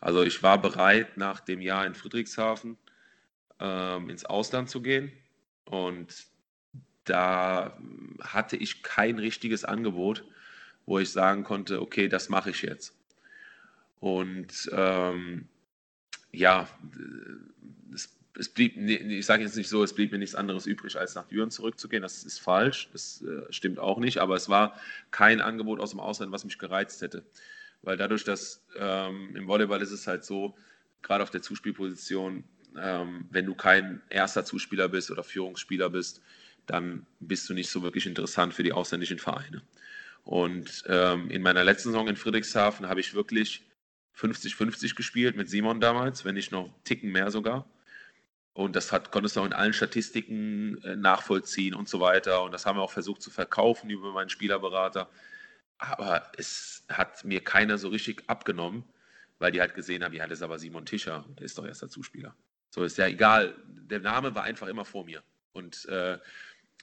Also 0.00 0.22
ich 0.22 0.42
war 0.42 0.60
bereit, 0.60 1.16
nach 1.16 1.40
dem 1.40 1.60
Jahr 1.60 1.86
in 1.86 1.94
Friedrichshafen 1.94 2.78
ähm, 3.58 4.08
ins 4.08 4.24
Ausland 4.24 4.70
zu 4.70 4.80
gehen 4.80 5.12
und 5.64 6.26
da 7.04 7.76
hatte 8.20 8.56
ich 8.56 8.82
kein 8.82 9.18
richtiges 9.18 9.64
Angebot, 9.64 10.24
wo 10.86 10.98
ich 10.98 11.10
sagen 11.10 11.44
konnte, 11.44 11.80
okay, 11.82 12.08
das 12.08 12.28
mache 12.28 12.50
ich 12.50 12.62
jetzt. 12.62 12.94
Und 14.00 14.70
ähm, 14.72 15.48
ja, 16.32 16.68
es, 17.92 18.16
es 18.38 18.48
blieb, 18.48 18.76
ich 18.76 19.26
sage 19.26 19.42
jetzt 19.42 19.56
nicht 19.56 19.68
so, 19.68 19.82
es 19.82 19.94
blieb 19.94 20.12
mir 20.12 20.18
nichts 20.18 20.34
anderes 20.34 20.66
übrig, 20.66 20.96
als 20.96 21.14
nach 21.14 21.26
Düren 21.26 21.50
zurückzugehen. 21.50 22.02
Das 22.02 22.24
ist 22.24 22.38
falsch, 22.38 22.88
das 22.92 23.22
äh, 23.22 23.52
stimmt 23.52 23.78
auch 23.78 23.98
nicht, 23.98 24.18
aber 24.18 24.36
es 24.36 24.48
war 24.48 24.74
kein 25.10 25.40
Angebot 25.40 25.80
aus 25.80 25.90
dem 25.90 26.00
Ausland, 26.00 26.32
was 26.32 26.44
mich 26.44 26.58
gereizt 26.58 27.02
hätte. 27.02 27.24
Weil 27.82 27.96
dadurch, 27.96 28.24
dass 28.24 28.64
ähm, 28.76 29.34
im 29.34 29.46
Volleyball 29.46 29.80
ist 29.80 29.92
es 29.92 30.06
halt 30.06 30.24
so, 30.24 30.56
gerade 31.02 31.22
auf 31.22 31.30
der 31.30 31.42
Zuspielposition, 31.42 32.44
ähm, 32.78 33.26
wenn 33.30 33.46
du 33.46 33.54
kein 33.54 34.02
erster 34.10 34.44
Zuspieler 34.44 34.88
bist 34.88 35.10
oder 35.10 35.24
Führungsspieler 35.24 35.90
bist, 35.90 36.22
dann 36.66 37.06
bist 37.18 37.48
du 37.48 37.54
nicht 37.54 37.70
so 37.70 37.82
wirklich 37.82 38.06
interessant 38.06 38.54
für 38.54 38.62
die 38.62 38.72
ausländischen 38.72 39.18
Vereine. 39.18 39.62
Und 40.24 40.84
ähm, 40.86 41.30
in 41.30 41.42
meiner 41.42 41.64
letzten 41.64 41.90
Saison 41.90 42.06
in 42.08 42.16
Friedrichshafen 42.16 42.88
habe 42.88 43.00
ich 43.00 43.14
wirklich 43.14 43.64
50-50 44.16 44.94
gespielt 44.94 45.36
mit 45.36 45.48
Simon 45.48 45.80
damals, 45.80 46.24
wenn 46.24 46.34
nicht 46.34 46.52
noch 46.52 46.70
Ticken 46.84 47.10
mehr 47.10 47.30
sogar. 47.30 47.66
Und 48.52 48.76
das 48.76 48.92
hat, 48.92 49.10
konntest 49.10 49.36
du 49.36 49.40
auch 49.40 49.46
in 49.46 49.52
allen 49.52 49.72
Statistiken 49.72 50.82
äh, 50.82 50.96
nachvollziehen 50.96 51.74
und 51.74 51.88
so 51.88 52.00
weiter. 52.00 52.42
Und 52.42 52.52
das 52.52 52.66
haben 52.66 52.78
wir 52.78 52.82
auch 52.82 52.92
versucht 52.92 53.22
zu 53.22 53.30
verkaufen 53.30 53.88
über 53.90 54.12
meinen 54.12 54.28
Spielerberater. 54.28 55.08
Aber 55.80 56.30
es 56.36 56.84
hat 56.90 57.24
mir 57.24 57.42
keiner 57.42 57.78
so 57.78 57.88
richtig 57.88 58.22
abgenommen, 58.26 58.84
weil 59.38 59.50
die 59.50 59.60
halt 59.60 59.74
gesehen 59.74 60.04
haben, 60.04 60.12
ja, 60.12 60.26
das 60.26 60.38
ist 60.38 60.42
aber 60.42 60.58
Simon 60.58 60.84
Tischer, 60.84 61.24
der 61.38 61.46
ist 61.46 61.56
doch 61.56 61.66
erster 61.66 61.88
Zuspieler. 61.88 62.36
So 62.68 62.84
ist 62.84 62.98
ja 62.98 63.06
egal. 63.06 63.54
Der 63.66 64.00
Name 64.00 64.34
war 64.34 64.44
einfach 64.44 64.68
immer 64.68 64.84
vor 64.84 65.06
mir. 65.06 65.22
Und 65.52 65.86
äh, 65.86 66.18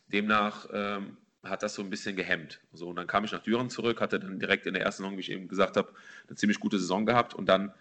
demnach 0.07 0.67
ähm, 0.73 1.17
hat 1.43 1.61
das 1.61 1.75
so 1.75 1.83
ein 1.83 1.91
bisschen 1.91 2.15
gehemmt. 2.15 2.59
So, 2.73 2.89
und 2.89 2.95
dann 2.95 3.05
kam 3.05 3.23
ich 3.23 3.31
nach 3.31 3.43
Düren 3.43 3.69
zurück, 3.69 4.01
hatte 4.01 4.19
dann 4.19 4.39
direkt 4.39 4.65
in 4.65 4.73
der 4.73 4.83
ersten 4.83 5.03
Saison, 5.03 5.15
wie 5.15 5.21
ich 5.21 5.31
eben 5.31 5.47
gesagt 5.47 5.77
habe, 5.77 5.93
eine 6.27 6.35
ziemlich 6.35 6.59
gute 6.59 6.79
Saison 6.79 7.05
gehabt 7.05 7.35
und 7.35 7.47
dann 7.47 7.71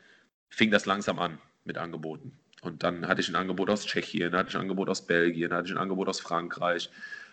fing 0.50 0.70
das 0.70 0.85
langsam 0.85 1.18
an 1.18 1.38
mit 1.64 1.79
Angeboten. 1.79 2.38
Und 2.61 2.83
dann 2.83 3.09
hatte 3.09 3.22
ich 3.22 3.29
ein 3.29 3.37
Angebot 3.37 3.70
aus 3.70 3.87
Tschechien, 3.87 4.35
hatte 4.35 4.50
ich 4.50 4.55
ein 4.55 4.62
Angebot 4.62 4.88
aus 4.90 5.07
Belgien, 5.07 5.52
hatte 5.52 5.68
ich 5.68 5.72
ein 5.72 5.79
Angebot 5.79 6.09
aus 6.09 6.20
Frankreich, 6.20 6.90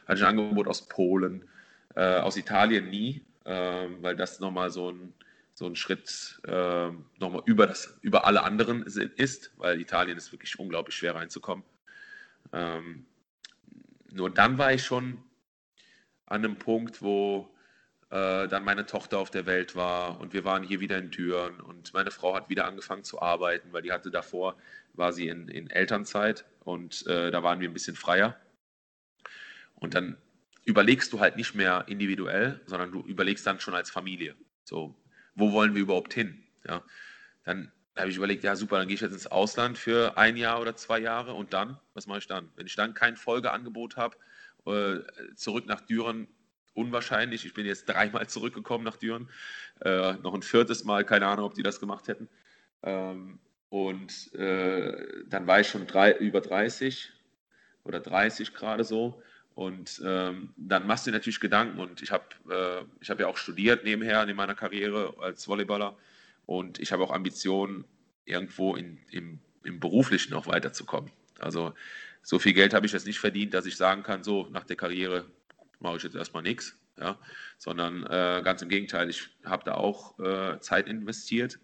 hatte 0.07 0.19
ich 0.19 0.23
ein 0.23 0.39
Angebot 0.39 0.67
aus 0.67 0.87
Polen, 0.87 1.47
äh, 1.95 2.17
aus 2.17 2.37
Italien 2.37 2.89
nie, 2.89 3.21
weil 3.45 4.15
das 4.15 4.39
nochmal 4.39 4.71
so 4.71 4.91
ein, 4.91 5.13
so 5.53 5.65
ein 5.65 5.75
Schritt 5.75 6.41
äh, 6.45 6.89
nochmal 7.19 7.43
über, 7.45 7.73
über 8.01 8.25
alle 8.25 8.43
anderen 8.43 8.83
ist, 8.83 9.51
weil 9.57 9.79
Italien 9.79 10.17
ist 10.17 10.31
wirklich 10.31 10.57
unglaublich 10.57 10.95
schwer 10.95 11.15
reinzukommen. 11.15 11.63
Ähm, 12.51 13.05
nur 14.11 14.29
dann 14.29 14.57
war 14.57 14.73
ich 14.73 14.83
schon 14.83 15.23
an 16.25 16.43
einem 16.43 16.57
Punkt, 16.57 17.01
wo 17.01 17.53
äh, 18.09 18.47
dann 18.47 18.63
meine 18.63 18.85
Tochter 18.85 19.19
auf 19.19 19.31
der 19.31 19.45
Welt 19.45 19.75
war 19.75 20.19
und 20.19 20.33
wir 20.33 20.45
waren 20.45 20.63
hier 20.63 20.79
wieder 20.79 20.97
in 20.97 21.11
Türen 21.11 21.59
und 21.59 21.93
meine 21.93 22.11
Frau 22.11 22.35
hat 22.35 22.49
wieder 22.49 22.65
angefangen 22.65 23.03
zu 23.03 23.21
arbeiten, 23.21 23.73
weil 23.73 23.81
die 23.81 23.91
hatte 23.91 24.11
davor, 24.11 24.55
war 24.93 25.13
sie 25.13 25.27
in, 25.27 25.47
in 25.47 25.69
Elternzeit 25.69 26.45
und 26.63 27.05
äh, 27.07 27.31
da 27.31 27.43
waren 27.43 27.59
wir 27.59 27.69
ein 27.69 27.73
bisschen 27.73 27.95
freier. 27.95 28.39
Und 29.75 29.95
dann 29.95 30.17
überlegst 30.65 31.11
du 31.13 31.19
halt 31.19 31.35
nicht 31.35 31.55
mehr 31.55 31.85
individuell, 31.87 32.61
sondern 32.65 32.91
du 32.91 33.01
überlegst 33.01 33.45
dann 33.45 33.59
schon 33.59 33.75
als 33.75 33.89
Familie. 33.89 34.35
So, 34.63 34.95
wo 35.35 35.51
wollen 35.51 35.75
wir 35.75 35.81
überhaupt 35.81 36.13
hin? 36.13 36.43
Ja, 36.67 36.83
dann 37.43 37.71
habe 37.95 38.09
ich 38.09 38.17
überlegt, 38.17 38.43
ja 38.43 38.55
super, 38.55 38.77
dann 38.77 38.87
gehe 38.87 38.95
ich 38.95 39.01
jetzt 39.01 39.11
ins 39.11 39.27
Ausland 39.27 39.77
für 39.77 40.17
ein 40.17 40.37
Jahr 40.37 40.61
oder 40.61 40.75
zwei 40.75 40.99
Jahre 40.99 41.33
und 41.33 41.53
dann, 41.53 41.77
was 41.93 42.07
mache 42.07 42.19
ich 42.19 42.27
dann? 42.27 42.49
Wenn 42.55 42.65
ich 42.65 42.75
dann 42.75 42.93
kein 42.93 43.15
Folgeangebot 43.15 43.97
habe, 43.97 44.17
äh, 44.65 44.99
zurück 45.35 45.65
nach 45.67 45.81
Düren 45.81 46.27
unwahrscheinlich. 46.73 47.45
Ich 47.45 47.53
bin 47.53 47.65
jetzt 47.65 47.85
dreimal 47.85 48.27
zurückgekommen 48.27 48.83
nach 48.83 48.97
Düren. 48.97 49.29
Äh, 49.81 50.13
noch 50.13 50.33
ein 50.33 50.41
viertes 50.41 50.83
Mal, 50.83 51.05
keine 51.05 51.27
Ahnung, 51.27 51.45
ob 51.45 51.53
die 51.53 51.63
das 51.63 51.79
gemacht 51.79 52.07
hätten. 52.07 52.29
Ähm, 52.81 53.39
und 53.69 54.33
äh, 54.35 55.23
dann 55.27 55.47
war 55.47 55.59
ich 55.59 55.67
schon 55.67 55.87
drei, 55.87 56.13
über 56.13 56.41
30 56.41 57.11
oder 57.83 57.99
30 57.99 58.53
gerade 58.53 58.83
so. 58.83 59.21
Und 59.55 60.01
ähm, 60.03 60.53
dann 60.57 60.87
machst 60.87 61.05
du 61.05 61.11
dir 61.11 61.17
natürlich 61.17 61.39
Gedanken. 61.39 61.79
Und 61.79 62.01
ich 62.01 62.11
habe 62.11 62.25
äh, 62.49 63.07
hab 63.07 63.19
ja 63.19 63.27
auch 63.27 63.37
studiert 63.37 63.83
nebenher 63.83 64.23
in 64.23 64.35
meiner 64.35 64.55
Karriere 64.55 65.15
als 65.19 65.47
Volleyballer. 65.47 65.95
Und 66.45 66.79
ich 66.79 66.91
habe 66.91 67.03
auch 67.03 67.11
Ambitionen, 67.11 67.85
irgendwo 68.25 68.75
in, 68.75 68.99
im, 69.11 69.39
im 69.63 69.79
Beruflichen 69.79 70.31
noch 70.31 70.47
weiterzukommen. 70.47 71.11
Also 71.39 71.73
so 72.21 72.39
viel 72.39 72.53
Geld 72.53 72.73
habe 72.73 72.85
ich 72.85 72.93
jetzt 72.93 73.05
nicht 73.05 73.19
verdient, 73.19 73.53
dass 73.53 73.65
ich 73.65 73.75
sagen 73.75 74.03
kann, 74.03 74.23
so 74.23 74.47
nach 74.51 74.63
der 74.63 74.75
Karriere 74.77 75.25
mache 75.79 75.97
ich 75.97 76.03
jetzt 76.03 76.15
erstmal 76.15 76.43
nichts, 76.43 76.77
ja, 76.97 77.19
sondern 77.57 78.03
äh, 78.05 78.41
ganz 78.43 78.61
im 78.61 78.69
Gegenteil, 78.69 79.09
ich 79.09 79.29
habe 79.43 79.63
da 79.65 79.73
auch 79.73 80.17
äh, 80.19 80.59
Zeit 80.61 80.87
investiert 80.87 81.59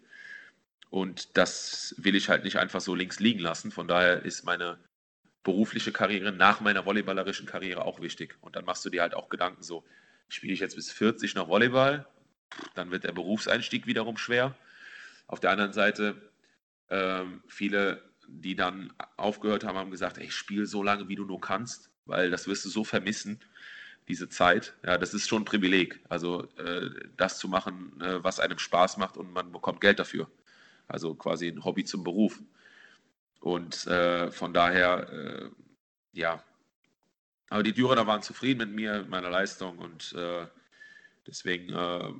und 0.90 1.36
das 1.36 1.94
will 1.96 2.14
ich 2.14 2.28
halt 2.28 2.44
nicht 2.44 2.56
einfach 2.56 2.80
so 2.80 2.94
links 2.94 3.20
liegen 3.20 3.40
lassen. 3.40 3.70
Von 3.70 3.88
daher 3.88 4.22
ist 4.24 4.44
meine 4.44 4.78
berufliche 5.42 5.92
Karriere 5.92 6.32
nach 6.32 6.60
meiner 6.60 6.84
volleyballerischen 6.84 7.46
Karriere 7.46 7.84
auch 7.84 8.00
wichtig. 8.00 8.36
Und 8.40 8.56
dann 8.56 8.64
machst 8.64 8.84
du 8.84 8.90
dir 8.90 9.02
halt 9.02 9.14
auch 9.14 9.28
Gedanken 9.28 9.62
so, 9.62 9.84
spiele 10.28 10.52
ich 10.52 10.60
jetzt 10.60 10.76
bis 10.76 10.92
40 10.92 11.34
noch 11.34 11.48
Volleyball, 11.48 12.06
dann 12.74 12.90
wird 12.90 13.04
der 13.04 13.12
Berufseinstieg 13.12 13.86
wiederum 13.86 14.16
schwer. 14.16 14.54
Auf 15.26 15.40
der 15.40 15.50
anderen 15.50 15.72
Seite, 15.72 16.16
ähm, 16.90 17.42
viele 17.46 18.02
die 18.30 18.54
dann 18.54 18.92
aufgehört 19.16 19.64
haben, 19.64 19.76
haben 19.76 19.90
gesagt, 19.90 20.18
ey, 20.18 20.30
spiel 20.30 20.66
so 20.66 20.82
lange, 20.82 21.08
wie 21.08 21.16
du 21.16 21.24
nur 21.24 21.40
kannst, 21.40 21.90
weil 22.06 22.30
das 22.30 22.46
wirst 22.46 22.64
du 22.64 22.68
so 22.68 22.84
vermissen, 22.84 23.40
diese 24.08 24.28
Zeit. 24.28 24.74
Ja, 24.84 24.98
das 24.98 25.14
ist 25.14 25.28
schon 25.28 25.42
ein 25.42 25.46
Privileg. 25.46 26.00
Also 26.08 26.48
äh, 26.56 26.90
das 27.16 27.38
zu 27.38 27.48
machen, 27.48 28.00
äh, 28.00 28.22
was 28.22 28.40
einem 28.40 28.58
Spaß 28.58 28.96
macht 28.96 29.16
und 29.16 29.32
man 29.32 29.52
bekommt 29.52 29.80
Geld 29.80 29.98
dafür. 29.98 30.30
Also 30.88 31.14
quasi 31.14 31.48
ein 31.48 31.64
Hobby 31.64 31.84
zum 31.84 32.02
Beruf. 32.04 32.40
Und 33.40 33.86
äh, 33.86 34.30
von 34.30 34.52
daher, 34.52 35.10
äh, 35.10 35.50
ja. 36.12 36.44
Aber 37.48 37.62
die 37.62 37.72
Dürener 37.72 38.06
waren 38.06 38.22
zufrieden 38.22 38.58
mit 38.58 38.70
mir, 38.70 39.04
meiner 39.08 39.30
Leistung 39.30 39.78
und 39.78 40.12
äh, 40.12 40.46
deswegen 41.26 41.72
äh, 41.72 42.12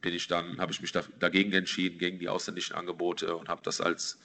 bin 0.00 0.14
ich 0.14 0.26
dann, 0.26 0.58
habe 0.58 0.72
ich 0.72 0.80
mich 0.80 0.92
da, 0.92 1.02
dagegen 1.18 1.52
entschieden, 1.52 1.98
gegen 1.98 2.18
die 2.18 2.28
ausländischen 2.28 2.74
Angebote 2.74 3.36
und 3.36 3.48
habe 3.48 3.60
das 3.62 3.80
als 3.80 4.18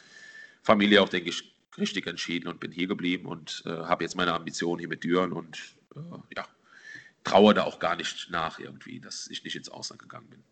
Familie 0.61 1.01
auch, 1.01 1.09
denke 1.09 1.29
ich, 1.29 1.55
richtig 1.77 2.07
entschieden 2.07 2.47
und 2.47 2.59
bin 2.59 2.71
hier 2.71 2.87
geblieben 2.87 3.25
und 3.25 3.63
äh, 3.65 3.69
habe 3.69 4.03
jetzt 4.03 4.15
meine 4.15 4.33
Ambition 4.33 4.79
hier 4.79 4.87
mit 4.87 5.03
Düren 5.03 5.33
und 5.33 5.59
äh, 5.95 5.99
ja, 6.37 6.47
traue 7.23 7.53
da 7.53 7.63
auch 7.63 7.79
gar 7.79 7.95
nicht 7.97 8.29
nach 8.29 8.59
irgendwie, 8.59 9.01
dass 9.01 9.27
ich 9.27 9.43
nicht 9.43 9.55
ins 9.57 9.69
Ausland 9.69 10.01
gegangen 10.01 10.29
bin. 10.29 10.43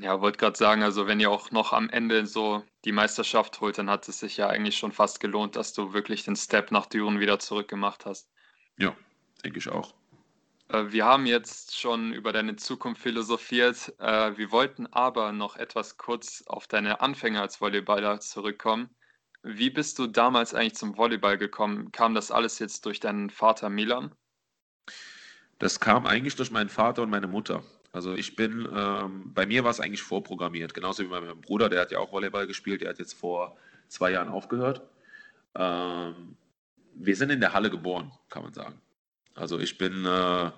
Ja, 0.00 0.20
wollte 0.20 0.38
gerade 0.38 0.56
sagen, 0.56 0.82
also 0.82 1.06
wenn 1.06 1.20
ihr 1.20 1.30
auch 1.30 1.50
noch 1.50 1.72
am 1.72 1.90
Ende 1.90 2.26
so 2.26 2.64
die 2.84 2.92
Meisterschaft 2.92 3.60
holt, 3.60 3.78
dann 3.78 3.90
hat 3.90 4.08
es 4.08 4.20
sich 4.20 4.36
ja 4.36 4.48
eigentlich 4.48 4.76
schon 4.76 4.92
fast 4.92 5.20
gelohnt, 5.20 5.54
dass 5.54 5.74
du 5.74 5.92
wirklich 5.92 6.24
den 6.24 6.36
Step 6.36 6.70
nach 6.70 6.86
Düren 6.86 7.20
wieder 7.20 7.38
zurückgemacht 7.38 8.06
hast. 8.06 8.30
Ja, 8.78 8.96
denke 9.44 9.58
ich 9.58 9.68
auch. 9.68 9.94
Äh, 10.68 10.90
wir 10.90 11.04
haben 11.04 11.26
jetzt 11.26 11.78
schon 11.78 12.12
über 12.12 12.32
deine 12.32 12.56
Zukunft 12.56 13.02
philosophiert. 13.02 13.92
Äh, 13.98 14.36
wir 14.36 14.50
wollten 14.50 14.86
aber 14.86 15.32
noch 15.32 15.56
etwas 15.56 15.98
kurz 15.98 16.42
auf 16.46 16.66
deine 16.66 17.00
Anfänge 17.00 17.40
als 17.40 17.56
Volleyballer 17.56 18.20
zurückkommen. 18.20 18.90
Wie 19.42 19.70
bist 19.70 19.98
du 19.98 20.06
damals 20.06 20.54
eigentlich 20.54 20.76
zum 20.76 20.96
Volleyball 20.96 21.36
gekommen? 21.36 21.90
Kam 21.92 22.14
das 22.14 22.30
alles 22.30 22.58
jetzt 22.60 22.86
durch 22.86 23.00
deinen 23.00 23.28
Vater 23.28 23.68
Milan? 23.68 24.14
Das 25.58 25.80
kam 25.80 26.06
eigentlich 26.06 26.36
durch 26.36 26.50
meinen 26.50 26.68
Vater 26.68 27.02
und 27.02 27.10
meine 27.10 27.26
Mutter. 27.26 27.62
Also 27.92 28.14
ich 28.14 28.36
bin, 28.36 28.66
ähm, 28.74 29.32
bei 29.34 29.44
mir 29.44 29.64
war 29.64 29.70
es 29.70 29.80
eigentlich 29.80 30.02
vorprogrammiert, 30.02 30.72
genauso 30.72 31.02
wie 31.02 31.08
bei 31.08 31.20
meinem 31.20 31.42
Bruder, 31.42 31.68
der 31.68 31.82
hat 31.82 31.92
ja 31.92 31.98
auch 31.98 32.10
Volleyball 32.10 32.46
gespielt, 32.46 32.80
der 32.80 32.88
hat 32.88 32.98
jetzt 32.98 33.12
vor 33.12 33.56
zwei 33.88 34.10
Jahren 34.12 34.28
aufgehört. 34.28 34.80
Ähm, 35.54 36.36
wir 36.94 37.16
sind 37.16 37.30
in 37.30 37.40
der 37.40 37.52
Halle 37.52 37.70
geboren, 37.70 38.10
kann 38.30 38.42
man 38.42 38.54
sagen. 38.54 38.80
Also 39.34 39.58
ich 39.58 39.76
bin, 39.76 40.06
äh, 40.06 40.50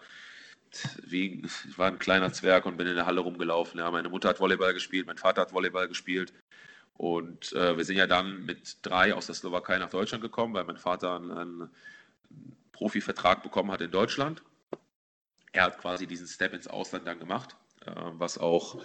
wie, 1.04 1.42
ich 1.44 1.78
war 1.78 1.88
ein 1.88 1.98
kleiner 1.98 2.32
Zwerg 2.32 2.66
und 2.66 2.76
bin 2.76 2.86
in 2.86 2.94
der 2.94 3.06
Halle 3.06 3.20
rumgelaufen. 3.20 3.80
Ja, 3.80 3.90
meine 3.90 4.08
Mutter 4.08 4.28
hat 4.28 4.40
Volleyball 4.40 4.72
gespielt, 4.72 5.06
mein 5.06 5.18
Vater 5.18 5.42
hat 5.42 5.52
Volleyball 5.52 5.88
gespielt. 5.88 6.32
Und 6.96 7.52
äh, 7.54 7.76
wir 7.76 7.84
sind 7.84 7.96
ja 7.96 8.06
dann 8.06 8.44
mit 8.46 8.78
drei 8.82 9.12
aus 9.12 9.26
der 9.26 9.34
Slowakei 9.34 9.78
nach 9.78 9.90
Deutschland 9.90 10.22
gekommen, 10.22 10.54
weil 10.54 10.64
mein 10.64 10.76
Vater 10.76 11.16
einen, 11.16 11.32
einen 11.32 11.70
Profivertrag 12.70 13.42
bekommen 13.42 13.72
hat 13.72 13.80
in 13.80 13.90
Deutschland. 13.90 14.42
Er 15.54 15.62
hat 15.62 15.78
quasi 15.78 16.08
diesen 16.08 16.26
Step 16.26 16.52
ins 16.52 16.66
Ausland 16.66 17.06
dann 17.06 17.20
gemacht, 17.20 17.56
äh, 17.86 17.92
was 17.94 18.38
auch, 18.38 18.82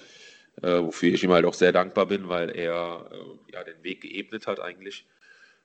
äh, 0.62 0.80
wofür 0.80 1.12
ich 1.12 1.24
ihm 1.24 1.32
halt 1.32 1.46
auch 1.46 1.56
sehr 1.56 1.72
dankbar 1.72 2.06
bin, 2.06 2.30
weil 2.30 2.56
er 2.56 3.10
äh, 3.12 3.54
ja 3.54 3.64
den 3.64 3.84
Weg 3.84 4.02
geebnet 4.02 4.46
hat 4.46 4.60
eigentlich, 4.60 5.08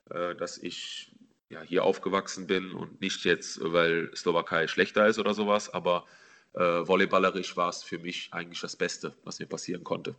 äh, 0.08 0.34
dass 0.34 0.56
ich 0.56 1.12
ja, 1.50 1.60
hier 1.60 1.84
aufgewachsen 1.84 2.46
bin 2.46 2.72
und 2.72 3.02
nicht 3.02 3.22
jetzt, 3.26 3.60
weil 3.62 4.10
Slowakei 4.16 4.66
schlechter 4.66 5.06
ist 5.06 5.18
oder 5.18 5.34
sowas, 5.34 5.68
aber 5.68 6.06
äh, 6.54 6.86
volleyballerisch 6.86 7.54
war 7.54 7.68
es 7.68 7.82
für 7.82 7.98
mich 7.98 8.30
eigentlich 8.32 8.60
das 8.60 8.74
Beste, 8.74 9.12
was 9.24 9.38
mir 9.40 9.46
passieren 9.46 9.84
konnte. 9.84 10.14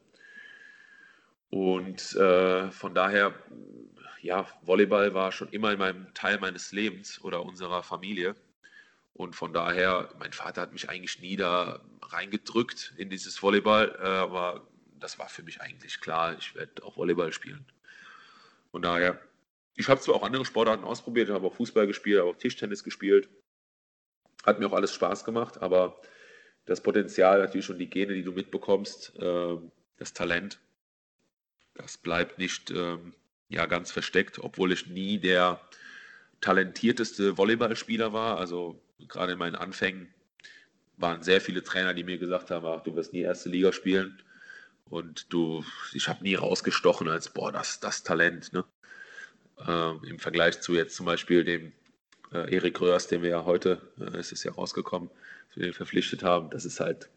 Und 1.49 2.15
äh, 2.15 2.69
von 2.69 2.93
daher, 2.93 3.33
ja, 4.21 4.45
Volleyball 4.61 5.15
war 5.15 5.31
schon 5.31 5.49
immer 5.49 5.71
in 5.71 5.79
meinem 5.79 6.13
Teil 6.13 6.37
meines 6.39 6.71
Lebens 6.71 7.19
oder 7.23 7.43
unserer 7.43 7.81
Familie. 7.81 8.35
Und 9.15 9.33
von 9.33 9.53
daher, 9.53 10.09
mein 10.19 10.33
Vater 10.33 10.61
hat 10.61 10.73
mich 10.73 10.89
eigentlich 10.89 11.21
nie 11.21 11.37
da 11.37 11.79
reingedrückt 12.01 12.93
in 12.97 13.09
dieses 13.09 13.41
Volleyball, 13.41 13.97
äh, 13.97 14.05
aber 14.05 14.67
das 14.99 15.17
war 15.17 15.29
für 15.29 15.41
mich 15.41 15.61
eigentlich 15.61 16.01
klar, 16.01 16.37
ich 16.37 16.53
werde 16.53 16.83
auch 16.83 16.97
Volleyball 16.97 17.31
spielen. 17.31 17.65
Von 18.71 18.81
daher, 18.81 19.17
ich 19.75 19.87
habe 19.87 20.01
zwar 20.01 20.15
auch 20.15 20.23
andere 20.23 20.43
Sportarten 20.43 20.83
ausprobiert, 20.83 21.29
habe 21.29 21.47
auch 21.47 21.55
Fußball 21.55 21.87
gespielt, 21.87 22.19
habe 22.19 22.29
auch 22.29 22.37
Tischtennis 22.37 22.83
gespielt. 22.83 23.29
Hat 24.45 24.59
mir 24.59 24.67
auch 24.67 24.73
alles 24.73 24.93
Spaß 24.93 25.23
gemacht, 25.23 25.61
aber 25.61 25.97
das 26.65 26.81
Potenzial, 26.81 27.39
natürlich 27.39 27.65
schon 27.65 27.79
die 27.79 27.89
Gene, 27.89 28.15
die 28.15 28.23
du 28.23 28.33
mitbekommst, 28.33 29.17
äh, 29.17 29.55
das 29.95 30.11
Talent, 30.11 30.59
das 31.73 31.97
bleibt 31.97 32.37
nicht 32.37 32.69
ähm, 32.69 33.13
ja, 33.47 33.65
ganz 33.65 33.91
versteckt, 33.91 34.39
obwohl 34.39 34.73
ich 34.73 34.87
nie 34.87 35.19
der 35.19 35.61
talentierteste 36.41 37.37
Volleyballspieler 37.37 38.11
war. 38.11 38.37
Also 38.37 38.81
gerade 39.07 39.33
in 39.33 39.39
meinen 39.39 39.55
Anfängen 39.55 40.13
waren 40.97 41.23
sehr 41.23 41.41
viele 41.41 41.63
Trainer, 41.63 41.93
die 41.93 42.03
mir 42.03 42.17
gesagt 42.17 42.51
haben, 42.51 42.65
ach, 42.65 42.81
du 42.83 42.95
wirst 42.95 43.13
nie 43.13 43.21
erste 43.21 43.49
Liga 43.49 43.71
spielen. 43.73 44.21
Und 44.89 45.33
du, 45.33 45.65
ich 45.93 46.07
habe 46.07 46.23
nie 46.23 46.35
rausgestochen 46.35 47.09
als, 47.09 47.29
boah, 47.29 47.51
das, 47.51 47.79
das 47.79 48.03
Talent. 48.03 48.53
Ne? 48.53 48.63
Ähm, 49.67 50.01
Im 50.05 50.19
Vergleich 50.19 50.61
zu 50.61 50.73
jetzt 50.73 50.95
zum 50.95 51.05
Beispiel 51.05 51.43
dem 51.43 51.73
äh, 52.31 52.53
Erik 52.53 52.79
Röhrs, 52.79 53.07
den 53.07 53.23
wir 53.23 53.29
ja 53.29 53.45
heute, 53.45 53.81
äh, 53.99 54.19
ist 54.19 54.31
es 54.31 54.43
ja 54.43 54.51
rausgekommen, 54.51 55.09
dass 55.47 55.57
wir 55.57 55.63
den 55.65 55.73
verpflichtet 55.73 56.23
haben. 56.23 56.49
Das 56.51 56.65
ist 56.65 56.79
halt 56.79 57.09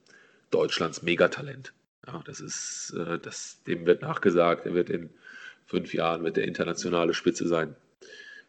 Deutschlands 0.50 1.02
Megatalent. 1.02 1.72
Ja, 2.06 2.22
das 2.24 2.40
ist, 2.40 2.94
äh, 2.96 3.18
das, 3.18 3.62
dem 3.64 3.86
wird 3.86 4.02
nachgesagt, 4.02 4.66
er 4.66 4.74
wird 4.74 4.88
in 4.88 5.10
fünf 5.66 5.92
Jahren 5.92 6.22
mit 6.22 6.36
der 6.36 6.44
internationale 6.44 7.12
Spitze 7.12 7.46
sein. 7.46 7.76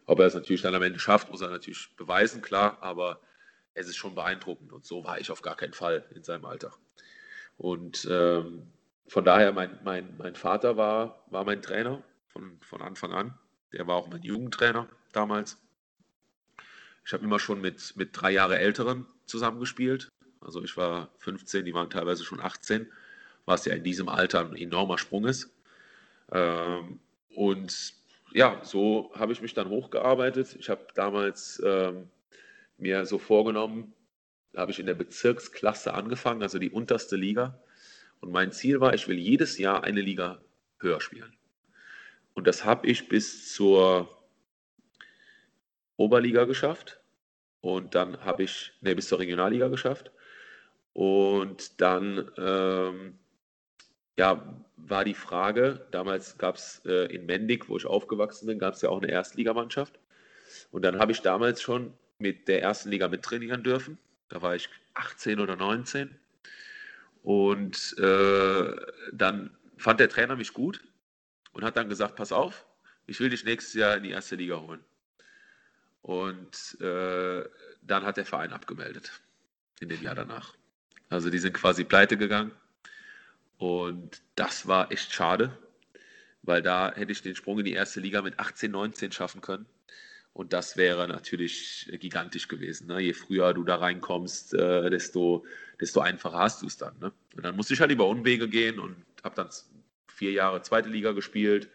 Ob 0.10 0.20
er 0.20 0.26
es 0.26 0.34
natürlich 0.34 0.64
dann 0.64 0.74
am 0.74 0.82
Ende 0.82 0.98
schafft, 0.98 1.30
muss 1.30 1.42
er 1.42 1.50
natürlich 1.50 1.96
beweisen, 1.96 2.42
klar, 2.42 2.80
aber 2.82 3.22
es 3.76 3.88
ist 3.88 3.98
schon 3.98 4.16
beeindruckend 4.16 4.74
und 4.74 4.84
so 4.84 5.04
war 5.04 5.20
ich 5.20 5.30
auf 5.30 5.44
gar 5.44 5.56
keinen 5.56 5.74
Fall 5.74 6.04
in 6.16 6.24
seinem 6.24 6.46
Alter. 6.46 6.74
Und 7.58 8.08
ähm, 8.10 8.64
von 9.08 9.24
daher, 9.24 9.52
mein, 9.52 9.78
mein, 9.84 10.18
mein 10.18 10.34
Vater 10.34 10.78
war, 10.78 11.24
war 11.30 11.44
mein 11.44 11.62
Trainer 11.62 12.02
von, 12.28 12.58
von 12.62 12.82
Anfang 12.82 13.14
an. 13.14 13.38
Der 13.72 13.86
war 13.86 13.98
auch 13.98 14.08
mein 14.08 14.24
Jugendtrainer 14.24 14.88
damals. 15.12 15.58
Ich 17.06 17.14
habe 17.14 17.24
immer 17.24 17.40
schon 17.40 17.62
mit, 17.62 17.96
mit 17.96 18.10
drei 18.14 18.32
Jahre 18.32 18.58
Älteren 18.58 19.06
zusammengespielt. 19.28 20.10
Also 20.42 20.64
ich 20.64 20.76
war 20.76 21.10
15, 21.20 21.66
die 21.66 21.74
waren 21.76 21.92
teilweise 21.92 22.24
schon 22.24 22.40
18 22.40 22.92
was 23.46 23.66
ja 23.66 23.74
in 23.74 23.84
diesem 23.84 24.10
Alter 24.10 24.42
ein 24.42 24.56
enormer 24.56 24.98
Sprung 24.98 25.26
ist. 25.26 25.52
Ähm, 26.32 27.00
und 27.36 27.99
ja, 28.34 28.60
so 28.64 29.12
habe 29.16 29.34
ich 29.34 29.42
mich 29.42 29.54
dann 29.54 29.70
hochgearbeitet. 29.70 30.56
Ich 30.60 30.70
habe 30.70 30.88
damals 30.94 31.62
ähm, 31.66 32.10
mir 32.78 33.06
so 33.06 33.18
vorgenommen, 33.18 33.94
habe 34.56 34.72
ich 34.72 34.80
in 34.80 34.86
der 34.86 34.94
Bezirksklasse 34.94 35.94
angefangen, 35.94 36.42
also 36.42 36.60
die 36.60 36.72
unterste 36.72 37.16
Liga. 37.16 37.60
Und 38.22 38.32
mein 38.32 38.52
Ziel 38.52 38.80
war, 38.80 38.94
ich 38.94 39.08
will 39.08 39.18
jedes 39.18 39.58
Jahr 39.58 39.84
eine 39.84 40.02
Liga 40.02 40.42
höher 40.80 41.02
spielen. 41.02 41.34
Und 42.34 42.48
das 42.48 42.66
habe 42.66 42.88
ich 42.88 43.08
bis 43.10 43.54
zur 43.54 44.10
Oberliga 45.98 46.46
geschafft. 46.46 47.00
Und 47.62 47.96
dann 47.96 48.24
habe 48.24 48.44
ich, 48.44 48.74
ne, 48.82 48.96
bis 48.96 49.08
zur 49.08 49.20
Regionalliga 49.20 49.68
geschafft. 49.68 50.12
Und 50.94 51.82
dann 51.82 52.32
ähm, 52.38 53.20
ja, 54.20 54.44
war 54.76 55.06
die 55.06 55.14
Frage, 55.14 55.88
damals 55.92 56.38
gab 56.38 56.56
es 56.56 56.82
äh, 56.86 57.06
in 57.06 57.26
Mendig, 57.26 57.70
wo 57.70 57.78
ich 57.78 57.86
aufgewachsen 57.86 58.48
bin, 58.48 58.60
gab 58.60 58.74
es 58.74 58.82
ja 58.82 58.90
auch 58.90 59.02
eine 59.02 59.10
Erstligamannschaft. 59.10 59.98
Und 60.72 60.82
dann 60.84 61.00
habe 61.00 61.14
ich 61.14 61.22
damals 61.22 61.62
schon 61.62 61.94
mit 62.18 62.50
der 62.50 62.62
ersten 62.62 62.90
Liga 62.90 63.08
mittrainieren 63.08 63.64
dürfen. 63.64 63.98
Da 64.28 64.42
war 64.42 64.56
ich 64.56 64.70
18 64.96 65.40
oder 65.40 65.56
19. 65.56 66.14
Und 67.24 67.98
äh, 67.98 68.76
dann 69.14 69.56
fand 69.78 70.02
der 70.02 70.10
Trainer 70.10 70.36
mich 70.36 70.52
gut 70.52 70.84
und 71.54 71.64
hat 71.64 71.78
dann 71.78 71.88
gesagt, 71.88 72.18
pass 72.18 72.34
auf, 72.34 72.66
ich 73.08 73.22
will 73.22 73.30
dich 73.30 73.46
nächstes 73.46 73.74
Jahr 73.74 73.96
in 73.96 74.04
die 74.04 74.12
erste 74.12 74.36
Liga 74.36 74.60
holen. 74.60 74.84
Und 76.02 76.78
äh, 76.82 77.46
dann 77.84 78.04
hat 78.04 78.18
der 78.18 78.26
Verein 78.26 78.52
abgemeldet 78.52 79.22
in 79.80 79.88
dem 79.88 80.02
Jahr 80.04 80.16
danach. 80.16 80.56
Also 81.08 81.30
die 81.30 81.40
sind 81.40 81.54
quasi 81.54 81.86
pleite 81.86 82.18
gegangen 82.18 82.52
und 83.60 84.22
das 84.36 84.68
war 84.70 84.90
echt 84.90 85.14
schade, 85.14 85.52
weil 86.44 86.62
da 86.62 86.94
hätte 86.96 87.12
ich 87.12 87.22
den 87.22 87.36
Sprung 87.36 87.60
in 87.60 87.66
die 87.66 87.74
erste 87.74 88.00
Liga 88.00 88.22
mit 88.22 88.40
18, 88.40 88.72
19 88.72 89.12
schaffen 89.12 89.42
können. 89.42 89.66
Und 90.32 90.54
das 90.54 90.78
wäre 90.78 91.10
natürlich 91.10 91.92
gigantisch 92.00 92.48
gewesen. 92.48 92.88
Ne? 92.88 93.02
Je 93.02 93.12
früher 93.12 93.54
du 93.54 93.66
da 93.66 93.76
reinkommst, 93.76 94.54
äh, 94.54 94.90
desto, 94.90 95.46
desto 95.82 96.00
einfacher 96.00 96.38
hast 96.38 96.62
du 96.62 96.68
es 96.68 96.78
dann. 96.78 96.98
Ne? 97.00 97.12
Und 97.36 97.44
dann 97.44 97.58
musste 97.58 97.74
ich 97.74 97.82
halt 97.82 97.92
über 97.92 98.08
Unwege 98.08 98.48
gehen 98.48 98.80
und 98.80 98.96
habe 99.26 99.36
dann 99.36 99.50
vier 100.08 100.32
Jahre 100.32 100.62
zweite 100.62 100.88
Liga 100.88 101.12
gespielt, 101.12 101.70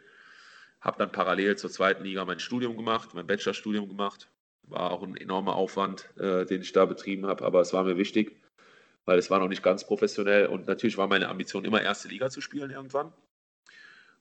habe 0.81 0.97
dann 0.99 1.13
parallel 1.13 1.57
zur 1.57 1.71
zweiten 1.71 2.05
Liga 2.05 2.25
mein 2.25 2.41
Studium 2.41 2.79
gemacht, 2.79 3.11
mein 3.13 3.27
Bachelorstudium 3.27 3.89
gemacht. 3.89 4.31
War 4.63 4.91
auch 4.91 5.03
ein 5.03 5.19
enormer 5.19 5.55
Aufwand, 5.55 6.09
äh, 6.17 6.47
den 6.47 6.63
ich 6.63 6.73
da 6.73 6.87
betrieben 6.87 7.27
habe, 7.27 7.45
aber 7.45 7.61
es 7.61 7.75
war 7.75 7.85
mir 7.85 7.99
wichtig 7.99 8.41
weil 9.05 9.19
es 9.19 9.31
war 9.31 9.39
noch 9.39 9.49
nicht 9.49 9.63
ganz 9.63 9.87
professionell 9.87 10.47
und 10.47 10.67
natürlich 10.67 10.97
war 10.97 11.09
meine 11.09 11.29
Ambition 11.29 11.65
immer 11.65 11.83
erste 11.83 12.09
Liga 12.09 12.31
zu 12.31 12.41
spielen 12.41 12.71
irgendwann. 12.71 13.13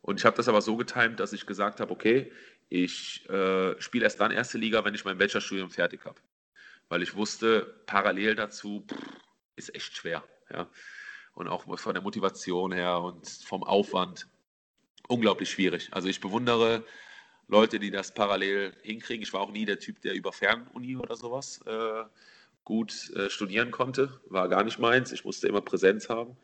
Und 0.02 0.20
ich 0.20 0.26
habe 0.26 0.36
das 0.36 0.50
aber 0.50 0.62
so 0.62 0.76
getimt, 0.76 1.20
dass 1.20 1.32
ich 1.32 1.46
gesagt 1.46 1.80
habe, 1.80 1.92
okay, 1.92 2.32
ich 2.70 3.28
äh, 3.30 3.80
spiele 3.82 4.04
erst 4.04 4.20
dann 4.20 4.32
erste 4.32 4.58
Liga, 4.58 4.84
wenn 4.84 4.96
ich 4.96 5.06
mein 5.06 5.18
Bachelorstudium 5.18 5.70
fertig 5.70 6.06
habe. 6.06 6.20
Weil 6.90 7.02
ich 7.02 7.16
wusste, 7.16 7.82
parallel 7.86 8.36
dazu 8.36 8.86
pff, 8.88 8.98
ist 9.56 9.74
echt 9.74 9.96
schwer. 9.96 10.24
Ja. 10.52 10.68
Und 11.34 11.48
auch 11.48 11.80
von 11.80 11.94
der 11.94 12.04
Motivation 12.04 12.74
her 12.74 13.00
und 13.00 13.28
vom 13.28 13.64
Aufwand 13.64 14.28
unglaublich 15.08 15.50
schwierig. 15.50 15.90
Also 15.92 16.10
ich 16.10 16.20
bewundere 16.20 16.84
Leute, 17.48 17.80
die 17.80 17.92
das 17.92 18.14
parallel 18.14 18.76
hinkriegen. 18.82 19.24
Ich 19.24 19.34
war 19.34 19.42
auch 19.42 19.52
nie 19.52 19.66
der 19.66 19.80
Typ, 19.80 20.02
der 20.02 20.14
über 20.14 20.34
Fernuni 20.34 20.98
oder 20.98 21.16
sowas 21.16 21.62
äh, 21.66 22.04
gut 22.64 23.12
äh, 23.16 23.30
studieren 23.30 23.72
konnte. 23.72 24.20
War 24.28 24.50
gar 24.50 24.64
nicht 24.64 24.80
meins. 24.80 25.12
Ich 25.12 25.26
musste 25.26 25.48
immer 25.48 25.62
Präsenz 25.62 26.10
haben. 26.10 26.38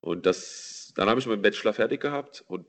Und 0.00 0.26
das, 0.26 0.92
dann 0.96 1.08
habe 1.08 1.20
ich 1.20 1.26
meinen 1.26 1.42
Bachelor 1.42 1.72
fertig 1.72 2.00
gehabt 2.00 2.44
und 2.48 2.66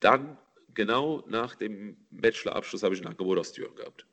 dann, 0.00 0.38
genau 0.74 1.24
nach 1.26 1.54
dem 1.54 1.96
Bachelorabschluss, 2.10 2.82
habe 2.82 2.94
ich 2.94 3.00
ein 3.00 3.06
Angebot 3.06 3.38
aus 3.38 3.52
Thüringen 3.52 3.76
gehabt. 3.76 4.06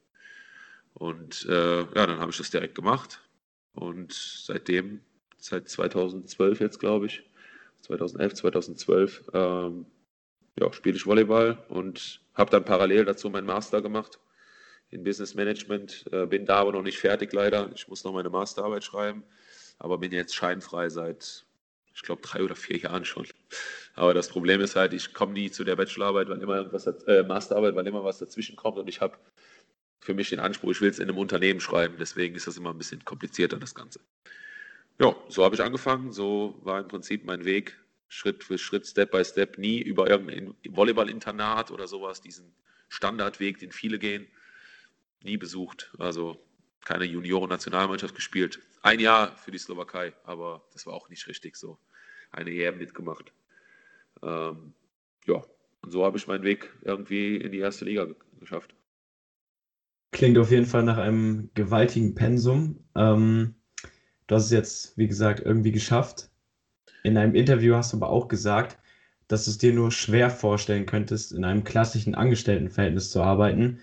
Und 0.94 1.46
äh, 1.50 1.80
ja, 1.80 2.08
dann 2.08 2.20
habe 2.20 2.32
ich 2.32 2.38
das 2.38 2.52
direkt 2.52 2.76
gemacht. 2.76 3.22
Und 3.74 4.14
seitdem, 4.14 5.02
seit 5.38 5.68
2012 5.68 6.60
jetzt, 6.62 6.80
glaube 6.80 7.08
ich, 7.08 7.24
2011, 7.82 8.34
2012, 8.36 9.24
ähm, 9.34 9.86
ja, 10.60 10.72
spiele 10.72 10.96
ich 10.96 11.06
Volleyball 11.06 11.64
und 11.70 12.22
habe 12.36 12.52
dann 12.52 12.64
parallel 12.64 13.06
dazu 13.06 13.30
meinen 13.30 13.48
Master 13.48 13.82
gemacht 13.82 14.20
in 14.94 15.04
Business 15.04 15.34
Management. 15.34 16.06
Äh, 16.12 16.26
bin 16.26 16.46
da 16.46 16.58
aber 16.58 16.72
noch 16.72 16.84
nicht 16.84 17.00
fertig 17.00 17.34
leider. 17.34 17.70
Ich 17.76 17.88
muss 17.88 18.04
noch 18.04 18.14
meine 18.14 18.30
Masterarbeit 18.30 18.84
schreiben, 18.84 19.24
aber 19.80 19.98
bin 19.98 20.12
jetzt 20.12 20.36
scheinfrei 20.36 20.90
seit, 20.90 21.46
ich 21.94 22.02
glaube, 22.02 22.22
drei 22.22 22.44
oder 22.44 22.56
vier 22.56 22.78
Jahren 22.78 23.06
schon. 23.06 23.28
Aber 23.96 24.14
das 24.14 24.30
Problem 24.30 24.62
ist 24.62 24.76
halt, 24.76 24.94
ich 24.94 25.14
komme 25.14 25.34
nie 25.34 25.52
zu 25.52 25.64
der 25.64 25.76
Bachelorarbeit, 25.76 26.30
weil 26.30 26.42
immer 26.42 26.72
was, 26.72 26.88
äh, 26.88 27.24
Masterarbeit, 27.24 27.76
weil 27.76 27.88
immer 27.88 28.04
was 28.04 28.20
dazwischen 28.20 28.56
kommt 28.56 28.78
und 28.78 28.88
ich 28.88 29.02
habe 29.02 29.18
für 30.00 30.14
mich 30.14 30.30
den 30.30 30.40
Anspruch, 30.40 30.72
ich 30.72 30.82
will 30.82 30.90
es 30.90 31.00
in 31.00 31.10
einem 31.10 31.18
Unternehmen 31.18 31.62
schreiben. 31.62 31.96
Deswegen 31.98 32.36
ist 32.36 32.46
das 32.46 32.58
immer 32.58 32.72
ein 32.72 32.78
bisschen 32.78 33.06
komplizierter, 33.06 33.58
das 33.58 33.74
Ganze. 33.74 34.02
Ja, 35.00 35.16
so 35.30 35.44
habe 35.46 35.56
ich 35.56 35.62
angefangen. 35.62 36.12
So 36.12 36.60
war 36.62 36.82
im 36.82 36.88
Prinzip 36.88 37.24
mein 37.26 37.46
Weg 37.46 37.80
Schritt 38.10 38.44
für 38.44 38.58
Schritt, 38.58 38.86
Step 38.86 39.12
by 39.12 39.26
Step, 39.26 39.58
nie 39.58 39.80
über 39.80 40.08
irgendein 40.10 40.54
Volleyball-Internat 40.70 41.72
oder 41.72 41.88
sowas, 41.88 42.22
diesen 42.22 42.54
Standardweg, 42.90 43.58
den 43.58 43.72
viele 43.72 43.98
gehen, 43.98 44.28
nie 45.24 45.38
besucht. 45.38 45.94
Also 46.00 46.38
keine 46.86 47.06
Junioren-Nationalmannschaft 47.06 48.16
gespielt. 48.16 48.60
Ein 48.82 49.00
Jahr 49.00 49.36
für 49.38 49.52
die 49.52 49.58
Slowakei, 49.58 50.14
aber 50.24 50.64
das 50.74 50.86
war 50.86 50.94
auch 50.94 51.10
nicht 51.10 51.28
richtig 51.28 51.56
so. 51.56 51.80
Eine 52.32 52.52
EM 52.52 52.78
mitgemacht. 52.78 53.32
Ähm, 54.22 54.74
ja, 55.26 55.42
und 55.82 55.92
so 55.92 56.06
habe 56.06 56.18
ich 56.18 56.28
meinen 56.28 56.44
Weg 56.44 56.74
irgendwie 56.82 57.38
in 57.38 57.52
die 57.52 57.60
erste 57.60 57.86
Liga 57.86 58.08
geschafft. 58.40 58.76
Klingt 60.12 60.38
auf 60.38 60.52
jeden 60.52 60.66
Fall 60.66 60.84
nach 60.84 60.98
einem 60.98 61.50
gewaltigen 61.54 62.14
Pensum. 62.14 62.84
Ähm, 62.96 63.56
du 64.28 64.36
hast 64.36 64.46
es 64.46 64.52
jetzt, 64.52 64.98
wie 64.98 65.08
gesagt, 65.08 65.40
irgendwie 65.40 65.72
geschafft. 65.72 66.30
In 67.04 67.18
einem 67.18 67.36
Interview 67.36 67.76
hast 67.76 67.94
du 67.94 67.98
aber 67.98 68.10
auch 68.10 68.28
gesagt, 68.28 68.78
dass 69.28 69.46
du 69.46 69.52
es 69.52 69.58
dir 69.58 69.74
nur 69.74 69.92
schwer 69.92 70.30
vorstellen 70.30 70.86
könntest, 70.86 71.32
in 71.32 71.44
einem 71.44 71.64
klassischen 71.64 72.14
Angestelltenverhältnis 72.14 73.10
zu 73.10 73.22
arbeiten. 73.22 73.80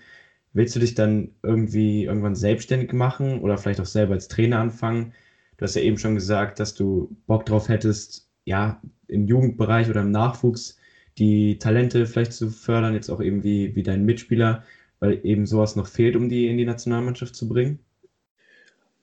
Willst 0.53 0.75
du 0.75 0.79
dich 0.79 0.95
dann 0.95 1.31
irgendwie 1.43 2.05
irgendwann 2.05 2.35
selbstständig 2.35 2.91
machen 2.93 3.39
oder 3.41 3.57
vielleicht 3.57 3.79
auch 3.79 3.85
selber 3.85 4.13
als 4.13 4.27
Trainer 4.27 4.59
anfangen? 4.59 5.13
Du 5.57 5.63
hast 5.63 5.75
ja 5.75 5.81
eben 5.81 5.97
schon 5.97 6.15
gesagt, 6.15 6.59
dass 6.59 6.73
du 6.73 7.15
Bock 7.27 7.45
drauf 7.45 7.69
hättest, 7.69 8.29
ja, 8.45 8.81
im 9.07 9.27
Jugendbereich 9.27 9.89
oder 9.89 10.01
im 10.01 10.11
Nachwuchs 10.11 10.77
die 11.17 11.59
Talente 11.59 12.05
vielleicht 12.05 12.33
zu 12.33 12.49
fördern, 12.49 12.93
jetzt 12.93 13.09
auch 13.09 13.21
eben 13.21 13.43
wie, 13.43 13.75
wie 13.75 13.83
dein 13.83 14.05
Mitspieler, 14.05 14.63
weil 14.99 15.25
eben 15.25 15.45
sowas 15.45 15.75
noch 15.75 15.87
fehlt, 15.87 16.15
um 16.15 16.29
die 16.29 16.47
in 16.47 16.57
die 16.57 16.65
Nationalmannschaft 16.65 17.35
zu 17.35 17.47
bringen? 17.47 17.79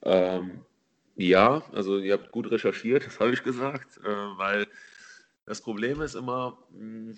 Ähm, 0.03 0.61
ja, 1.15 1.63
also 1.73 1.97
ihr 1.97 2.13
habt 2.13 2.31
gut 2.31 2.51
recherchiert, 2.51 3.05
das 3.07 3.19
habe 3.19 3.33
ich 3.33 3.43
gesagt, 3.43 3.99
äh, 4.03 4.37
weil 4.37 4.67
das 5.45 5.61
Problem 5.61 6.01
ist 6.01 6.15
immer, 6.15 6.57
mh, 6.71 6.79
hm, 6.79 7.17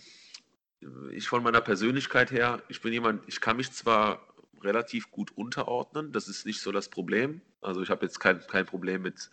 ich 1.12 1.28
von 1.28 1.44
meiner 1.44 1.62
Persönlichkeit 1.62 2.32
her, 2.32 2.62
ich 2.70 2.82
bin 2.82 2.94
jemand, 2.94 3.24
ich 3.28 3.42
kann 3.42 3.58
mich 3.58 3.72
zwar 3.72 4.28
relativ 4.62 5.12
gut 5.12 5.36
unterordnen, 5.36 6.12
das 6.12 6.28
ist 6.28 6.46
nicht 6.46 6.62
so 6.62 6.72
das 6.72 6.90
Problem. 6.90 7.42
Also 7.62 7.82
ich 7.82 7.90
habe 7.90 8.06
jetzt 8.06 8.20
kein, 8.20 8.40
kein 8.42 8.66
Problem 8.66 9.02
mit 9.02 9.30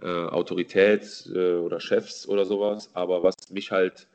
äh, 0.00 0.06
Autorität 0.06 1.28
äh, 1.34 1.54
oder 1.54 1.80
Chefs 1.80 2.26
oder 2.26 2.44
sowas, 2.44 2.90
aber 2.94 3.22
was 3.22 3.34
mich 3.50 3.70
halt 3.70 4.08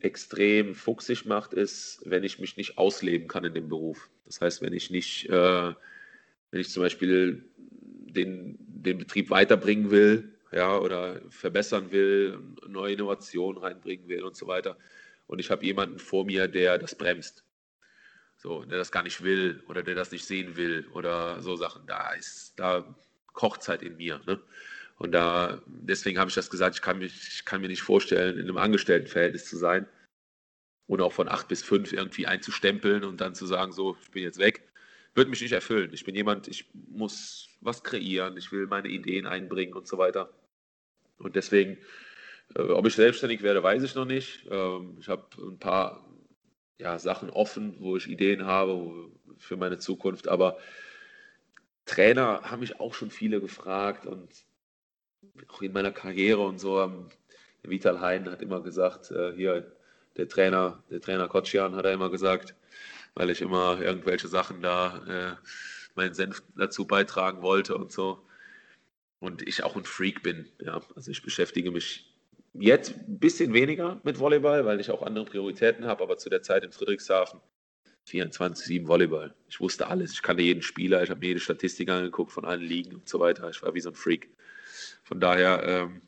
extrem 0.00 0.74
fuchsig 0.74 1.26
macht, 1.26 1.52
ist, 1.52 2.00
wenn 2.04 2.22
ich 2.22 2.38
mich 2.38 2.56
nicht 2.56 2.78
ausleben 2.78 3.26
kann 3.26 3.44
in 3.44 3.54
dem 3.54 3.68
Beruf. 3.68 4.08
Das 4.26 4.40
heißt, 4.40 4.62
wenn 4.62 4.72
ich 4.72 4.90
nicht, 4.90 5.28
äh, 5.28 5.72
wenn 6.50 6.60
ich 6.60 6.70
zum 6.70 6.82
Beispiel 6.82 7.44
den, 7.56 8.56
den 8.60 8.98
Betrieb 8.98 9.30
weiterbringen 9.30 9.90
will, 9.90 10.32
ja, 10.52 10.78
oder 10.78 11.20
verbessern 11.30 11.90
will, 11.90 12.38
neue 12.66 12.94
Innovationen 12.94 13.60
reinbringen 13.60 14.08
will 14.08 14.22
und 14.22 14.36
so 14.36 14.46
weiter. 14.46 14.76
Und 15.28 15.38
ich 15.38 15.52
habe 15.52 15.64
jemanden 15.64 16.00
vor 16.00 16.24
mir, 16.24 16.48
der 16.48 16.78
das 16.78 16.96
bremst. 16.96 17.44
So, 18.36 18.64
der 18.64 18.78
das 18.78 18.90
gar 18.90 19.04
nicht 19.04 19.22
will 19.22 19.62
oder 19.68 19.84
der 19.84 19.94
das 19.94 20.10
nicht 20.10 20.24
sehen 20.24 20.56
will 20.56 20.88
oder 20.92 21.40
so 21.40 21.54
Sachen. 21.54 21.86
Da 21.86 22.12
ist, 22.14 22.54
da 22.56 22.84
kocht 23.32 23.60
es 23.60 23.68
halt 23.68 23.82
in 23.82 23.96
mir. 23.96 24.20
Ne? 24.26 24.40
Und 24.96 25.12
da, 25.12 25.62
deswegen 25.66 26.18
habe 26.18 26.28
ich 26.28 26.34
das 26.34 26.50
gesagt, 26.50 26.74
ich 26.74 26.82
kann, 26.82 26.98
mich, 26.98 27.28
ich 27.28 27.44
kann 27.44 27.60
mir 27.60 27.68
nicht 27.68 27.82
vorstellen, 27.82 28.36
in 28.36 28.44
einem 28.44 28.58
Angestelltenverhältnis 28.58 29.46
zu 29.46 29.56
sein 29.56 29.86
und 30.88 31.00
auch 31.00 31.12
von 31.12 31.28
acht 31.28 31.46
bis 31.46 31.62
fünf 31.62 31.92
irgendwie 31.92 32.26
einzustempeln 32.26 33.04
und 33.04 33.20
dann 33.20 33.34
zu 33.36 33.46
sagen, 33.46 33.72
so, 33.72 33.96
ich 34.02 34.10
bin 34.10 34.24
jetzt 34.24 34.38
weg 34.38 34.68
wird 35.18 35.28
mich 35.28 35.42
nicht 35.42 35.52
erfüllen. 35.52 35.92
Ich 35.92 36.04
bin 36.04 36.14
jemand, 36.14 36.48
ich 36.48 36.64
muss 36.72 37.48
was 37.60 37.82
kreieren, 37.82 38.36
ich 38.38 38.52
will 38.52 38.66
meine 38.66 38.88
Ideen 38.88 39.26
einbringen 39.26 39.74
und 39.74 39.86
so 39.86 39.98
weiter. 39.98 40.32
Und 41.18 41.36
deswegen, 41.36 41.76
ob 42.54 42.86
ich 42.86 42.94
selbstständig 42.94 43.42
werde, 43.42 43.62
weiß 43.62 43.82
ich 43.82 43.94
noch 43.94 44.04
nicht. 44.04 44.46
Ähm, 44.50 44.96
ich 45.00 45.08
habe 45.08 45.24
ein 45.38 45.58
paar 45.58 46.04
ja, 46.78 46.98
Sachen 46.98 47.30
offen, 47.30 47.76
wo 47.80 47.96
ich 47.96 48.08
Ideen 48.08 48.46
habe 48.46 49.10
für 49.38 49.56
meine 49.56 49.78
Zukunft, 49.78 50.28
aber 50.28 50.58
Trainer 51.84 52.42
haben 52.42 52.60
mich 52.60 52.80
auch 52.80 52.94
schon 52.94 53.10
viele 53.10 53.40
gefragt 53.40 54.06
und 54.06 54.28
auch 55.48 55.62
in 55.62 55.72
meiner 55.72 55.92
Karriere 55.92 56.40
und 56.40 56.58
so. 56.58 57.08
Vital 57.62 58.00
Hein 58.00 58.30
hat 58.30 58.42
immer 58.42 58.62
gesagt, 58.62 59.10
äh, 59.10 59.32
hier 59.34 59.72
der 60.16 60.28
Trainer, 60.28 60.82
der 60.90 61.00
Trainer 61.00 61.28
Kotschian 61.28 61.74
hat 61.74 61.84
er 61.84 61.92
immer 61.92 62.10
gesagt, 62.10 62.54
weil 63.14 63.30
ich 63.30 63.40
immer 63.40 63.80
irgendwelche 63.80 64.28
Sachen 64.28 64.62
da 64.62 65.02
äh, 65.06 65.48
meinen 65.94 66.14
Senf 66.14 66.42
dazu 66.56 66.86
beitragen 66.86 67.42
wollte 67.42 67.76
und 67.76 67.92
so. 67.92 68.24
Und 69.20 69.42
ich 69.42 69.64
auch 69.64 69.74
ein 69.76 69.84
Freak 69.84 70.22
bin. 70.22 70.48
Ja. 70.60 70.80
Also 70.94 71.10
ich 71.10 71.22
beschäftige 71.22 71.72
mich 71.72 72.07
jetzt 72.60 72.94
ein 72.96 73.18
bisschen 73.18 73.52
weniger 73.52 74.00
mit 74.04 74.18
Volleyball, 74.18 74.64
weil 74.64 74.80
ich 74.80 74.90
auch 74.90 75.02
andere 75.02 75.24
Prioritäten 75.24 75.86
habe, 75.86 76.02
aber 76.02 76.16
zu 76.18 76.28
der 76.28 76.42
Zeit 76.42 76.64
in 76.64 76.72
Friedrichshafen 76.72 77.40
24-7 78.06 78.86
Volleyball. 78.86 79.34
Ich 79.48 79.60
wusste 79.60 79.88
alles. 79.88 80.12
Ich 80.12 80.22
kannte 80.22 80.42
jeden 80.42 80.62
Spieler, 80.62 81.02
ich 81.02 81.10
habe 81.10 81.20
mir 81.20 81.28
jede 81.28 81.40
Statistik 81.40 81.90
angeguckt 81.90 82.32
von 82.32 82.44
allen 82.44 82.62
Ligen 82.62 82.94
und 82.94 83.08
so 83.08 83.20
weiter. 83.20 83.48
Ich 83.50 83.62
war 83.62 83.74
wie 83.74 83.80
so 83.80 83.90
ein 83.90 83.94
Freak. 83.94 84.30
Von 85.04 85.20
daher, 85.20 85.62
ähm, 85.64 86.02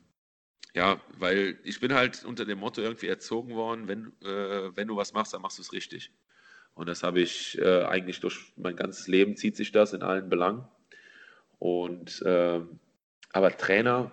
ja, 0.73 1.01
weil 1.17 1.59
ich 1.63 1.79
bin 1.79 1.93
halt 1.93 2.23
unter 2.23 2.45
dem 2.45 2.59
Motto 2.59 2.81
irgendwie 2.81 3.07
erzogen 3.07 3.55
worden, 3.55 3.87
wenn, 3.87 4.13
äh, 4.23 4.75
wenn 4.75 4.87
du 4.87 4.95
was 4.95 5.13
machst, 5.13 5.33
dann 5.33 5.41
machst 5.41 5.57
du 5.57 5.61
es 5.61 5.73
richtig. 5.73 6.11
Und 6.73 6.87
das 6.87 7.03
habe 7.03 7.19
ich 7.19 7.57
äh, 7.59 7.83
eigentlich 7.83 8.21
durch 8.21 8.53
mein 8.55 8.75
ganzes 8.75 9.07
Leben 9.07 9.35
zieht 9.35 9.55
sich 9.55 9.71
das 9.71 9.93
in 9.93 10.01
allen 10.01 10.29
Belangen. 10.29 10.65
Und 11.59 12.21
äh, 12.23 12.61
aber 13.33 13.57
Trainer, 13.57 14.11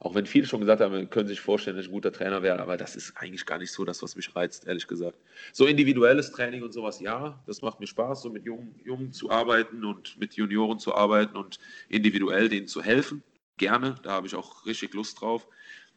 auch 0.00 0.14
wenn 0.14 0.26
viele 0.26 0.46
schon 0.46 0.60
gesagt 0.60 0.80
haben, 0.80 1.10
können 1.10 1.26
sich 1.26 1.40
vorstellen, 1.40 1.76
dass 1.76 1.86
ich 1.86 1.90
ein 1.90 1.94
guter 1.94 2.12
Trainer 2.12 2.42
wäre, 2.42 2.60
aber 2.60 2.76
das 2.76 2.94
ist 2.94 3.16
eigentlich 3.16 3.44
gar 3.46 3.58
nicht 3.58 3.72
so 3.72 3.84
das, 3.84 4.00
was 4.02 4.14
mich 4.14 4.34
reizt, 4.36 4.66
ehrlich 4.66 4.86
gesagt. 4.86 5.18
So 5.52 5.66
individuelles 5.66 6.30
Training 6.30 6.62
und 6.62 6.72
sowas, 6.72 7.00
ja, 7.00 7.42
das 7.46 7.62
macht 7.62 7.80
mir 7.80 7.88
Spaß, 7.88 8.22
so 8.22 8.30
mit 8.30 8.44
Jungen, 8.44 8.78
Jungen 8.84 9.12
zu 9.12 9.30
arbeiten 9.30 9.84
und 9.84 10.18
mit 10.18 10.34
Junioren 10.34 10.78
zu 10.78 10.94
arbeiten 10.94 11.36
und 11.36 11.58
individuell 11.88 12.48
denen 12.48 12.68
zu 12.68 12.80
helfen. 12.80 13.24
Gerne, 13.56 13.96
da 14.04 14.12
habe 14.12 14.28
ich 14.28 14.36
auch 14.36 14.66
richtig 14.66 14.94
Lust 14.94 15.20
drauf. 15.20 15.48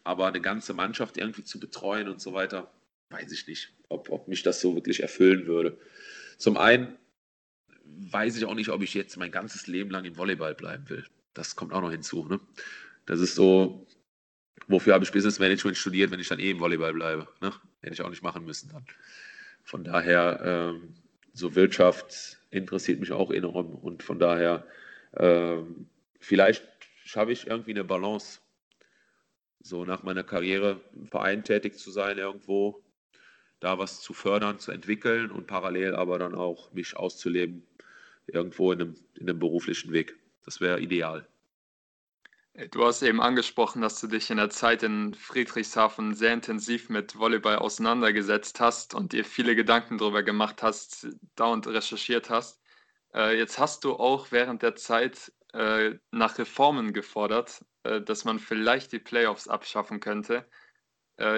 Aber 0.04 0.26
eine 0.26 0.42
ganze 0.42 0.74
Mannschaft 0.74 1.18
irgendwie 1.18 1.44
zu 1.44 1.60
betreuen 1.60 2.10
und 2.10 2.20
so 2.20 2.34
weiter, 2.34 2.72
weiß 3.12 3.32
ich 3.32 3.46
nicht, 3.46 3.72
ob, 3.88 4.10
ob 4.10 4.28
mich 4.28 4.42
das 4.42 4.62
so 4.62 4.74
wirklich 4.74 5.04
erfüllen 5.04 5.46
würde. 5.46 5.78
Zum 6.40 6.58
einen 6.58 6.98
weiß 7.86 8.36
ich 8.36 8.46
auch 8.46 8.56
nicht, 8.56 8.70
ob 8.70 8.82
ich 8.82 8.96
jetzt 8.96 9.16
mein 9.18 9.32
ganzes 9.32 9.68
Leben 9.68 9.92
lang 9.92 10.06
im 10.06 10.18
Volleyball 10.18 10.56
bleiben 10.56 10.90
will. 10.90 11.06
Das 11.36 11.56
kommt 11.56 11.72
auch 11.72 11.82
noch 11.82 11.92
hinzu. 11.92 12.26
Ne? 12.26 12.40
Das 13.06 13.20
ist 13.20 13.36
so, 13.36 13.86
wofür 14.68 14.94
habe 14.94 15.04
ich 15.04 15.12
Business 15.12 15.40
Management 15.40 15.78
studiert, 15.78 16.12
wenn 16.12 16.20
ich 16.20 16.28
dann 16.28 16.40
eh 16.40 16.52
im 16.52 16.60
Volleyball 16.60 16.94
bleibe? 16.94 17.28
Ne? 17.42 17.54
Hätte 17.82 17.94
ich 17.94 18.02
auch 18.02 18.10
nicht 18.10 18.24
machen 18.24 18.46
müssen 18.46 18.70
dann. 18.70 18.86
Von 19.64 19.84
daher, 19.84 20.40
ähm, 20.44 20.96
so 21.34 21.56
Wirtschaft 21.56 22.40
interessiert 22.50 23.00
mich 23.00 23.12
auch 23.12 23.32
enorm 23.32 23.76
und 23.76 24.04
von 24.04 24.20
daher, 24.20 24.66
ähm, 25.18 25.88
vielleicht 26.20 26.64
schaffe 27.06 27.32
ich 27.32 27.48
irgendwie 27.48 27.72
eine 27.72 27.84
Balance, 27.84 28.40
so 29.60 29.86
nach 29.86 30.04
meiner 30.04 30.24
Karriere 30.24 30.82
im 30.94 31.08
Verein 31.08 31.44
tätig 31.44 31.78
zu 31.78 31.92
sein 31.92 32.18
irgendwo, 32.18 32.84
da 33.60 33.78
was 33.78 34.02
zu 34.02 34.14
fördern, 34.14 34.60
zu 34.60 34.72
entwickeln 34.72 35.32
und 35.32 35.48
parallel 35.48 35.96
aber 35.96 36.18
dann 36.20 36.36
auch 36.36 36.74
mich 36.74 36.98
auszuleben 36.98 37.64
irgendwo 38.28 38.72
in 38.72 38.82
einem, 38.82 38.96
in 39.16 39.30
einem 39.30 39.40
beruflichen 39.40 39.92
Weg. 39.94 40.16
Das 40.46 40.62
wäre 40.62 40.80
ideal. 40.80 41.28
Äh, 42.54 42.68
du 42.70 42.86
hast 42.86 43.02
eben 43.02 43.22
angesprochen, 43.22 43.82
dass 43.82 44.00
du 44.00 44.08
dich 44.08 44.30
in 44.30 44.38
der 44.38 44.50
Zeit 44.50 44.84
in 44.84 45.14
Friedrichshafen 45.14 46.14
sehr 46.14 46.34
intensiv 46.34 46.90
mit 46.90 47.18
Volleyball 47.18 47.58
auseinandergesetzt 47.58 48.60
hast 48.60 48.94
und 48.94 49.14
dir 49.14 49.26
viele 49.26 49.56
Gedanken 49.56 49.98
darüber 49.98 50.24
gemacht 50.24 50.64
hast, 50.64 51.08
dauernd 51.36 51.68
recherchiert 51.68 52.30
hast. 52.30 52.62
Äh, 53.14 53.38
jetzt 53.38 53.60
hast 53.60 53.84
du 53.84 53.94
auch 53.94 54.32
während 54.32 54.62
der 54.62 54.76
Zeit 54.76 55.32
äh, 55.54 55.96
nach 56.12 56.38
Reformen 56.38 56.94
gefordert, 56.94 57.66
dass 57.84 58.26
man 58.26 58.38
vielleicht 58.38 58.92
die 58.92 59.00
Playoffs 59.00 59.48
abschaffen 59.48 60.00
könnte. 60.00 60.48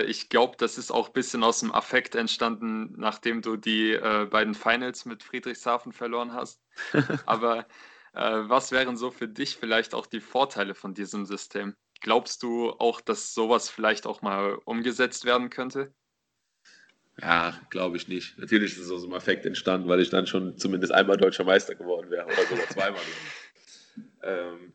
Ich 0.06 0.28
glaube, 0.28 0.58
das 0.58 0.78
ist 0.78 0.92
auch 0.92 1.08
ein 1.08 1.14
bisschen 1.14 1.42
aus 1.42 1.62
dem 1.62 1.72
Affekt 1.72 2.16
entstanden, 2.16 2.94
nachdem 2.98 3.42
du 3.42 3.56
die 3.56 3.98
beiden 4.30 4.54
Finals 4.54 5.06
mit 5.06 5.24
Friedrichshafen 5.24 5.94
verloren 5.94 6.34
hast. 6.34 6.62
Aber 7.26 7.66
was 8.14 8.72
wären 8.72 8.96
so 8.96 9.12
für 9.12 9.28
dich 9.28 9.56
vielleicht 9.56 9.94
auch 9.94 10.06
die 10.06 10.22
Vorteile 10.22 10.76
von 10.76 10.94
diesem 10.94 11.26
System? 11.26 11.76
Glaubst 12.00 12.44
du 12.44 12.72
auch, 12.72 13.02
dass 13.02 13.34
sowas 13.34 13.70
vielleicht 13.70 14.06
auch 14.06 14.22
mal 14.22 14.60
umgesetzt 14.66 15.26
werden 15.26 15.50
könnte? 15.50 15.94
Ja, 17.22 17.60
glaube 17.70 17.98
ich 17.98 18.08
nicht. 18.08 18.38
Natürlich 18.38 18.74
ist 18.74 18.86
es 18.86 18.92
aus 18.92 19.04
dem 19.04 19.14
Affekt 19.14 19.46
entstanden, 19.46 19.88
weil 19.88 20.00
ich 20.00 20.10
dann 20.10 20.28
schon 20.28 20.58
zumindest 20.58 20.94
einmal 20.94 21.18
deutscher 21.18 21.44
Meister 21.44 21.76
geworden 21.76 22.10
wäre 22.10 22.26
oder 22.26 22.46
sogar 22.46 22.68
zweimal. 22.70 23.02
ähm, 24.24 24.74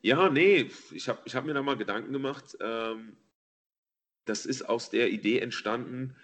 ja, 0.00 0.30
nee, 0.30 0.70
ich 0.92 1.08
habe 1.08 1.20
ich 1.24 1.34
hab 1.34 1.44
mir 1.44 1.54
da 1.54 1.62
mal 1.62 1.76
Gedanken 1.76 2.12
gemacht. 2.12 2.56
Ähm, 2.60 3.16
das 4.24 4.46
ist 4.46 4.62
aus 4.62 4.90
der 4.90 5.10
Idee 5.10 5.40
entstanden, 5.40 6.14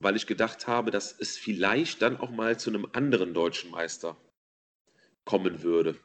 weil 0.00 0.16
ich 0.16 0.26
gedacht 0.26 0.66
habe, 0.66 0.90
dass 0.90 1.18
es 1.18 1.38
vielleicht 1.38 2.02
dann 2.02 2.16
auch 2.16 2.30
mal 2.30 2.58
zu 2.58 2.70
einem 2.70 2.88
anderen 2.92 3.34
deutschen 3.34 3.70
Meister 3.70 4.16
kommen 5.26 5.62
würde. 5.62 5.96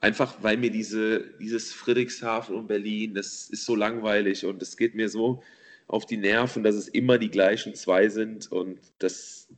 Einfach 0.00 0.42
weil 0.42 0.56
mir 0.56 0.70
diese, 0.70 1.20
dieses 1.38 1.72
Friedrichshafen 1.72 2.56
und 2.56 2.66
Berlin, 2.66 3.14
das 3.14 3.48
ist 3.48 3.64
so 3.64 3.76
langweilig 3.76 4.44
und 4.44 4.60
es 4.60 4.76
geht 4.76 4.96
mir 4.96 5.08
so 5.08 5.42
auf 5.86 6.04
die 6.04 6.16
Nerven, 6.16 6.64
dass 6.64 6.74
es 6.74 6.88
immer 6.88 7.18
die 7.18 7.30
gleichen 7.30 7.74
zwei 7.74 8.08
sind 8.08 8.50
und 8.50 8.78
das, 8.98 9.48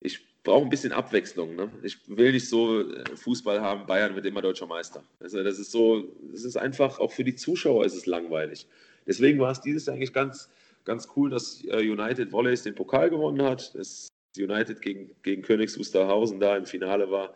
ich 0.00 0.20
brauche 0.44 0.64
ein 0.64 0.70
bisschen 0.70 0.92
Abwechslung. 0.92 1.56
Ne? 1.56 1.70
Ich 1.82 1.98
will 2.06 2.32
nicht 2.32 2.48
so 2.48 2.90
äh, 2.90 3.04
Fußball 3.16 3.60
haben, 3.60 3.86
Bayern 3.86 4.14
wird 4.14 4.26
immer 4.26 4.40
deutscher 4.40 4.66
Meister. 4.66 5.02
Also 5.20 5.42
das 5.42 5.58
ist 5.58 5.72
so, 5.72 6.04
das 6.30 6.44
ist 6.44 6.56
einfach, 6.56 7.00
auch 7.00 7.12
für 7.12 7.24
die 7.24 7.34
Zuschauer 7.34 7.84
ist 7.84 7.94
es 7.94 8.06
langweilig. 8.06 8.66
Deswegen 9.06 9.38
war 9.40 9.50
es 9.50 9.60
dieses 9.60 9.86
Jahr 9.86 9.96
eigentlich 9.96 10.12
ganz, 10.12 10.48
ganz 10.84 11.08
cool, 11.16 11.30
dass 11.30 11.64
äh, 11.64 11.78
United 11.78 12.32
Volleys 12.32 12.62
den 12.62 12.74
Pokal 12.74 13.10
gewonnen 13.10 13.42
hat, 13.42 13.74
dass 13.74 14.08
United 14.36 14.80
gegen, 14.80 15.10
gegen 15.22 15.42
Königs 15.42 15.78
Wusterhausen 15.78 16.40
da 16.40 16.56
im 16.56 16.66
Finale 16.66 17.10
war. 17.10 17.34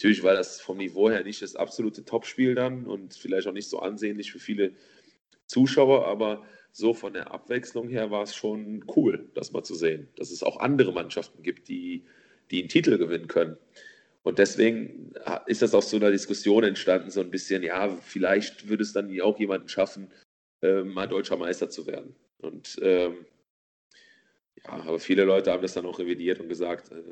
Natürlich 0.00 0.22
war 0.22 0.32
das 0.32 0.62
vom 0.62 0.78
Niveau 0.78 1.10
her 1.10 1.22
nicht 1.22 1.42
das 1.42 1.56
absolute 1.56 2.06
Topspiel 2.06 2.54
dann 2.54 2.86
und 2.86 3.12
vielleicht 3.14 3.46
auch 3.46 3.52
nicht 3.52 3.68
so 3.68 3.80
ansehnlich 3.80 4.32
für 4.32 4.38
viele 4.38 4.72
Zuschauer, 5.46 6.06
aber 6.06 6.42
so 6.72 6.94
von 6.94 7.12
der 7.12 7.30
Abwechslung 7.30 7.90
her 7.90 8.10
war 8.10 8.22
es 8.22 8.34
schon 8.34 8.82
cool, 8.96 9.28
das 9.34 9.52
mal 9.52 9.62
zu 9.62 9.74
sehen, 9.74 10.08
dass 10.16 10.30
es 10.30 10.42
auch 10.42 10.58
andere 10.58 10.94
Mannschaften 10.94 11.42
gibt, 11.42 11.68
die, 11.68 12.06
die 12.50 12.60
einen 12.60 12.70
Titel 12.70 12.96
gewinnen 12.96 13.28
können. 13.28 13.58
Und 14.22 14.38
deswegen 14.38 15.12
ist 15.44 15.60
das 15.60 15.74
aus 15.74 15.90
so 15.90 15.98
einer 15.98 16.10
Diskussion 16.10 16.64
entstanden, 16.64 17.10
so 17.10 17.20
ein 17.20 17.30
bisschen, 17.30 17.62
ja, 17.62 17.90
vielleicht 17.90 18.70
würde 18.70 18.84
es 18.84 18.94
dann 18.94 19.20
auch 19.20 19.38
jemanden 19.38 19.68
schaffen, 19.68 20.10
äh, 20.62 20.82
mal 20.82 21.08
deutscher 21.08 21.36
Meister 21.36 21.68
zu 21.68 21.86
werden. 21.86 22.14
Und 22.38 22.78
ähm, 22.80 23.26
ja, 24.64 24.70
aber 24.70 24.98
viele 24.98 25.24
Leute 25.24 25.52
haben 25.52 25.62
das 25.62 25.74
dann 25.74 25.84
auch 25.84 25.98
revidiert 25.98 26.40
und 26.40 26.48
gesagt, 26.48 26.90
äh, 26.90 27.02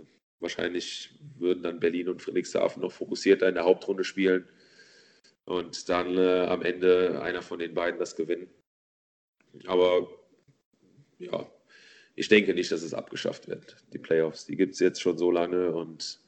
Wahrscheinlich 0.41 1.11
würden 1.39 1.62
dann 1.62 1.80
Berlin 1.80 2.09
und 2.09 2.22
Friedrichshafen 2.22 2.82
noch 2.82 2.93
fokussierter 2.93 3.49
in 3.49 3.57
der 3.57 3.64
Hauptrunde 3.64 4.05
spielen 4.05 4.49
und 5.45 5.89
dann 5.89 6.16
äh, 6.16 6.47
am 6.47 6.62
Ende 6.62 7.20
einer 7.22 7.43
von 7.43 7.59
den 7.59 7.74
beiden 7.74 7.99
das 7.99 8.14
gewinnen. 8.14 8.49
Aber 9.66 10.09
ja, 11.18 11.51
ich 12.14 12.28
denke 12.28 12.55
nicht, 12.55 12.70
dass 12.70 12.82
es 12.82 12.95
abgeschafft 12.95 13.49
wird. 13.49 13.76
Die 13.93 13.99
Playoffs, 13.99 14.47
die 14.47 14.57
gibt 14.57 14.74
es 14.74 14.80
jetzt 14.80 15.01
schon 15.01 15.18
so 15.18 15.30
lange 15.30 15.74
und, 15.74 16.20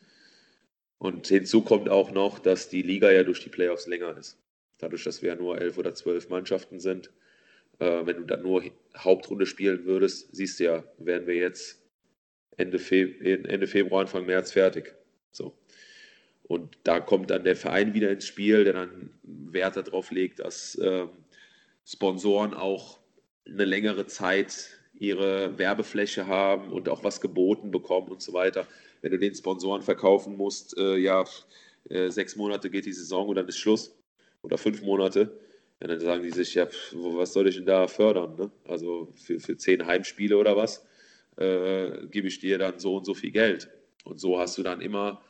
und 0.99 1.27
hinzu 1.29 1.63
kommt 1.63 1.89
auch 1.89 2.11
noch, 2.11 2.39
dass 2.39 2.69
die 2.69 2.83
Liga 2.83 3.11
ja 3.11 3.23
durch 3.23 3.43
die 3.43 3.49
Playoffs 3.49 3.87
länger 3.87 4.17
ist. 4.17 4.39
Dadurch, 4.79 5.05
dass 5.05 5.23
wir 5.23 5.31
ja 5.31 5.37
nur 5.37 5.61
elf 5.61 5.79
oder 5.79 5.95
zwölf 5.95 6.29
Mannschaften 6.29 6.81
sind. 6.81 7.11
Äh, 7.79 8.07
wenn 8.07 8.17
du 8.17 8.25
dann 8.25 8.43
nur 8.43 8.65
Hauptrunde 8.97 9.47
spielen 9.47 9.85
würdest, 9.85 10.35
siehst 10.35 10.61
du 10.61 10.65
ja, 10.65 10.85
wären 10.99 11.27
wir 11.27 11.35
jetzt 11.35 11.80
Ende, 12.61 12.79
Fe 12.79 13.15
Ende 13.21 13.67
Februar, 13.67 14.03
Anfang 14.03 14.27
März 14.27 14.53
fertig. 14.53 14.95
So. 15.33 15.55
Und 16.45 16.79
da 16.85 17.01
kommt 17.01 17.31
dann 17.31 17.45
der 17.45 17.57
Verein 17.57 17.95
wieder 17.95 18.11
ins 18.11 18.27
Spiel, 18.27 18.65
der 18.65 18.73
dann 18.73 19.11
Wert 19.23 19.77
darauf 19.77 20.11
legt, 20.11 20.41
dass 20.41 20.75
äh, 20.77 21.07
Sponsoren 21.87 22.55
auch 22.55 22.99
eine 23.47 23.65
längere 23.65 24.07
Zeit 24.07 24.81
ihre 24.95 25.59
Werbefläche 25.59 26.27
haben 26.27 26.73
und 26.73 26.89
auch 26.89 27.05
was 27.05 27.21
geboten 27.21 27.71
bekommen 27.71 28.09
und 28.09 28.21
so 28.21 28.33
weiter. 28.33 28.67
Wenn 29.01 29.13
du 29.13 29.19
den 29.19 29.35
Sponsoren 29.35 29.83
verkaufen 29.83 30.37
musst, 30.37 30.77
äh, 30.77 30.97
ja, 30.97 31.25
äh, 31.89 32.11
sechs 32.11 32.37
Monate 32.37 32.69
geht 32.69 32.85
die 32.85 32.93
Saison 32.93 33.29
und 33.29 33.37
dann 33.37 33.49
ist 33.49 33.59
Schluss 33.59 33.97
oder 34.43 34.59
fünf 34.59 34.83
Monate, 34.83 35.39
ja, 35.81 35.89
dann 35.89 36.01
sagen 36.01 36.23
die 36.23 36.31
sich, 36.31 36.55
ja, 36.55 36.69
was 36.93 37.33
soll 37.33 37.49
ich 37.49 37.57
denn 37.57 37.65
da 37.65 37.87
fördern? 37.87 38.37
Ne? 38.37 38.51
Also 38.67 39.09
für, 39.15 39.41
für 39.41 39.57
zehn 39.57 39.87
Heimspiele 39.87 40.37
oder 40.37 40.57
was? 40.57 40.85
Äh, 41.37 42.07
gebe 42.07 42.29
ich 42.29 42.39
dir 42.39 42.59
dann 42.59 42.79
so 42.79 42.97
und 42.97 43.05
so 43.05 43.15
viel 43.15 43.31
Geld. 43.31 43.71
Und 44.05 44.21
so 44.21 44.39
hast 44.39 44.59
du 44.59 44.63
dann 44.63 44.81
immer, 44.81 45.23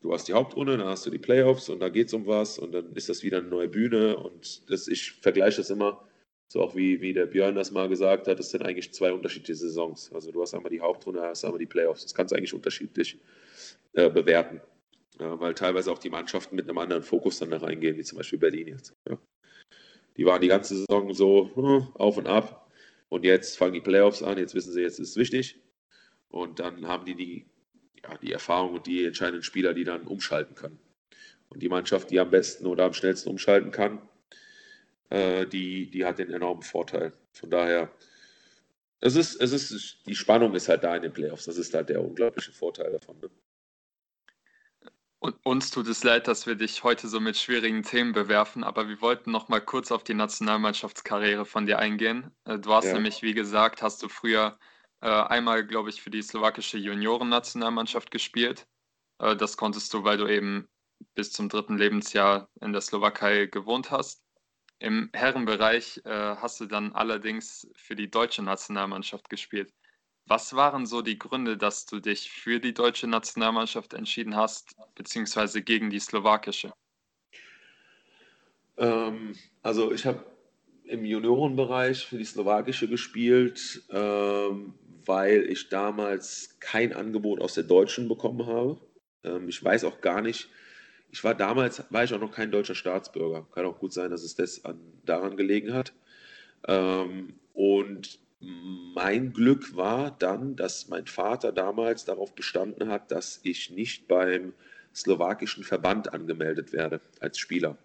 du 0.00 0.12
hast 0.12 0.28
die 0.28 0.32
Hauptrunde, 0.32 0.76
dann 0.76 0.88
hast 0.88 1.06
du 1.06 1.10
die 1.10 1.18
Playoffs 1.18 1.68
und 1.68 1.80
da 1.80 1.88
geht 1.88 2.08
es 2.08 2.14
um 2.14 2.26
was 2.26 2.58
und 2.58 2.72
dann 2.72 2.92
ist 2.94 3.08
das 3.08 3.22
wieder 3.22 3.38
eine 3.38 3.48
neue 3.48 3.68
Bühne 3.68 4.16
und 4.16 4.70
das, 4.70 4.88
ich 4.88 5.12
vergleiche 5.12 5.58
das 5.58 5.70
immer, 5.70 6.04
so 6.52 6.62
auch 6.62 6.74
wie, 6.74 7.00
wie 7.00 7.12
der 7.12 7.26
Björn 7.26 7.54
das 7.54 7.70
mal 7.70 7.88
gesagt 7.88 8.26
hat, 8.26 8.38
das 8.38 8.50
sind 8.50 8.64
eigentlich 8.64 8.92
zwei 8.92 9.12
unterschiedliche 9.12 9.54
Saisons. 9.54 10.12
Also 10.12 10.32
du 10.32 10.42
hast 10.42 10.52
einmal 10.52 10.70
die 10.70 10.80
Hauptrunde, 10.80 11.22
hast 11.22 11.44
einmal 11.44 11.60
die 11.60 11.66
Playoffs. 11.66 12.02
Das 12.02 12.12
kannst 12.12 12.32
du 12.32 12.36
eigentlich 12.36 12.52
unterschiedlich 12.52 13.18
äh, 13.92 14.10
bewerten. 14.10 14.60
Ja, 15.20 15.38
weil 15.38 15.54
teilweise 15.54 15.92
auch 15.92 15.98
die 15.98 16.10
Mannschaften 16.10 16.56
mit 16.56 16.68
einem 16.68 16.78
anderen 16.78 17.04
Fokus 17.04 17.38
dann 17.38 17.50
da 17.50 17.58
reingehen, 17.58 17.96
wie 17.96 18.02
zum 18.02 18.18
Beispiel 18.18 18.38
Berlin 18.38 18.66
jetzt. 18.68 18.94
Ja. 19.08 19.16
Die 20.16 20.24
waren 20.26 20.40
die 20.40 20.48
ganze 20.48 20.76
Saison 20.76 21.14
so 21.14 21.50
hm, 21.54 21.88
auf 21.94 22.16
und 22.16 22.26
ab. 22.26 22.68
Und 23.10 23.24
jetzt 23.24 23.58
fangen 23.58 23.74
die 23.74 23.80
Playoffs 23.80 24.22
an, 24.22 24.38
jetzt 24.38 24.54
wissen 24.54 24.72
sie, 24.72 24.80
jetzt 24.80 25.00
ist 25.00 25.10
es 25.10 25.16
wichtig. 25.16 25.60
Und 26.30 26.60
dann 26.60 26.86
haben 26.86 27.04
die 27.04 27.16
die, 27.16 27.46
ja, 28.02 28.16
die 28.18 28.32
Erfahrung 28.32 28.74
und 28.74 28.86
die 28.86 29.04
entscheidenden 29.04 29.42
Spieler, 29.42 29.74
die 29.74 29.84
dann 29.84 30.06
umschalten 30.06 30.54
können. 30.54 30.78
Und 31.48 31.60
die 31.60 31.68
Mannschaft, 31.68 32.10
die 32.10 32.20
am 32.20 32.30
besten 32.30 32.66
oder 32.66 32.84
am 32.84 32.92
schnellsten 32.92 33.28
umschalten 33.28 33.72
kann, 33.72 34.00
äh, 35.10 35.44
die, 35.44 35.90
die 35.90 36.04
hat 36.04 36.20
den 36.20 36.30
enormen 36.30 36.62
Vorteil. 36.62 37.12
Von 37.32 37.50
daher, 37.50 37.90
es 39.00 39.16
ist, 39.16 39.40
es 39.40 39.52
ist, 39.52 40.06
die 40.06 40.14
Spannung 40.14 40.54
ist 40.54 40.68
halt 40.68 40.84
da 40.84 40.94
in 40.94 41.02
den 41.02 41.12
Playoffs. 41.12 41.46
Das 41.46 41.56
ist 41.56 41.74
halt 41.74 41.88
der 41.88 42.00
unglaubliche 42.04 42.52
Vorteil 42.52 42.92
davon. 42.92 43.18
Ne? 43.18 43.30
Und 45.22 45.36
uns 45.44 45.70
tut 45.70 45.86
es 45.86 46.02
leid, 46.02 46.28
dass 46.28 46.46
wir 46.46 46.54
dich 46.54 46.82
heute 46.82 47.06
so 47.06 47.20
mit 47.20 47.36
schwierigen 47.36 47.82
Themen 47.82 48.12
bewerfen, 48.12 48.64
aber 48.64 48.88
wir 48.88 49.02
wollten 49.02 49.30
noch 49.30 49.50
mal 49.50 49.60
kurz 49.60 49.92
auf 49.92 50.02
die 50.02 50.14
Nationalmannschaftskarriere 50.14 51.44
von 51.44 51.66
dir 51.66 51.78
eingehen. 51.78 52.30
Äh, 52.44 52.58
du 52.58 52.72
hast 52.72 52.86
ja. 52.86 52.94
nämlich, 52.94 53.22
wie 53.22 53.34
gesagt, 53.34 53.82
hast 53.82 54.02
du 54.02 54.08
früher 54.08 54.58
äh, 55.02 55.08
einmal, 55.08 55.66
glaube 55.66 55.90
ich, 55.90 56.00
für 56.00 56.08
die 56.08 56.22
slowakische 56.22 56.78
Juniorennationalmannschaft 56.78 58.10
gespielt. 58.10 58.66
Äh, 59.18 59.36
das 59.36 59.58
konntest 59.58 59.92
du, 59.92 60.04
weil 60.04 60.16
du 60.16 60.26
eben 60.26 60.68
bis 61.14 61.32
zum 61.32 61.50
dritten 61.50 61.76
Lebensjahr 61.76 62.48
in 62.62 62.72
der 62.72 62.80
Slowakei 62.80 63.44
gewohnt 63.44 63.90
hast. 63.90 64.22
Im 64.78 65.10
Herrenbereich 65.12 66.00
äh, 66.06 66.36
hast 66.36 66.60
du 66.60 66.66
dann 66.66 66.92
allerdings 66.92 67.68
für 67.76 67.94
die 67.94 68.10
deutsche 68.10 68.42
Nationalmannschaft 68.42 69.28
gespielt. 69.28 69.70
Was 70.26 70.54
waren 70.54 70.86
so 70.86 71.02
die 71.02 71.18
Gründe, 71.18 71.56
dass 71.56 71.86
du 71.86 72.00
dich 72.00 72.30
für 72.30 72.60
die 72.60 72.72
deutsche 72.72 73.06
Nationalmannschaft 73.06 73.94
entschieden 73.94 74.36
hast, 74.36 74.76
beziehungsweise 74.94 75.62
gegen 75.62 75.90
die 75.90 75.98
slowakische? 75.98 76.72
Ähm, 78.76 79.34
also 79.62 79.92
ich 79.92 80.06
habe 80.06 80.24
im 80.84 81.04
Juniorenbereich 81.04 82.06
für 82.06 82.18
die 82.18 82.24
slowakische 82.24 82.88
gespielt, 82.88 83.82
ähm, 83.90 84.74
weil 85.04 85.50
ich 85.50 85.68
damals 85.68 86.56
kein 86.60 86.92
Angebot 86.92 87.40
aus 87.40 87.54
der 87.54 87.64
deutschen 87.64 88.08
bekommen 88.08 88.46
habe. 88.46 88.80
Ähm, 89.24 89.48
ich 89.48 89.62
weiß 89.62 89.84
auch 89.84 90.00
gar 90.00 90.22
nicht, 90.22 90.48
ich 91.12 91.24
war 91.24 91.34
damals, 91.34 91.84
war 91.90 92.04
ich 92.04 92.14
auch 92.14 92.20
noch 92.20 92.30
kein 92.30 92.50
deutscher 92.50 92.74
Staatsbürger. 92.74 93.46
Kann 93.52 93.66
auch 93.66 93.78
gut 93.78 93.92
sein, 93.92 94.10
dass 94.10 94.22
es 94.22 94.34
das 94.34 94.64
an, 94.64 94.80
daran 95.04 95.36
gelegen 95.36 95.74
hat. 95.74 95.92
Ähm, 96.68 97.34
und 97.52 98.20
mein 98.40 99.32
Glück 99.32 99.76
war 99.76 100.16
dann, 100.18 100.56
dass 100.56 100.88
mein 100.88 101.06
Vater 101.06 101.52
damals 101.52 102.04
darauf 102.04 102.34
bestanden 102.34 102.88
hat, 102.88 103.10
dass 103.10 103.40
ich 103.42 103.70
nicht 103.70 104.08
beim 104.08 104.54
slowakischen 104.94 105.62
Verband 105.62 106.12
angemeldet 106.12 106.72
werde 106.72 107.00
als 107.20 107.38
Spieler. 107.38 107.76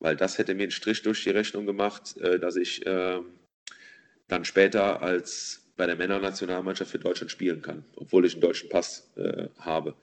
Weil 0.00 0.16
das 0.16 0.38
hätte 0.38 0.54
mir 0.54 0.64
einen 0.64 0.72
Strich 0.72 1.02
durch 1.02 1.22
die 1.22 1.30
Rechnung 1.30 1.64
gemacht, 1.64 2.16
äh, 2.18 2.38
dass 2.38 2.56
ich 2.56 2.82
ähm, 2.84 3.26
dann 4.28 4.44
später 4.44 5.00
als 5.00 5.64
bei 5.76 5.86
der 5.86 5.96
Männernationalmannschaft 5.96 6.90
für 6.90 6.98
Deutschland 6.98 7.30
spielen 7.30 7.62
kann, 7.62 7.84
obwohl 7.96 8.24
ich 8.24 8.34
einen 8.34 8.42
deutschen 8.42 8.68
Pass 8.68 9.12
äh, 9.16 9.48
habe. 9.58 9.94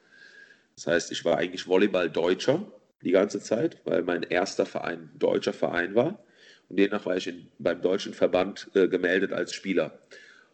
Das 0.75 0.87
heißt, 0.87 1.11
ich 1.11 1.23
war 1.25 1.37
eigentlich 1.37 1.67
Volleyball-Deutscher 1.67 2.65
die 3.03 3.11
ganze 3.11 3.41
Zeit, 3.41 3.77
weil 3.85 4.03
mein 4.03 4.23
erster 4.23 4.65
Verein 4.65 5.09
ein 5.13 5.19
deutscher 5.19 5.53
Verein 5.53 5.95
war. 5.95 6.23
Und 6.71 6.77
demnach 6.77 7.05
war 7.05 7.17
ich 7.17 7.27
in, 7.27 7.47
beim 7.59 7.81
deutschen 7.81 8.13
Verband 8.13 8.71
äh, 8.75 8.87
gemeldet 8.87 9.33
als 9.33 9.53
Spieler. 9.53 9.99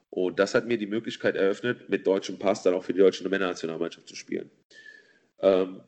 Und 0.09 0.39
das 0.39 0.55
hat 0.55 0.65
mir 0.65 0.79
die 0.79 0.87
Möglichkeit 0.87 1.35
eröffnet, 1.35 1.89
mit 1.89 2.07
deutschem 2.07 2.39
Pass 2.39 2.63
dann 2.63 2.73
auch 2.73 2.83
für 2.83 2.93
die 2.93 3.01
deutsche 3.01 3.29
Männernationalmannschaft 3.29 4.07
zu 4.07 4.15
spielen. 4.15 4.49
Ähm, 5.41 5.81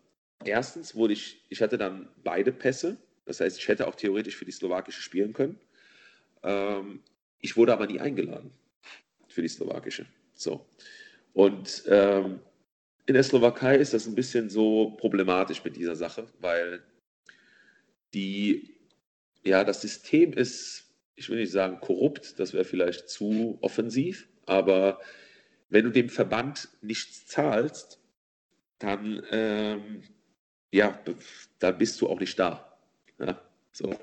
erstens 0.45 0.93
wurde 0.93 1.13
ich, 1.13 1.43
ich 1.49 1.63
hatte 1.63 1.79
dann 1.79 2.09
beide 2.23 2.51
Pässe, 2.51 2.97
das 3.25 3.39
heißt, 3.39 3.57
ich 3.57 3.67
hätte 3.67 3.87
auch 3.87 3.95
theoretisch 3.95 4.35
für 4.35 4.45
die 4.45 4.51
slowakische 4.51 5.01
spielen 5.01 5.33
können. 5.33 5.59
Ähm, 6.43 6.99
ich 7.39 7.57
wurde 7.57 7.73
aber 7.73 7.87
nie 7.87 7.99
eingeladen 7.99 8.51
für 9.29 9.41
die 9.41 9.47
slowakische. 9.47 10.05
So. 10.35 10.63
Und 11.33 11.85
ähm, 11.87 12.39
in 13.07 13.15
der 13.15 13.23
Slowakei 13.23 13.77
ist 13.77 13.95
das 13.95 14.05
ein 14.05 14.13
bisschen 14.13 14.51
so 14.51 14.91
problematisch 14.91 15.63
mit 15.63 15.75
dieser 15.75 15.95
Sache, 15.95 16.27
weil 16.39 16.83
die 18.13 18.78
ja, 19.43 19.63
das 19.63 19.81
System 19.81 20.33
ist, 20.33 20.85
ich 21.15 21.29
will 21.29 21.39
nicht 21.39 21.51
sagen 21.51 21.79
korrupt, 21.79 22.39
das 22.39 22.53
wäre 22.53 22.65
vielleicht 22.65 23.09
zu 23.09 23.57
offensiv, 23.61 24.27
aber 24.45 24.99
wenn 25.69 25.85
du 25.85 25.91
dem 25.91 26.09
Verband 26.09 26.69
nichts 26.81 27.27
zahlst, 27.27 27.99
dann, 28.79 29.21
ähm, 29.31 30.03
ja, 30.71 30.99
dann 31.59 31.77
bist 31.77 31.99
du 32.01 32.07
auch 32.07 32.19
nicht 32.19 32.39
da. 32.39 32.77
Ja, 33.19 33.41
so. 33.71 33.95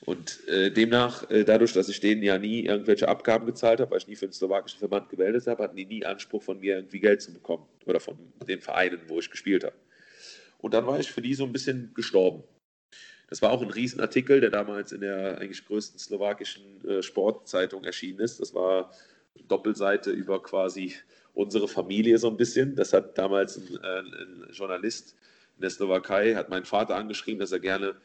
Und 0.00 0.46
äh, 0.48 0.70
demnach, 0.70 1.28
äh, 1.30 1.44
dadurch, 1.44 1.72
dass 1.72 1.88
ich 1.88 2.00
denen 2.00 2.22
ja 2.22 2.38
nie 2.38 2.64
irgendwelche 2.64 3.08
Abgaben 3.08 3.46
gezahlt 3.46 3.80
habe, 3.80 3.90
weil 3.90 3.98
ich 3.98 4.08
nie 4.08 4.16
für 4.16 4.26
den 4.26 4.32
slowakischen 4.32 4.78
Verband 4.78 5.10
gemeldet 5.10 5.46
habe, 5.46 5.64
hatten 5.64 5.76
die 5.76 5.84
nie 5.84 6.04
Anspruch 6.04 6.42
von 6.42 6.60
mir, 6.60 6.76
irgendwie 6.76 7.00
Geld 7.00 7.20
zu 7.20 7.32
bekommen. 7.32 7.66
Oder 7.84 8.00
von 8.00 8.16
den 8.46 8.60
Vereinen, 8.60 9.00
wo 9.08 9.18
ich 9.18 9.30
gespielt 9.30 9.64
habe. 9.64 9.74
Und 10.58 10.72
dann 10.72 10.86
war 10.86 10.98
ich 10.98 11.10
für 11.10 11.20
die 11.20 11.34
so 11.34 11.44
ein 11.44 11.52
bisschen 11.52 11.92
gestorben. 11.94 12.44
Das 13.28 13.42
war 13.42 13.50
auch 13.50 13.62
ein 13.62 13.70
Riesenartikel, 13.70 14.40
der 14.40 14.50
damals 14.50 14.92
in 14.92 15.02
der 15.02 15.38
eigentlich 15.38 15.66
größten 15.66 15.98
slowakischen 15.98 16.88
äh, 16.88 17.02
Sportzeitung 17.02 17.84
erschienen 17.84 18.20
ist. 18.20 18.40
Das 18.40 18.54
war 18.54 18.90
eine 19.36 19.44
Doppelseite 19.44 20.10
über 20.10 20.42
quasi 20.42 20.94
unsere 21.34 21.68
Familie 21.68 22.18
so 22.18 22.28
ein 22.28 22.38
bisschen. 22.38 22.74
Das 22.74 22.92
hat 22.92 23.18
damals 23.18 23.58
ein, 23.58 23.78
äh, 23.82 24.00
ein 24.00 24.46
Journalist 24.50 25.14
in 25.56 25.62
der 25.62 25.70
Slowakei, 25.70 26.34
hat 26.34 26.48
meinen 26.48 26.64
Vater 26.64 26.96
angeschrieben, 26.96 27.38
dass 27.38 27.52
er 27.52 27.60
gerne 27.60 27.96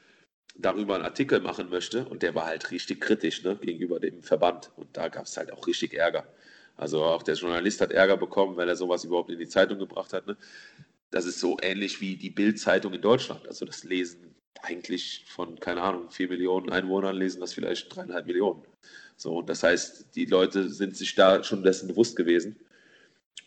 darüber 0.55 0.95
einen 0.95 1.05
Artikel 1.05 1.39
machen 1.39 1.69
möchte 1.69 2.05
und 2.05 2.21
der 2.21 2.35
war 2.35 2.45
halt 2.45 2.69
richtig 2.69 3.01
kritisch 3.01 3.43
ne, 3.43 3.55
gegenüber 3.55 3.99
dem 3.99 4.21
Verband 4.21 4.71
und 4.75 4.95
da 4.95 5.07
gab 5.07 5.25
es 5.25 5.35
halt 5.37 5.51
auch 5.51 5.65
richtig 5.65 5.93
Ärger. 5.93 6.27
Also 6.75 7.03
auch 7.03 7.23
der 7.23 7.35
Journalist 7.35 7.81
hat 7.81 7.91
Ärger 7.91 8.17
bekommen, 8.17 8.57
weil 8.57 8.67
er 8.67 8.75
sowas 8.75 9.03
überhaupt 9.03 9.31
in 9.31 9.39
die 9.39 9.47
Zeitung 9.47 9.79
gebracht 9.79 10.13
hat. 10.13 10.27
Ne? 10.27 10.37
Das 11.11 11.25
ist 11.25 11.39
so 11.39 11.57
ähnlich 11.61 12.01
wie 12.01 12.17
die 12.17 12.29
Bild-Zeitung 12.29 12.93
in 12.93 13.01
Deutschland. 13.01 13.47
Also 13.47 13.65
das 13.65 13.83
lesen 13.83 14.32
eigentlich 14.61 15.25
von, 15.27 15.59
keine 15.59 15.81
Ahnung, 15.81 16.09
vier 16.09 16.29
Millionen 16.29 16.69
Einwohnern 16.69 17.15
lesen 17.15 17.41
das 17.41 17.53
vielleicht 17.53 17.93
dreieinhalb 17.93 18.25
Millionen. 18.25 18.63
So, 19.17 19.37
und 19.37 19.49
das 19.49 19.63
heißt, 19.63 20.15
die 20.15 20.25
Leute 20.25 20.69
sind 20.69 20.95
sich 20.97 21.15
da 21.15 21.43
schon 21.43 21.63
dessen 21.63 21.87
bewusst 21.87 22.15
gewesen. 22.15 22.55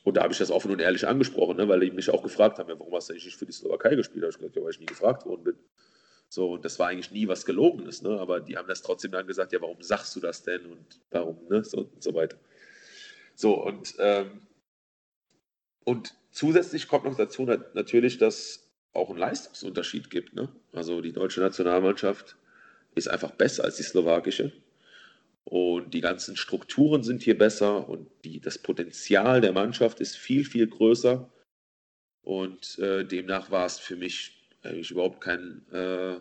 Und 0.04 0.16
da 0.16 0.22
habe 0.22 0.32
ich 0.32 0.38
das 0.38 0.50
offen 0.50 0.70
und 0.70 0.80
ehrlich 0.80 1.07
angesprochen, 1.07 1.57
ne, 1.57 1.68
weil 1.68 1.80
die 1.80 1.90
mich 1.90 2.11
auch 2.11 2.22
gefragt 2.22 2.59
haben, 2.59 2.68
ja, 2.68 2.78
warum 2.78 2.94
hast 2.94 3.09
du 3.09 3.12
eigentlich 3.12 3.26
nicht 3.26 3.38
für 3.38 3.46
die 3.46 3.52
Slowakei 3.52 3.96
gespielt? 3.96 4.22
Da 4.22 4.26
habe 4.26 4.30
ich 4.30 4.38
gesagt, 4.38 4.57
ja, 4.57 4.62
weil 4.62 4.70
ich 4.70 4.80
nie 4.80 4.86
gefragt 4.86 5.26
worden 5.26 5.42
bin. 5.42 5.57
So, 6.28 6.52
und 6.52 6.64
das 6.64 6.78
war 6.78 6.88
eigentlich 6.88 7.11
nie 7.11 7.28
was 7.28 7.44
Gelogenes, 7.44 8.02
ne? 8.02 8.18
aber 8.20 8.40
die 8.40 8.57
haben 8.57 8.68
das 8.68 8.82
trotzdem 8.82 9.12
dann 9.12 9.26
gesagt, 9.26 9.52
ja, 9.52 9.61
warum 9.61 9.80
sagst 9.82 10.14
du 10.16 10.20
das 10.20 10.42
denn 10.42 10.64
und 10.66 11.00
warum, 11.11 11.38
ne? 11.48 11.64
So, 11.64 11.78
und 11.78 12.02
so 12.02 12.14
weiter. 12.14 12.36
So, 13.34 13.54
und, 13.62 13.94
ähm, 13.98 14.42
und 15.84 16.14
zusätzlich 16.32 16.88
kommt 16.88 17.04
noch 17.04 17.16
dazu 17.16 17.44
natürlich, 17.74 18.18
dass 18.18 18.65
auch 18.97 19.11
ein 19.11 19.16
Leistungsunterschied 19.16 20.11
gibt. 20.11 20.34
Ne? 20.34 20.49
Also 20.72 21.01
die 21.01 21.12
deutsche 21.12 21.40
Nationalmannschaft 21.40 22.36
ist 22.94 23.09
einfach 23.09 23.30
besser 23.32 23.64
als 23.64 23.76
die 23.76 23.82
slowakische. 23.82 24.53
Und 25.44 25.94
die 25.94 26.01
ganzen 26.01 26.36
Strukturen 26.36 27.05
sind 27.05 27.22
hier 27.22 27.38
besser 27.38 27.88
und 27.88 28.09
die, 28.24 28.40
das 28.40 28.59
Potenzial 28.59 29.40
der 29.40 29.53
Mannschaft 29.53 30.01
ist 30.01 30.16
viel, 30.16 30.44
viel 30.44 30.66
größer. 30.66 31.30
Und 32.22 32.78
äh, 32.80 33.05
demnach 33.05 33.53
war 33.53 33.66
es 33.66 33.78
für 33.78 33.94
mich 33.94 34.51
eigentlich 34.64 34.90
überhaupt 34.90 35.20
kein, 35.20 35.64
äh, 35.70 36.18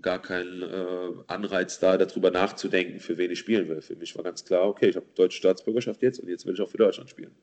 gar 0.00 0.22
kein 0.22 0.62
äh, 0.62 1.10
Anreiz 1.26 1.80
da, 1.80 1.96
darüber 1.96 2.30
nachzudenken, 2.30 3.00
für 3.00 3.18
wen 3.18 3.32
ich 3.32 3.40
spielen 3.40 3.68
will. 3.68 3.82
Für 3.82 3.96
mich 3.96 4.14
war 4.14 4.22
ganz 4.22 4.44
klar, 4.44 4.68
okay, 4.68 4.90
ich 4.90 4.96
habe 4.96 5.06
deutsche 5.16 5.38
Staatsbürgerschaft 5.38 6.00
jetzt 6.02 6.20
und 6.20 6.28
jetzt 6.28 6.46
will 6.46 6.54
ich 6.54 6.60
auch 6.60 6.70
für 6.70 6.76
Deutschland 6.78 7.10
spielen. 7.10 7.34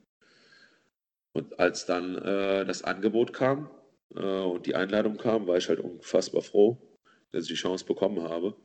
Und 1.33 1.59
als 1.59 1.85
dann 1.85 2.15
äh, 2.15 2.63
das 2.63 2.83
Angebot 2.83 3.33
kam 3.33 3.69
und 4.09 4.65
die 4.65 4.75
Einladung 4.75 5.17
kam, 5.17 5.47
war 5.47 5.57
ich 5.57 5.67
halt 5.69 5.79
unfassbar 5.79 6.41
froh, 6.41 6.77
dass 7.31 7.43
ich 7.43 7.49
die 7.49 7.55
Chance 7.55 7.85
bekommen 7.85 8.21
habe. 8.21 8.55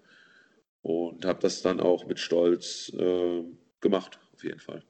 Und 0.83 1.25
habe 1.27 1.41
das 1.41 1.61
dann 1.61 1.81
auch 1.81 2.07
mit 2.07 2.19
Stolz 2.19 2.91
äh, 2.95 3.45
gemacht, 3.81 4.19
auf 4.33 4.45
jeden 4.45 4.61
Fall. 4.61 4.83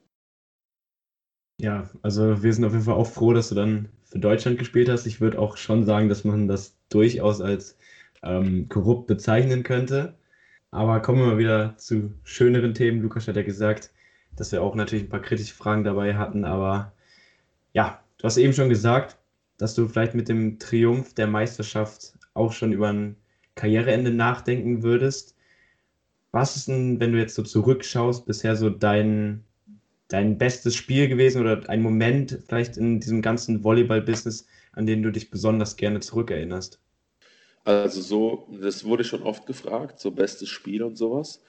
Ja, 1.61 1.91
also 2.03 2.43
wir 2.43 2.55
sind 2.55 2.65
auf 2.65 2.73
jeden 2.73 2.85
Fall 2.85 2.95
auch 2.95 3.07
froh, 3.07 3.33
dass 3.33 3.49
du 3.49 3.55
dann 3.55 3.91
für 4.05 4.19
Deutschland 4.19 4.59
gespielt 4.59 4.89
hast. 4.89 5.07
Ich 5.07 5.21
würde 5.21 5.39
auch 5.39 5.57
schon 5.57 5.85
sagen, 5.85 6.09
dass 6.09 6.25
man 6.25 6.49
das 6.49 6.77
durchaus 6.89 7.41
als 7.41 7.77
ähm, 8.23 8.69
korrupt 8.69 9.07
bezeichnen 9.09 9.63
könnte. 9.63 10.15
Aber 10.71 11.01
kommen 11.01 11.19
wir 11.19 11.27
mal 11.27 11.39
wieder 11.39 11.77
zu 11.77 12.15
schöneren 12.23 12.75
Themen. 12.75 13.03
Lukas 13.03 13.29
hat 13.29 13.37
ja 13.37 13.43
gesagt, 13.43 13.91
dass 14.37 14.53
wir 14.53 14.63
auch 14.63 14.75
natürlich 14.75 15.05
ein 15.05 15.11
paar 15.11 15.23
kritische 15.23 15.55
Fragen 15.55 15.85
dabei 15.85 16.15
hatten. 16.17 16.45
Aber 16.45 16.93
ja, 17.73 18.03
du 18.19 18.25
hast 18.25 18.37
eben 18.37 18.53
schon 18.53 18.69
gesagt, 18.69 19.19
dass 19.61 19.75
du 19.75 19.89
vielleicht 19.89 20.15
mit 20.15 20.29
dem 20.29 20.59
Triumph 20.59 21.15
der 21.15 21.27
Meisterschaft 21.27 22.15
auch 22.35 22.53
schon 22.53 22.73
über 22.73 22.89
ein 22.89 23.17
Karriereende 23.55 24.11
nachdenken 24.11 24.83
würdest. 24.83 25.37
Was 26.33 26.57
ist 26.57 26.69
denn, 26.69 27.01
wenn 27.01 27.13
du 27.13 27.19
jetzt 27.19 27.35
so 27.35 27.43
zurückschaust, 27.43 28.25
bisher 28.25 28.57
so 28.57 28.71
dein 28.71 29.45
dein 30.09 30.39
bestes 30.39 30.75
Spiel 30.75 31.09
gewesen 31.09 31.41
oder 31.41 31.69
ein 31.69 31.83
Moment 31.83 32.41
vielleicht 32.47 32.77
in 32.77 33.01
diesem 33.01 33.23
ganzen 33.23 33.63
Volleyball-Business, 33.63 34.47
an 34.73 34.87
den 34.87 35.03
du 35.03 35.13
dich 35.13 35.31
besonders 35.31 35.77
gerne 35.77 36.01
zurückerinnerst? 36.01 36.81
Also 37.65 38.01
so, 38.01 38.49
das 38.61 38.85
wurde 38.85 39.05
schon 39.05 39.23
oft 39.23 39.47
gefragt, 39.47 40.01
so 40.01 40.11
bestes 40.11 40.49
Spiel 40.49 40.83
und 40.83 40.97
sowas. 40.97 41.43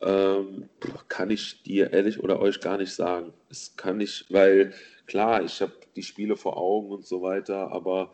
Ähm, 0.00 0.68
kann 1.08 1.30
ich 1.30 1.62
dir 1.62 1.92
ehrlich 1.92 2.20
oder 2.20 2.40
euch 2.40 2.60
gar 2.60 2.78
nicht 2.78 2.92
sagen. 2.92 3.32
Das 3.48 3.76
kann 3.76 4.00
ich, 4.00 4.24
weil 4.28 4.72
klar, 5.06 5.42
ich 5.44 5.60
habe 5.60 5.72
die 5.96 6.02
Spiele 6.02 6.36
vor 6.36 6.56
Augen 6.56 6.90
und 6.90 7.06
so 7.06 7.22
weiter, 7.22 7.72
aber 7.72 8.12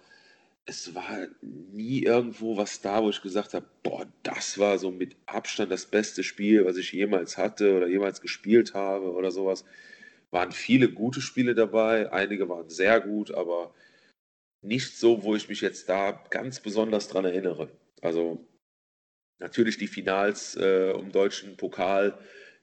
es 0.66 0.94
war 0.94 1.26
nie 1.42 2.02
irgendwo 2.04 2.56
was 2.56 2.80
da, 2.80 3.02
wo 3.02 3.10
ich 3.10 3.22
gesagt 3.22 3.54
habe, 3.54 3.66
boah, 3.82 4.06
das 4.22 4.58
war 4.58 4.78
so 4.78 4.90
mit 4.90 5.16
Abstand 5.26 5.72
das 5.72 5.86
beste 5.86 6.22
Spiel, 6.22 6.64
was 6.64 6.76
ich 6.76 6.92
jemals 6.92 7.38
hatte 7.38 7.76
oder 7.76 7.88
jemals 7.88 8.20
gespielt 8.20 8.74
habe 8.74 9.12
oder 9.12 9.30
sowas. 9.30 9.64
Waren 10.30 10.52
viele 10.52 10.90
gute 10.92 11.20
Spiele 11.20 11.54
dabei, 11.54 12.12
einige 12.12 12.48
waren 12.48 12.68
sehr 12.68 13.00
gut, 13.00 13.32
aber 13.32 13.74
nicht 14.62 14.96
so, 14.96 15.24
wo 15.24 15.34
ich 15.34 15.48
mich 15.48 15.60
jetzt 15.60 15.88
da 15.88 16.12
ganz 16.30 16.60
besonders 16.60 17.08
dran 17.08 17.24
erinnere. 17.24 17.68
Also 18.00 18.46
natürlich 19.38 19.78
die 19.78 19.88
Finals 19.88 20.56
äh, 20.56 20.92
um 20.94 21.10
deutschen 21.10 21.56
Pokal, 21.56 22.18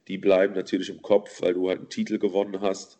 die 0.08 0.18
bleiben 0.18 0.54
natürlich 0.54 0.90
im 0.90 1.02
Kopf, 1.02 1.42
weil 1.42 1.54
du 1.54 1.68
halt 1.68 1.80
einen 1.80 1.90
Titel 1.90 2.20
gewonnen 2.20 2.62
hast. 2.62 3.00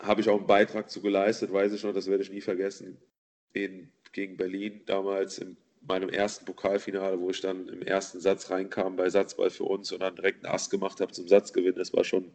Habe 0.00 0.20
ich 0.20 0.28
auch 0.28 0.38
einen 0.38 0.46
Beitrag 0.46 0.90
zu 0.90 1.00
geleistet, 1.00 1.52
weiß 1.52 1.72
ich 1.72 1.82
noch, 1.82 1.92
das 1.92 2.08
werde 2.08 2.22
ich 2.22 2.30
nie 2.30 2.40
vergessen 2.40 2.98
in, 3.52 3.90
gegen 4.12 4.36
Berlin 4.36 4.82
damals 4.86 5.38
in 5.38 5.56
meinem 5.80 6.08
ersten 6.08 6.44
Pokalfinale, 6.44 7.20
wo 7.20 7.30
ich 7.30 7.40
dann 7.40 7.68
im 7.68 7.82
ersten 7.82 8.20
Satz 8.20 8.50
reinkam 8.50 8.96
bei 8.96 9.08
Satzball 9.08 9.50
für 9.50 9.64
uns 9.64 9.92
und 9.92 10.00
dann 10.00 10.16
direkt 10.16 10.44
einen 10.44 10.54
Ass 10.54 10.70
gemacht 10.70 11.00
habe 11.00 11.12
zum 11.12 11.28
Satzgewinn. 11.28 11.76
Das 11.76 11.92
war 11.92 12.04
schon, 12.04 12.32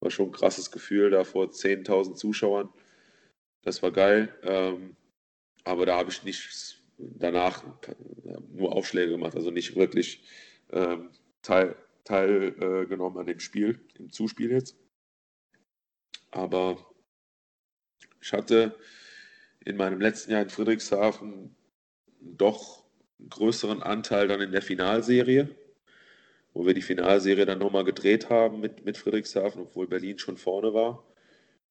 war 0.00 0.10
schon 0.10 0.28
ein 0.28 0.32
krasses 0.32 0.70
Gefühl 0.70 1.10
da 1.10 1.24
vor 1.24 1.46
10.000 1.46 2.14
Zuschauern. 2.14 2.68
Das 3.62 3.82
war 3.82 3.90
geil. 3.90 4.34
Ähm, 4.42 4.96
aber 5.64 5.86
da 5.86 5.96
habe 5.96 6.10
ich 6.10 6.22
nicht 6.22 6.82
danach 6.98 7.64
nur 8.52 8.72
Aufschläge 8.72 9.12
gemacht, 9.12 9.34
also 9.34 9.50
nicht 9.50 9.74
wirklich 9.76 10.22
ähm, 10.70 11.10
teil, 11.42 11.74
teilgenommen 12.04 13.16
äh, 13.16 13.20
an 13.20 13.26
dem 13.26 13.40
Spiel, 13.40 13.80
im 13.98 14.10
Zuspiel 14.10 14.52
jetzt. 14.52 14.76
Aber 16.34 16.76
ich 18.20 18.32
hatte 18.32 18.74
in 19.64 19.76
meinem 19.76 20.00
letzten 20.00 20.32
Jahr 20.32 20.42
in 20.42 20.50
Friedrichshafen 20.50 21.54
doch 22.20 22.84
einen 23.20 23.28
größeren 23.28 23.82
Anteil 23.82 24.26
dann 24.26 24.40
in 24.40 24.50
der 24.50 24.60
Finalserie, 24.60 25.48
wo 26.52 26.66
wir 26.66 26.74
die 26.74 26.82
Finalserie 26.82 27.46
dann 27.46 27.60
nochmal 27.60 27.84
gedreht 27.84 28.30
haben 28.30 28.60
mit, 28.60 28.84
mit 28.84 28.98
Friedrichshafen, 28.98 29.62
obwohl 29.62 29.86
Berlin 29.86 30.18
schon 30.18 30.36
vorne 30.36 30.74
war 30.74 31.04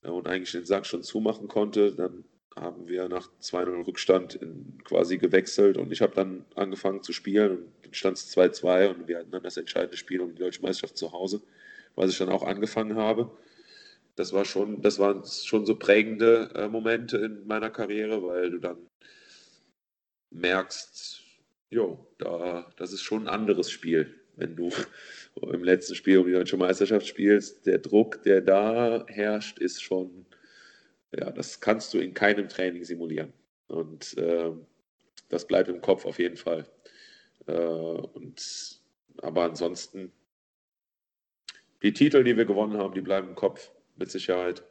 und 0.01 0.27
eigentlich 0.27 0.53
den 0.53 0.65
Sack 0.65 0.85
schon 0.85 1.03
zumachen 1.03 1.49
konnte. 1.49 1.93
Dann 1.93 2.23
haben 2.55 2.87
wir 2.87 3.09
nach 3.09 3.29
2-0 3.41 3.85
Rückstand 3.85 4.35
in, 4.35 4.77
quasi 4.85 5.17
gewechselt 5.17 5.75
und 5.75 5.91
ich 5.91 6.01
habe 6.01 6.15
dann 6.15 6.45
angefangen 6.55 7.03
zu 7.03 7.11
spielen 7.11 7.57
und 7.57 7.85
dann 7.85 7.93
stand 7.93 8.17
es 8.17 8.33
2-2 8.37 8.95
und 8.95 9.07
wir 9.09 9.19
hatten 9.19 9.31
dann 9.31 9.43
das 9.43 9.57
entscheidende 9.57 9.97
Spiel 9.97 10.21
um 10.21 10.33
die 10.33 10.39
Deutsche 10.39 10.61
Meisterschaft 10.61 10.97
zu 10.97 11.11
Hause, 11.11 11.41
was 11.95 12.11
ich 12.11 12.17
dann 12.17 12.29
auch 12.29 12.43
angefangen 12.43 12.95
habe 12.95 13.29
das 14.15 14.33
war 14.33 14.45
schon, 14.45 14.81
das 14.81 14.99
waren 14.99 15.23
schon 15.25 15.65
so 15.65 15.75
prägende 15.75 16.51
äh, 16.55 16.67
Momente 16.67 17.17
in 17.17 17.45
meiner 17.47 17.69
Karriere, 17.69 18.23
weil 18.23 18.51
du 18.51 18.59
dann 18.59 18.89
merkst, 20.29 21.21
jo, 21.69 22.07
da, 22.19 22.71
das 22.77 22.93
ist 22.93 23.01
schon 23.01 23.23
ein 23.23 23.33
anderes 23.33 23.71
Spiel, 23.71 24.13
wenn 24.35 24.55
du 24.55 24.69
im 25.41 25.63
letzten 25.63 25.95
Spiel 25.95 26.19
um 26.19 26.27
die 26.27 26.33
deutsche 26.33 26.57
Meisterschaft 26.57 27.07
spielst. 27.07 27.65
Der 27.65 27.79
Druck, 27.79 28.21
der 28.23 28.41
da 28.41 29.05
herrscht, 29.07 29.59
ist 29.59 29.81
schon, 29.81 30.25
ja, 31.11 31.31
das 31.31 31.59
kannst 31.59 31.93
du 31.93 31.99
in 31.99 32.13
keinem 32.13 32.49
Training 32.49 32.83
simulieren. 32.83 33.33
Und 33.67 34.17
äh, 34.17 34.51
das 35.29 35.47
bleibt 35.47 35.69
im 35.69 35.81
Kopf 35.81 36.05
auf 36.05 36.19
jeden 36.19 36.37
Fall. 36.37 36.67
Äh, 37.47 37.53
und, 37.53 38.79
aber 39.17 39.43
ansonsten, 39.43 40.11
die 41.81 41.93
Titel, 41.93 42.23
die 42.23 42.37
wir 42.37 42.45
gewonnen 42.45 42.77
haben, 42.77 42.93
die 42.93 43.01
bleiben 43.01 43.29
im 43.29 43.35
Kopf 43.35 43.71
mit 43.95 44.11
Sicherheit. 44.11 44.63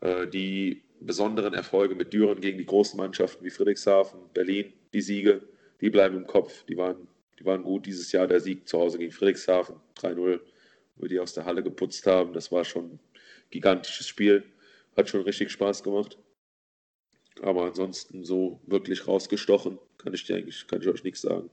Äh, 0.00 0.26
die 0.28 0.82
besonderen 1.00 1.54
Erfolge 1.54 1.94
mit 1.94 2.12
Düren 2.12 2.40
gegen 2.40 2.58
die 2.58 2.66
großen 2.66 2.96
Mannschaften 2.96 3.44
wie 3.44 3.50
Friedrichshafen, 3.50 4.20
Berlin, 4.32 4.72
die 4.92 5.00
Siege, 5.00 5.42
die 5.80 5.90
bleiben 5.90 6.16
im 6.16 6.26
Kopf. 6.26 6.64
Die 6.64 6.76
waren, 6.76 7.08
die 7.38 7.44
waren 7.44 7.62
gut 7.62 7.86
dieses 7.86 8.12
Jahr. 8.12 8.26
Der 8.26 8.40
Sieg 8.40 8.68
zu 8.68 8.78
Hause 8.78 8.98
gegen 8.98 9.12
Friedrichshafen 9.12 9.76
3-0, 9.96 10.40
wo 10.96 11.06
die 11.06 11.18
aus 11.18 11.34
der 11.34 11.44
Halle 11.44 11.62
geputzt 11.62 12.06
haben. 12.06 12.32
Das 12.32 12.52
war 12.52 12.64
schon 12.64 12.84
ein 12.84 13.00
gigantisches 13.50 14.06
Spiel. 14.06 14.44
Hat 14.96 15.08
schon 15.08 15.22
richtig 15.22 15.50
Spaß 15.50 15.82
gemacht. 15.82 16.18
Aber 17.40 17.64
ansonsten 17.64 18.24
so 18.24 18.60
wirklich 18.66 19.06
rausgestochen, 19.08 19.78
kann 19.98 20.14
ich 20.14 20.24
dir 20.24 20.36
eigentlich, 20.36 20.66
kann 20.66 20.82
ich 20.82 20.88
euch 20.88 21.02
nichts 21.02 21.22
sagen. 21.22 21.50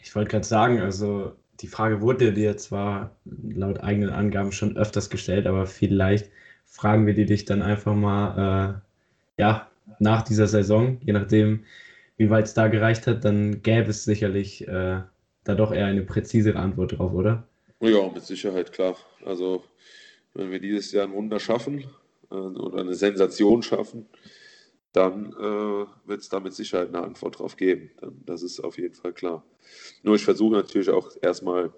Ich 0.00 0.14
wollte 0.14 0.30
gerade 0.30 0.46
sagen, 0.46 0.80
also 0.80 1.36
die 1.60 1.66
Frage 1.66 2.00
wurde 2.00 2.32
dir 2.32 2.56
zwar 2.56 3.16
laut 3.24 3.80
eigenen 3.80 4.10
Angaben 4.10 4.52
schon 4.52 4.76
öfters 4.76 5.10
gestellt, 5.10 5.46
aber 5.46 5.66
vielleicht 5.66 6.30
fragen 6.64 7.06
wir 7.06 7.14
die 7.14 7.26
dich 7.26 7.44
dann 7.44 7.62
einfach 7.62 7.94
mal 7.94 8.80
äh, 9.36 9.42
ja, 9.42 9.68
nach 9.98 10.22
dieser 10.22 10.46
Saison, 10.46 10.98
je 11.04 11.12
nachdem, 11.12 11.64
wie 12.16 12.30
weit 12.30 12.46
es 12.46 12.54
da 12.54 12.68
gereicht 12.68 13.06
hat, 13.06 13.24
dann 13.24 13.62
gäbe 13.62 13.90
es 13.90 14.04
sicherlich 14.04 14.66
äh, 14.68 15.00
da 15.44 15.54
doch 15.54 15.72
eher 15.72 15.86
eine 15.86 16.02
präzisere 16.02 16.58
Antwort 16.58 16.98
drauf, 16.98 17.12
oder? 17.12 17.44
Ja, 17.80 18.08
mit 18.12 18.24
Sicherheit, 18.24 18.72
klar. 18.72 18.96
Also, 19.24 19.64
wenn 20.34 20.50
wir 20.50 20.60
dieses 20.60 20.92
Jahr 20.92 21.06
ein 21.06 21.12
Wunder 21.12 21.40
schaffen 21.40 21.84
äh, 22.30 22.34
oder 22.34 22.80
eine 22.80 22.94
Sensation 22.94 23.62
schaffen, 23.62 24.06
dann 24.92 25.32
äh, 25.32 26.08
wird 26.08 26.20
es 26.20 26.28
da 26.28 26.40
mit 26.40 26.54
Sicherheit 26.54 26.88
eine 26.88 27.02
Antwort 27.02 27.38
drauf 27.38 27.56
geben. 27.56 27.90
Dann, 28.00 28.22
das 28.24 28.42
ist 28.42 28.60
auf 28.60 28.78
jeden 28.78 28.94
Fall 28.94 29.12
klar. 29.12 29.44
Nur 30.02 30.14
ich 30.16 30.24
versuche 30.24 30.54
natürlich 30.54 30.90
auch 30.90 31.10
erstmal, 31.20 31.72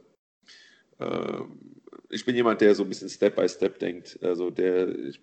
äh, 0.99 1.41
ich 2.09 2.25
bin 2.25 2.37
jemand, 2.37 2.61
der 2.61 2.75
so 2.75 2.83
ein 2.85 2.89
bisschen 2.89 3.09
Step 3.09 3.37
by 3.37 3.49
Step 3.49 3.79
denkt. 3.79 4.19
Also 4.23 4.51
der, 4.51 4.89
ich 4.89 5.21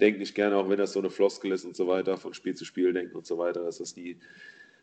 denke 0.00 0.20
nicht 0.20 0.34
gerne, 0.34 0.56
auch 0.56 0.68
wenn 0.68 0.78
das 0.78 0.92
so 0.92 1.00
eine 1.00 1.10
Floskel 1.10 1.52
ist 1.52 1.64
und 1.64 1.76
so 1.76 1.86
weiter, 1.86 2.16
von 2.16 2.34
Spiel 2.34 2.54
zu 2.54 2.64
Spiel 2.64 2.92
denken 2.92 3.16
und 3.16 3.26
so 3.26 3.38
weiter, 3.38 3.62
dass 3.64 3.78
das 3.78 3.92
die 3.92 4.18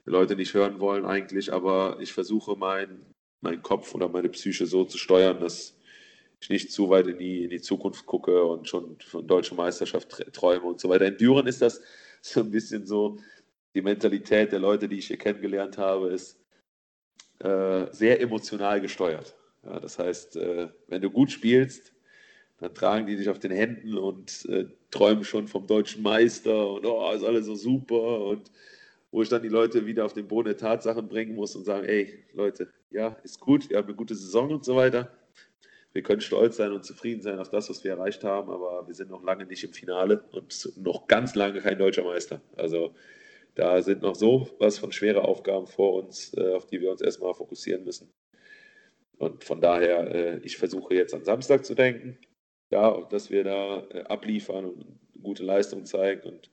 Leute 0.05 0.35
nicht 0.35 0.53
hören 0.53 0.79
wollen 0.79 1.05
eigentlich. 1.05 1.51
Aber 1.53 1.97
ich 2.01 2.13
versuche 2.13 2.55
meinen 2.55 3.05
mein 3.41 3.61
Kopf 3.61 3.93
oder 3.93 4.09
meine 4.09 4.29
Psyche 4.29 4.65
so 4.65 4.83
zu 4.83 4.97
steuern, 4.97 5.39
dass 5.39 5.77
ich 6.39 6.49
nicht 6.49 6.71
zu 6.71 6.89
weit 6.89 7.07
in 7.07 7.17
die, 7.17 7.43
in 7.43 7.49
die 7.49 7.61
Zukunft 7.61 8.05
gucke 8.05 8.43
und 8.43 8.67
schon 8.67 8.97
von 8.99 9.25
deutscher 9.27 9.55
Meisterschaft 9.55 10.33
träume 10.33 10.65
und 10.65 10.79
so 10.79 10.89
weiter. 10.89 11.07
In 11.07 11.17
Düren 11.17 11.47
ist 11.47 11.61
das 11.61 11.81
so 12.21 12.41
ein 12.41 12.51
bisschen 12.51 12.85
so, 12.85 13.17
die 13.73 13.81
Mentalität 13.81 14.51
der 14.51 14.59
Leute, 14.59 14.87
die 14.87 14.97
ich 14.97 15.07
hier 15.07 15.17
kennengelernt 15.17 15.77
habe, 15.77 16.09
ist 16.09 16.39
äh, 17.39 17.85
sehr 17.91 18.19
emotional 18.21 18.81
gesteuert. 18.81 19.35
Ja, 19.63 19.79
das 19.79 19.99
heißt, 19.99 20.37
äh, 20.37 20.69
wenn 20.87 21.01
du 21.01 21.11
gut 21.11 21.31
spielst, 21.31 21.93
dann 22.59 22.73
tragen 22.73 23.05
die 23.05 23.15
dich 23.15 23.29
auf 23.29 23.39
den 23.39 23.51
Händen 23.51 23.97
und 23.97 24.45
äh, 24.49 24.65
träumen 24.89 25.23
schon 25.23 25.47
vom 25.47 25.67
deutschen 25.67 26.01
Meister 26.01 26.71
und 26.71 26.85
oh, 26.85 27.11
ist 27.11 27.23
alles 27.23 27.45
so 27.45 27.55
super. 27.55 28.21
Und 28.25 28.51
wo 29.11 29.21
ich 29.21 29.29
dann 29.29 29.43
die 29.43 29.49
Leute 29.49 29.85
wieder 29.85 30.05
auf 30.05 30.13
den 30.13 30.27
Boden 30.27 30.47
der 30.47 30.57
Tatsachen 30.57 31.07
bringen 31.07 31.35
muss 31.35 31.55
und 31.55 31.65
sagen, 31.65 31.85
ey, 31.85 32.23
Leute, 32.33 32.71
ja, 32.89 33.15
ist 33.23 33.39
gut, 33.39 33.69
wir 33.69 33.77
haben 33.77 33.87
eine 33.87 33.95
gute 33.95 34.15
Saison 34.15 34.51
und 34.51 34.65
so 34.65 34.75
weiter. 34.75 35.11
Wir 35.97 36.03
können 36.03 36.21
stolz 36.21 36.57
sein 36.57 36.73
und 36.73 36.85
zufrieden 36.85 37.23
sein 37.23 37.39
auf 37.39 37.49
das, 37.49 37.71
was 37.71 37.83
wir 37.83 37.89
erreicht 37.89 38.23
haben, 38.23 38.51
aber 38.51 38.85
wir 38.85 38.93
sind 38.93 39.09
noch 39.09 39.23
lange 39.23 39.47
nicht 39.47 39.63
im 39.63 39.73
Finale 39.73 40.23
und 40.31 40.71
noch 40.77 41.07
ganz 41.07 41.33
lange 41.33 41.59
kein 41.59 41.79
deutscher 41.79 42.03
Meister. 42.03 42.39
Also 42.55 42.93
da 43.55 43.81
sind 43.81 44.03
noch 44.03 44.13
so 44.13 44.47
was 44.59 44.77
von 44.77 44.91
schwere 44.91 45.23
Aufgaben 45.23 45.65
vor 45.65 45.95
uns, 45.95 46.35
äh, 46.37 46.53
auf 46.53 46.67
die 46.67 46.81
wir 46.81 46.91
uns 46.91 47.01
erstmal 47.01 47.33
fokussieren 47.33 47.83
müssen. 47.83 48.13
Und 49.17 49.43
von 49.43 49.59
daher, 49.59 50.13
äh, 50.13 50.37
ich 50.43 50.57
versuche 50.57 50.93
jetzt 50.93 51.15
an 51.15 51.23
Samstag 51.23 51.65
zu 51.65 51.73
denken, 51.73 52.19
ja, 52.69 53.01
dass 53.09 53.31
wir 53.31 53.43
da 53.43 53.87
äh, 53.89 54.03
abliefern 54.03 54.65
und 54.65 54.99
gute 55.23 55.43
Leistung 55.43 55.85
zeigen 55.85 56.29
und 56.29 56.51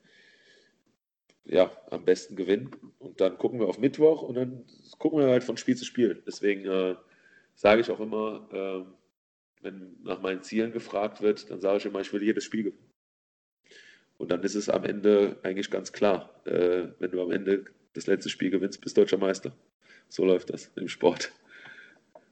ja, 1.44 1.70
am 1.90 2.06
besten 2.06 2.34
gewinnen. 2.34 2.70
Und 2.98 3.20
dann 3.20 3.36
gucken 3.36 3.60
wir 3.60 3.68
auf 3.68 3.78
Mittwoch 3.78 4.22
und 4.22 4.36
dann 4.36 4.64
gucken 4.98 5.18
wir 5.18 5.26
halt 5.26 5.44
von 5.44 5.58
Spiel 5.58 5.76
zu 5.76 5.84
Spiel. 5.84 6.22
Deswegen 6.26 6.64
äh, 6.64 6.94
sage 7.54 7.82
ich 7.82 7.90
auch 7.90 8.00
immer, 8.00 8.48
äh, 8.50 9.03
wenn 9.64 9.96
nach 10.04 10.20
meinen 10.20 10.42
Zielen 10.42 10.72
gefragt 10.72 11.22
wird, 11.22 11.50
dann 11.50 11.60
sage 11.60 11.78
ich 11.78 11.86
immer, 11.86 12.00
ich 12.00 12.12
will 12.12 12.22
jedes 12.22 12.44
Spiel 12.44 12.64
gewinnen. 12.64 12.90
Und 14.16 14.30
dann 14.30 14.42
ist 14.42 14.54
es 14.54 14.68
am 14.68 14.84
Ende 14.84 15.36
eigentlich 15.42 15.70
ganz 15.70 15.92
klar, 15.92 16.30
äh, 16.44 16.88
wenn 16.98 17.10
du 17.10 17.22
am 17.22 17.32
Ende 17.32 17.64
das 17.94 18.06
letzte 18.06 18.28
Spiel 18.28 18.50
gewinnst, 18.50 18.80
bist 18.80 18.96
deutscher 18.96 19.18
Meister. 19.18 19.52
So 20.08 20.24
läuft 20.24 20.50
das 20.50 20.70
im 20.76 20.88
Sport. 20.88 21.32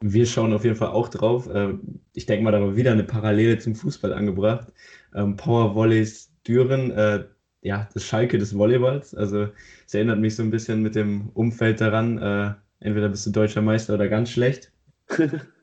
Wir 0.00 0.26
schauen 0.26 0.52
auf 0.52 0.64
jeden 0.64 0.76
Fall 0.76 0.88
auch 0.88 1.08
drauf. 1.08 1.48
Ähm, 1.52 2.00
ich 2.14 2.26
denke 2.26 2.44
mal, 2.44 2.50
da 2.50 2.60
war 2.60 2.76
wieder 2.76 2.92
eine 2.92 3.04
Parallele 3.04 3.58
zum 3.58 3.74
Fußball 3.74 4.12
angebracht. 4.12 4.72
Ähm, 5.14 5.36
Power 5.36 5.74
Volleys 5.74 6.32
Düren, 6.46 6.90
äh, 6.90 7.24
ja, 7.62 7.88
das 7.94 8.04
Schalke 8.04 8.38
des 8.38 8.56
Volleyballs. 8.56 9.14
Also 9.14 9.48
es 9.86 9.94
erinnert 9.94 10.18
mich 10.18 10.34
so 10.36 10.42
ein 10.42 10.50
bisschen 10.50 10.82
mit 10.82 10.96
dem 10.96 11.30
Umfeld 11.30 11.80
daran, 11.80 12.18
äh, 12.18 12.54
entweder 12.80 13.08
bist 13.08 13.26
du 13.26 13.30
deutscher 13.30 13.62
Meister 13.62 13.94
oder 13.94 14.08
ganz 14.08 14.30
schlecht. 14.30 14.72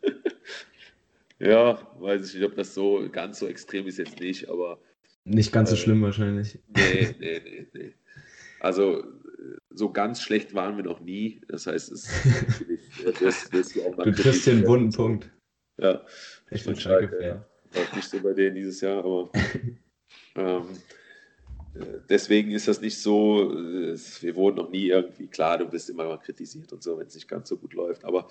ja, 1.39 1.79
weiß 1.99 2.27
ich 2.27 2.35
nicht, 2.35 2.45
ob 2.45 2.55
das 2.55 2.73
so 2.73 3.07
ganz 3.11 3.39
so 3.39 3.47
extrem 3.47 3.87
ist 3.87 3.97
jetzt 3.97 4.19
nicht, 4.19 4.49
aber. 4.49 4.79
Nicht 5.23 5.51
ganz 5.51 5.69
so 5.69 5.75
äh, 5.75 5.79
schlimm 5.79 6.01
wahrscheinlich. 6.01 6.59
Nee, 6.75 7.15
nee, 7.19 7.41
nee, 7.43 7.67
nee. 7.73 7.93
Also 8.59 9.03
so 9.69 9.91
ganz 9.91 10.21
schlecht 10.21 10.53
waren 10.53 10.75
wir 10.77 10.83
noch 10.83 10.99
nie. 10.99 11.41
Das 11.47 11.65
heißt, 11.67 11.91
es 11.91 12.09
das, 13.21 13.49
das 13.49 13.77
auch 13.79 14.03
Du 14.03 14.11
triffst 14.11 14.43
hier 14.43 14.53
einen 14.53 14.67
wunden 14.67 14.91
Punkt. 14.91 15.31
Ja. 15.77 16.05
Ich 16.51 16.65
bin 16.65 16.75
Schalke, 16.75 17.23
ja. 17.23 17.45
Auch 17.75 17.95
nicht 17.95 18.09
so 18.09 18.19
bei 18.19 18.33
denen 18.33 18.55
dieses 18.55 18.81
Jahr, 18.81 18.99
aber 18.99 19.31
ähm, 20.35 20.63
äh, 20.63 20.63
deswegen 22.09 22.51
ist 22.51 22.67
das 22.67 22.81
nicht 22.81 22.99
so, 22.99 23.53
äh, 23.53 23.97
wir 24.21 24.35
wurden 24.35 24.57
noch 24.57 24.69
nie 24.69 24.87
irgendwie, 24.87 25.27
klar, 25.27 25.57
du 25.57 25.65
bist 25.65 25.89
immer 25.89 26.05
mal 26.05 26.19
kritisiert 26.19 26.71
und 26.73 26.83
so, 26.83 26.97
wenn 26.97 27.07
es 27.07 27.15
nicht 27.15 27.27
ganz 27.27 27.49
so 27.49 27.57
gut 27.57 27.73
läuft, 27.73 28.05
aber 28.05 28.27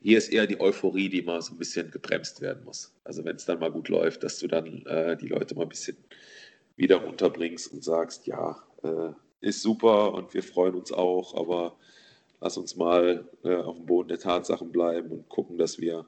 hier 0.00 0.18
ist 0.18 0.32
eher 0.32 0.46
die 0.46 0.60
Euphorie, 0.60 1.08
die 1.08 1.22
mal 1.22 1.40
so 1.42 1.52
ein 1.54 1.58
bisschen 1.58 1.90
gebremst 1.90 2.40
werden 2.40 2.64
muss. 2.64 2.92
Also 3.04 3.24
wenn 3.24 3.36
es 3.36 3.44
dann 3.44 3.60
mal 3.60 3.70
gut 3.70 3.88
läuft, 3.88 4.22
dass 4.22 4.38
du 4.38 4.46
dann 4.46 4.84
äh, 4.86 5.16
die 5.16 5.28
Leute 5.28 5.54
mal 5.54 5.62
ein 5.62 5.68
bisschen 5.68 5.96
wieder 6.76 6.96
runterbringst 6.96 7.72
und 7.72 7.84
sagst, 7.84 8.26
ja, 8.26 8.56
äh, 8.82 9.12
ist 9.40 9.62
super 9.62 10.12
und 10.14 10.34
wir 10.34 10.42
freuen 10.42 10.74
uns 10.74 10.92
auch, 10.92 11.34
aber 11.34 11.76
lass 12.40 12.56
uns 12.56 12.76
mal 12.76 13.28
äh, 13.44 13.54
auf 13.54 13.76
dem 13.76 13.86
Boden 13.86 14.08
der 14.08 14.18
Tatsachen 14.18 14.72
bleiben 14.72 15.10
und 15.10 15.28
gucken, 15.28 15.58
dass 15.58 15.78
wir 15.78 16.06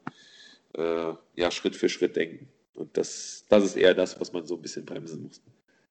äh, 0.74 1.12
ja, 1.36 1.50
Schritt 1.50 1.76
für 1.76 1.88
Schritt 1.88 2.16
denken. 2.16 2.48
Und 2.74 2.96
das, 2.96 3.44
das 3.48 3.64
ist 3.64 3.76
eher 3.76 3.94
das, 3.94 4.18
was 4.20 4.32
man 4.32 4.46
so 4.46 4.56
ein 4.56 4.62
bisschen 4.62 4.84
bremsen 4.84 5.22
muss. 5.22 5.42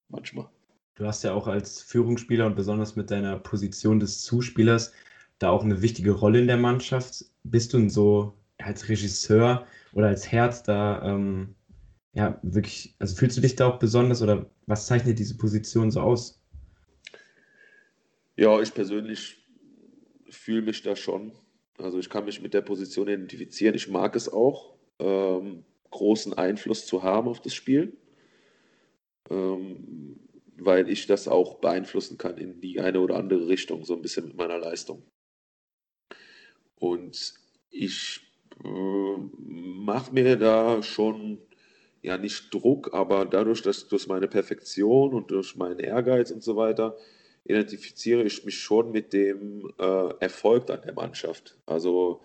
Manchmal. 0.09 0.49
Du 0.95 1.05
hast 1.05 1.23
ja 1.23 1.33
auch 1.33 1.47
als 1.47 1.81
Führungsspieler 1.81 2.45
und 2.45 2.55
besonders 2.55 2.95
mit 2.95 3.11
deiner 3.11 3.39
Position 3.39 3.99
des 3.99 4.21
Zuspielers 4.21 4.93
da 5.39 5.49
auch 5.49 5.63
eine 5.63 5.81
wichtige 5.81 6.11
Rolle 6.11 6.39
in 6.39 6.47
der 6.47 6.57
Mannschaft. 6.57 7.25
Bist 7.43 7.73
du 7.73 7.89
so 7.89 8.33
als 8.57 8.89
Regisseur 8.89 9.65
oder 9.93 10.07
als 10.07 10.31
Herz 10.31 10.63
da 10.63 11.01
ähm, 11.03 11.55
ja 12.13 12.39
wirklich, 12.43 12.95
also 12.99 13.15
fühlst 13.15 13.37
du 13.37 13.41
dich 13.41 13.55
da 13.55 13.67
auch 13.67 13.79
besonders 13.79 14.21
oder 14.21 14.49
was 14.67 14.85
zeichnet 14.85 15.17
diese 15.17 15.37
Position 15.37 15.91
so 15.91 16.01
aus? 16.01 16.41
Ja, 18.35 18.59
ich 18.61 18.73
persönlich 18.73 19.37
fühle 20.29 20.61
mich 20.61 20.81
da 20.83 20.95
schon. 20.95 21.33
Also 21.77 21.99
ich 21.99 22.09
kann 22.09 22.25
mich 22.25 22.41
mit 22.41 22.53
der 22.53 22.61
Position 22.61 23.07
identifizieren. 23.07 23.75
Ich 23.75 23.89
mag 23.89 24.15
es 24.15 24.31
auch, 24.31 24.75
ähm, 24.99 25.63
großen 25.89 26.33
Einfluss 26.33 26.85
zu 26.85 27.03
haben 27.03 27.27
auf 27.27 27.41
das 27.41 27.53
Spiel, 27.53 27.97
ähm, 29.29 30.19
weil 30.63 30.89
ich 30.89 31.07
das 31.07 31.27
auch 31.27 31.55
beeinflussen 31.55 32.17
kann 32.17 32.37
in 32.37 32.61
die 32.61 32.79
eine 32.79 32.99
oder 32.99 33.15
andere 33.15 33.47
Richtung, 33.47 33.83
so 33.83 33.95
ein 33.95 34.01
bisschen 34.01 34.27
mit 34.27 34.37
meiner 34.37 34.59
Leistung. 34.59 35.03
Und 36.75 37.33
ich 37.71 38.21
äh, 38.63 39.17
mache 39.39 40.13
mir 40.13 40.37
da 40.37 40.83
schon 40.83 41.39
ja 42.03 42.17
nicht 42.17 42.53
Druck, 42.53 42.93
aber 42.93 43.25
dadurch, 43.25 43.61
dass 43.63 43.87
durch 43.87 44.07
meine 44.07 44.27
Perfektion 44.27 45.13
und 45.13 45.31
durch 45.31 45.55
meinen 45.55 45.79
Ehrgeiz 45.79 46.31
und 46.31 46.43
so 46.43 46.55
weiter, 46.55 46.95
identifiziere 47.45 48.23
ich 48.23 48.45
mich 48.45 48.59
schon 48.59 48.91
mit 48.91 49.13
dem 49.13 49.71
äh, 49.79 50.13
Erfolg 50.19 50.69
an 50.69 50.81
der 50.83 50.93
Mannschaft. 50.93 51.57
Also 51.65 52.21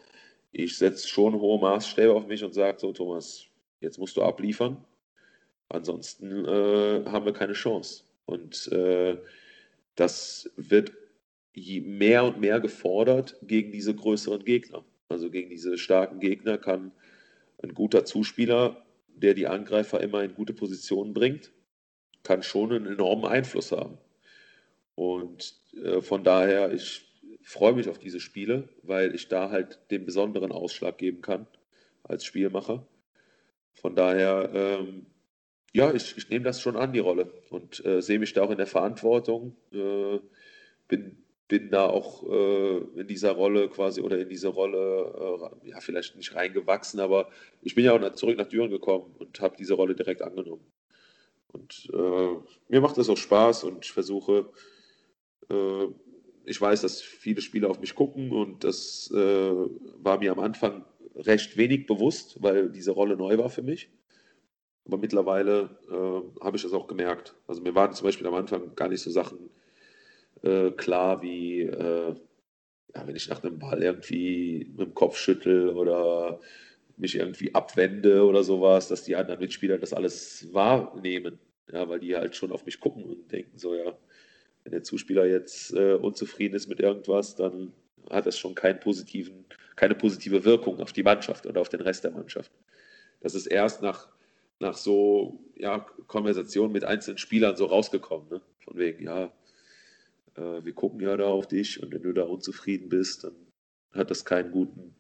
ich 0.53 0.77
setze 0.77 1.09
schon 1.09 1.41
hohe 1.41 1.59
Maßstäbe 1.59 2.13
auf 2.13 2.27
mich 2.27 2.45
und 2.45 2.53
sage 2.53 2.79
so, 2.79 2.93
Thomas, 2.93 3.47
jetzt 3.81 3.99
musst 3.99 4.17
du 4.17 4.23
abliefern. 4.23 4.85
Ansonsten 5.69 6.45
äh, 6.45 7.05
haben 7.07 7.25
wir 7.25 7.33
keine 7.33 7.55
Chance. 7.55 8.05
Und 8.27 8.71
äh, 8.73 9.17
das 9.95 10.51
wird 10.57 10.93
mehr 11.55 12.25
und 12.25 12.39
mehr 12.39 12.61
gefordert 12.61 13.37
gegen 13.43 13.73
diese 13.73 13.95
größeren 13.95 14.45
Gegner. 14.45 14.85
Also 15.09 15.31
gegen 15.31 15.49
diese 15.49 15.79
starken 15.79 16.21
Gegner 16.21 16.59
kann 16.59 16.93
ein 17.63 17.73
guter 17.73 18.05
Zuspieler, 18.05 18.85
der 19.09 19.35
die 19.35 19.47
Angreifer 19.47 20.01
immer 20.01 20.23
in 20.23 20.35
gute 20.35 20.53
Positionen 20.53 21.15
bringt, 21.15 21.53
kann 22.23 22.43
schon 22.43 22.73
einen 22.73 22.87
enormen 22.87 23.25
Einfluss 23.25 23.73
haben. 23.73 23.99
Und 24.95 25.55
äh, 25.83 26.03
von 26.03 26.25
daher, 26.25 26.73
ich 26.73 27.07
freue 27.43 27.75
mich 27.75 27.89
auf 27.89 27.99
diese 27.99 28.21
Spiele, 28.21 28.69
weil 28.83 29.15
ich 29.15 29.29
da 29.29 29.51
halt 29.51 29.79
den 29.91 30.05
besonderen 30.05 30.53
Ausschlag 30.53 30.99
geben 30.99 31.23
kann 31.23 31.47
als 32.03 32.25
Spielmacher. 32.25 32.87
Von 33.73 33.95
daher, 33.95 34.51
ähm, 34.53 35.07
ja, 35.73 35.93
ich, 35.93 36.17
ich 36.17 36.29
nehme 36.31 36.45
das 36.45 36.61
schon 36.61 36.77
an, 36.77 36.93
die 36.93 37.01
Rolle 37.01 37.33
und 37.51 37.85
äh, 37.85 38.01
sehe 38.01 38.19
mich 38.19 38.33
da 38.33 38.43
auch 38.43 38.51
in 38.51 38.59
der 38.59 38.67
Verantwortung. 38.67 39.57
Äh, 39.73 40.19
bin 40.89 41.17
bin 41.49 41.71
da 41.71 41.87
auch 41.87 42.25
äh, 42.29 42.79
in 43.01 43.07
dieser 43.07 43.33
Rolle 43.33 43.69
quasi 43.69 44.01
oder 44.01 44.19
in 44.19 44.29
diese 44.29 44.49
Rolle, 44.49 45.51
äh, 45.65 45.69
ja, 45.71 45.81
vielleicht 45.81 46.17
nicht 46.17 46.35
reingewachsen, 46.35 46.99
aber 47.01 47.31
ich 47.63 47.75
bin 47.75 47.85
ja 47.85 47.93
auch 47.93 48.13
zurück 48.15 48.37
nach 48.37 48.49
Düren 48.49 48.71
gekommen 48.71 49.15
und 49.19 49.41
habe 49.41 49.57
diese 49.57 49.75
Rolle 49.75 49.95
direkt 49.95 50.23
angenommen. 50.23 50.65
Und 51.53 51.89
äh, 51.93 52.37
mir 52.69 52.81
macht 52.81 52.99
das 52.99 53.09
auch 53.09 53.17
Spaß 53.17 53.65
und 53.65 53.85
ich 53.85 53.93
versuche, 53.93 54.51
äh, 55.49 55.87
ich 56.45 56.61
weiß, 56.61 56.83
dass 56.83 57.01
viele 57.01 57.41
Spieler 57.41 57.71
auf 57.71 57.81
mich 57.81 57.95
gucken 57.95 58.31
und 58.31 58.63
das 58.63 59.11
war 59.13 60.19
mir 60.21 60.31
am 60.31 60.39
Anfang 60.39 60.85
recht 61.17 61.57
wenig 61.57 61.87
bewusst, 61.87 62.41
weil 62.41 62.71
diese 62.71 62.93
Rolle 62.93 63.17
neu 63.17 63.37
war 63.37 63.49
für 63.49 63.63
mich. 63.63 63.89
Aber 64.87 64.99
mittlerweile 64.99 65.71
äh, 65.91 66.45
habe 66.45 66.57
ich 66.57 66.63
das 66.63 66.73
auch 66.73 66.87
gemerkt. 66.87 67.35
Also 67.47 67.61
mir 67.61 67.75
waren 67.75 67.93
zum 67.93 68.07
Beispiel 68.07 68.27
am 68.27 68.35
Anfang 68.35 68.75
gar 68.77 68.89
nicht 68.89 69.03
so 69.03 69.11
Sachen 69.11 69.51
äh, 70.43 70.71
klar 70.71 71.23
wie, 71.23 71.63
äh, 71.63 72.15
ja, 72.95 73.07
wenn 73.07 73.17
ich 73.17 73.29
nach 73.29 73.43
einem 73.43 73.59
Ball 73.59 73.83
irgendwie 73.83 74.73
mit 74.77 74.87
dem 74.89 74.95
Kopf 74.95 75.17
schüttel 75.17 75.71
oder 75.71 76.41
mich 76.97 77.17
irgendwie 77.17 77.55
abwende 77.55 78.25
oder 78.25 78.43
sowas, 78.45 78.89
dass 78.89 79.05
die 79.05 79.17
anderen 79.17 79.41
Mitspieler 79.41 79.79
das 79.79 79.93
alles 79.93 80.53
wahrnehmen. 80.53 81.39
Ja, 81.73 81.89
weil 81.89 81.99
die 81.99 82.15
halt 82.17 82.37
schon 82.37 82.53
auf 82.53 82.65
mich 82.65 82.79
gucken 82.79 83.05
und 83.05 83.33
denken 83.33 83.59
so, 83.59 83.75
ja, 83.75 83.99
wenn 84.63 84.73
der 84.73 84.85
Zuspieler 84.85 85.27
jetzt 85.27 85.75
äh, 85.75 85.95
unzufrieden 85.95 86.55
ist 86.55 86.69
mit 86.69 86.81
irgendwas, 86.81 87.35
dann 87.35 87.73
hat 88.09 88.27
das 88.27 88.39
schon 88.39 88.55
keinen 88.55 88.79
positiven, 88.79 89.45
keine 89.75 89.97
positive 89.97 90.45
Wirkung 90.45 90.81
auf 90.81 90.93
die 90.93 91.03
Mannschaft 91.03 91.45
oder 91.45 91.61
auf 91.61 91.69
den 91.69 91.81
Rest 91.81 92.05
der 92.05 92.13
Mannschaft. 92.13 92.53
Das 93.21 93.35
ist 93.35 93.47
erst 93.47 93.83
nach, 93.83 94.09
nach 94.59 94.77
so 94.77 95.41
ja, 95.57 95.81
Konversationen 96.07 96.73
mit 96.73 96.85
einzelnen 96.85 97.19
Spielern 97.19 97.57
so 97.57 97.67
rausgekommen. 97.67 98.29
Ne? 98.31 98.41
Von 98.65 98.79
wegen, 98.79 99.05
ja, 99.05 99.33
äh, 100.37 100.65
wir 100.65 100.73
gucken 100.73 101.01
ja 101.01 101.17
da 101.17 101.27
auf 101.27 101.47
dich 101.47 101.83
und 101.83 101.93
wenn 101.93 102.03
du 102.03 102.13
da 102.13 102.23
unzufrieden 102.23 102.89
bist, 102.89 103.25
dann 103.25 103.35
hat 103.93 104.11
das 104.11 104.25
keinen 104.25 104.51
guten, 104.53 104.95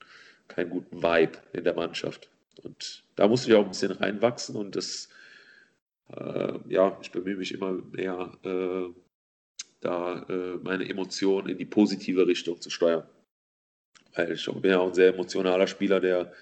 keinen 0.48 0.70
guten 0.70 1.02
Vibe 1.02 1.38
in 1.52 1.64
der 1.64 1.74
Mannschaft. 1.74 2.30
Und 2.62 3.04
da 3.16 3.28
musste 3.28 3.50
ich 3.50 3.56
auch 3.56 3.64
ein 3.64 3.68
bisschen 3.68 3.92
reinwachsen 3.92 4.56
und 4.56 4.76
das, 4.76 5.08
äh, 6.12 6.58
ja, 6.68 6.98
ich 7.02 7.10
bemühe 7.10 7.36
mich 7.36 7.52
immer 7.52 7.72
mehr, 7.72 8.32
äh, 8.42 8.92
da 9.80 10.22
äh, 10.28 10.56
meine 10.62 10.88
Emotionen 10.88 11.48
in 11.48 11.58
die 11.58 11.66
positive 11.66 12.26
Richtung 12.26 12.60
zu 12.60 12.70
steuern. 12.70 13.06
Weil 14.14 14.32
ich 14.32 14.46
bin 14.46 14.70
ja 14.70 14.78
auch 14.78 14.88
ein 14.88 14.94
sehr 14.94 15.12
emotionaler 15.12 15.66
Spieler, 15.66 16.00
der 16.00 16.32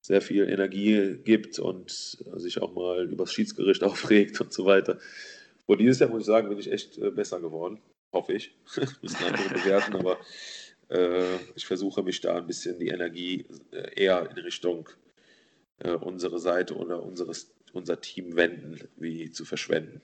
sehr 0.00 0.20
viel 0.20 0.48
Energie 0.48 1.18
gibt 1.24 1.58
und 1.58 1.90
sich 1.90 2.60
auch 2.62 2.74
mal 2.74 3.10
übers 3.10 3.32
Schiedsgericht 3.32 3.82
aufregt 3.84 4.40
und 4.40 4.52
so 4.52 4.64
weiter. 4.64 4.98
Und 5.66 5.80
dieses 5.80 5.98
Jahr 5.98 6.08
muss 6.08 6.22
ich 6.22 6.26
sagen, 6.26 6.48
bin 6.48 6.58
ich 6.58 6.72
echt 6.72 6.98
äh, 6.98 7.10
besser 7.10 7.40
geworden. 7.40 7.80
Hoffe 8.12 8.32
ich. 8.32 8.56
Müssen 9.02 9.24
andere 9.24 9.48
bewerten, 9.50 9.96
aber 9.96 10.18
äh, 10.88 11.36
ich 11.54 11.66
versuche 11.66 12.02
mich 12.02 12.20
da 12.20 12.36
ein 12.36 12.46
bisschen 12.46 12.78
die 12.78 12.88
Energie 12.88 13.46
äh, 13.72 14.02
eher 14.02 14.30
in 14.30 14.38
Richtung 14.38 14.88
äh, 15.80 15.92
unsere 15.92 16.38
Seite 16.38 16.74
oder 16.74 17.02
unseres, 17.02 17.54
unser 17.72 18.00
Team 18.00 18.36
wenden, 18.36 18.88
wie 18.96 19.30
zu 19.30 19.44
verschwenden. 19.44 20.00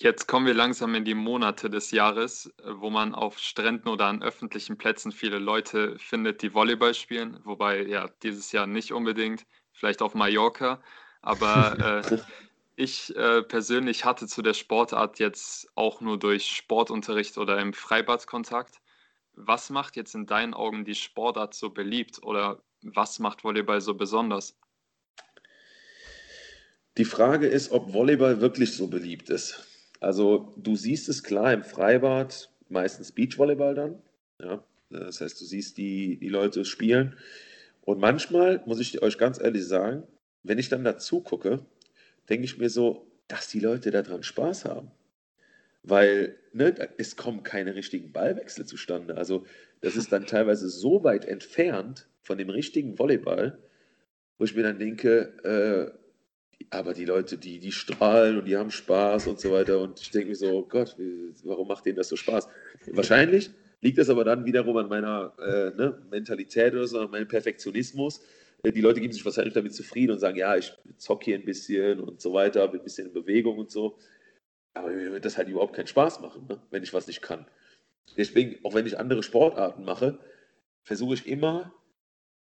Jetzt 0.00 0.28
kommen 0.28 0.46
wir 0.46 0.54
langsam 0.54 0.94
in 0.94 1.04
die 1.04 1.14
Monate 1.14 1.68
des 1.68 1.90
Jahres, 1.90 2.52
wo 2.64 2.88
man 2.88 3.16
auf 3.16 3.40
Stränden 3.40 3.88
oder 3.88 4.06
an 4.06 4.22
öffentlichen 4.22 4.78
Plätzen 4.78 5.10
viele 5.10 5.40
Leute 5.40 5.98
findet, 5.98 6.40
die 6.42 6.54
Volleyball 6.54 6.94
spielen. 6.94 7.40
Wobei 7.42 7.82
ja 7.82 8.08
dieses 8.22 8.52
Jahr 8.52 8.68
nicht 8.68 8.92
unbedingt, 8.92 9.44
vielleicht 9.72 10.00
auf 10.00 10.14
Mallorca. 10.14 10.80
Aber 11.20 12.02
äh, 12.12 12.18
ich 12.76 13.14
äh, 13.16 13.42
persönlich 13.42 14.04
hatte 14.04 14.28
zu 14.28 14.40
der 14.40 14.54
Sportart 14.54 15.18
jetzt 15.18 15.68
auch 15.74 16.00
nur 16.00 16.16
durch 16.16 16.46
Sportunterricht 16.46 17.36
oder 17.36 17.58
im 17.58 17.72
Freibad 17.72 18.24
Kontakt. 18.28 18.76
Was 19.32 19.68
macht 19.68 19.96
jetzt 19.96 20.14
in 20.14 20.26
deinen 20.26 20.54
Augen 20.54 20.84
die 20.84 20.94
Sportart 20.94 21.54
so 21.54 21.70
beliebt 21.70 22.22
oder 22.22 22.62
was 22.82 23.18
macht 23.18 23.42
Volleyball 23.42 23.80
so 23.80 23.94
besonders? 23.94 24.56
Die 26.96 27.04
Frage 27.04 27.48
ist, 27.48 27.72
ob 27.72 27.92
Volleyball 27.92 28.40
wirklich 28.40 28.76
so 28.76 28.86
beliebt 28.86 29.28
ist. 29.28 29.67
Also 30.00 30.54
du 30.56 30.76
siehst 30.76 31.08
es 31.08 31.22
klar 31.22 31.52
im 31.52 31.64
Freibad, 31.64 32.50
meistens 32.68 33.12
Beachvolleyball 33.12 33.74
dann. 33.74 34.02
Ja? 34.40 34.64
Das 34.90 35.20
heißt, 35.20 35.40
du 35.40 35.44
siehst 35.44 35.76
die, 35.78 36.18
die 36.18 36.28
Leute 36.28 36.64
spielen. 36.64 37.16
Und 37.82 38.00
manchmal, 38.00 38.62
muss 38.66 38.80
ich 38.80 39.02
euch 39.02 39.18
ganz 39.18 39.40
ehrlich 39.40 39.66
sagen, 39.66 40.04
wenn 40.42 40.58
ich 40.58 40.68
dann 40.68 40.84
dazu 40.84 41.20
gucke, 41.20 41.60
denke 42.28 42.44
ich 42.44 42.58
mir 42.58 42.70
so, 42.70 43.06
dass 43.28 43.48
die 43.48 43.60
Leute 43.60 43.90
daran 43.90 44.22
Spaß 44.22 44.64
haben. 44.64 44.90
Weil 45.82 46.36
ne, 46.52 46.74
es 46.98 47.16
kommen 47.16 47.42
keine 47.42 47.74
richtigen 47.74 48.12
Ballwechsel 48.12 48.66
zustande. 48.66 49.16
Also 49.16 49.46
das 49.80 49.96
ist 49.96 50.12
dann 50.12 50.26
teilweise 50.26 50.68
so 50.68 51.04
weit 51.04 51.24
entfernt 51.24 52.08
von 52.22 52.38
dem 52.38 52.50
richtigen 52.50 52.98
Volleyball, 52.98 53.58
wo 54.38 54.44
ich 54.44 54.54
mir 54.54 54.62
dann 54.62 54.78
denke, 54.78 55.32
äh, 55.44 55.98
aber 56.70 56.92
die 56.94 57.04
Leute, 57.04 57.38
die, 57.38 57.58
die 57.60 57.72
strahlen 57.72 58.38
und 58.38 58.44
die 58.44 58.56
haben 58.56 58.70
Spaß 58.70 59.26
und 59.28 59.40
so 59.40 59.52
weiter. 59.52 59.78
Und 59.80 60.00
ich 60.00 60.10
denke 60.10 60.28
mir 60.28 60.36
so, 60.36 60.50
oh 60.50 60.66
Gott, 60.68 60.96
warum 61.44 61.68
macht 61.68 61.86
denen 61.86 61.96
das 61.96 62.08
so 62.08 62.16
Spaß? 62.16 62.48
Wahrscheinlich 62.92 63.50
liegt 63.80 63.98
das 63.98 64.10
aber 64.10 64.24
dann 64.24 64.44
wiederum 64.44 64.76
an 64.76 64.88
meiner 64.88 65.32
äh, 65.38 65.76
ne, 65.76 66.02
Mentalität 66.10 66.74
oder 66.74 66.86
so, 66.86 67.00
an 67.00 67.10
meinem 67.10 67.28
Perfektionismus, 67.28 68.22
äh, 68.62 68.72
die 68.72 68.80
Leute 68.80 69.00
geben 69.00 69.12
sich 69.12 69.24
wahrscheinlich 69.24 69.54
damit 69.54 69.74
zufrieden 69.74 70.12
und 70.12 70.18
sagen, 70.18 70.36
ja, 70.36 70.56
ich 70.56 70.72
zocke 70.96 71.26
hier 71.26 71.36
ein 71.36 71.44
bisschen 71.44 72.00
und 72.00 72.20
so 72.20 72.32
weiter, 72.32 72.66
bin 72.68 72.80
ein 72.80 72.84
bisschen 72.84 73.08
in 73.08 73.12
Bewegung 73.12 73.58
und 73.58 73.70
so. 73.70 73.98
Aber 74.74 74.90
mir 74.90 75.12
wird 75.12 75.24
das 75.24 75.38
halt 75.38 75.48
überhaupt 75.48 75.74
keinen 75.74 75.86
Spaß 75.86 76.20
machen, 76.20 76.46
ne? 76.48 76.60
wenn 76.70 76.82
ich 76.82 76.92
was 76.92 77.06
nicht 77.06 77.22
kann. 77.22 77.46
Deswegen, 78.16 78.64
auch 78.64 78.74
wenn 78.74 78.86
ich 78.86 78.98
andere 78.98 79.22
Sportarten 79.22 79.84
mache, 79.84 80.18
versuche 80.82 81.14
ich 81.14 81.26
immer, 81.26 81.74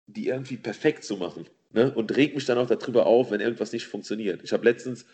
die 0.06 0.28
irgendwie 0.28 0.56
perfekt 0.56 1.04
zu 1.04 1.16
machen. 1.16 1.46
Ne? 1.76 1.92
Und 1.94 2.16
reg 2.16 2.34
mich 2.34 2.46
dann 2.46 2.58
auch 2.58 2.66
darüber 2.66 3.06
auf, 3.06 3.30
wenn 3.30 3.40
irgendwas 3.40 3.72
nicht 3.72 3.86
funktioniert. 3.86 4.42
Ich 4.42 4.52
habe 4.52 4.64
letztens 4.64 5.06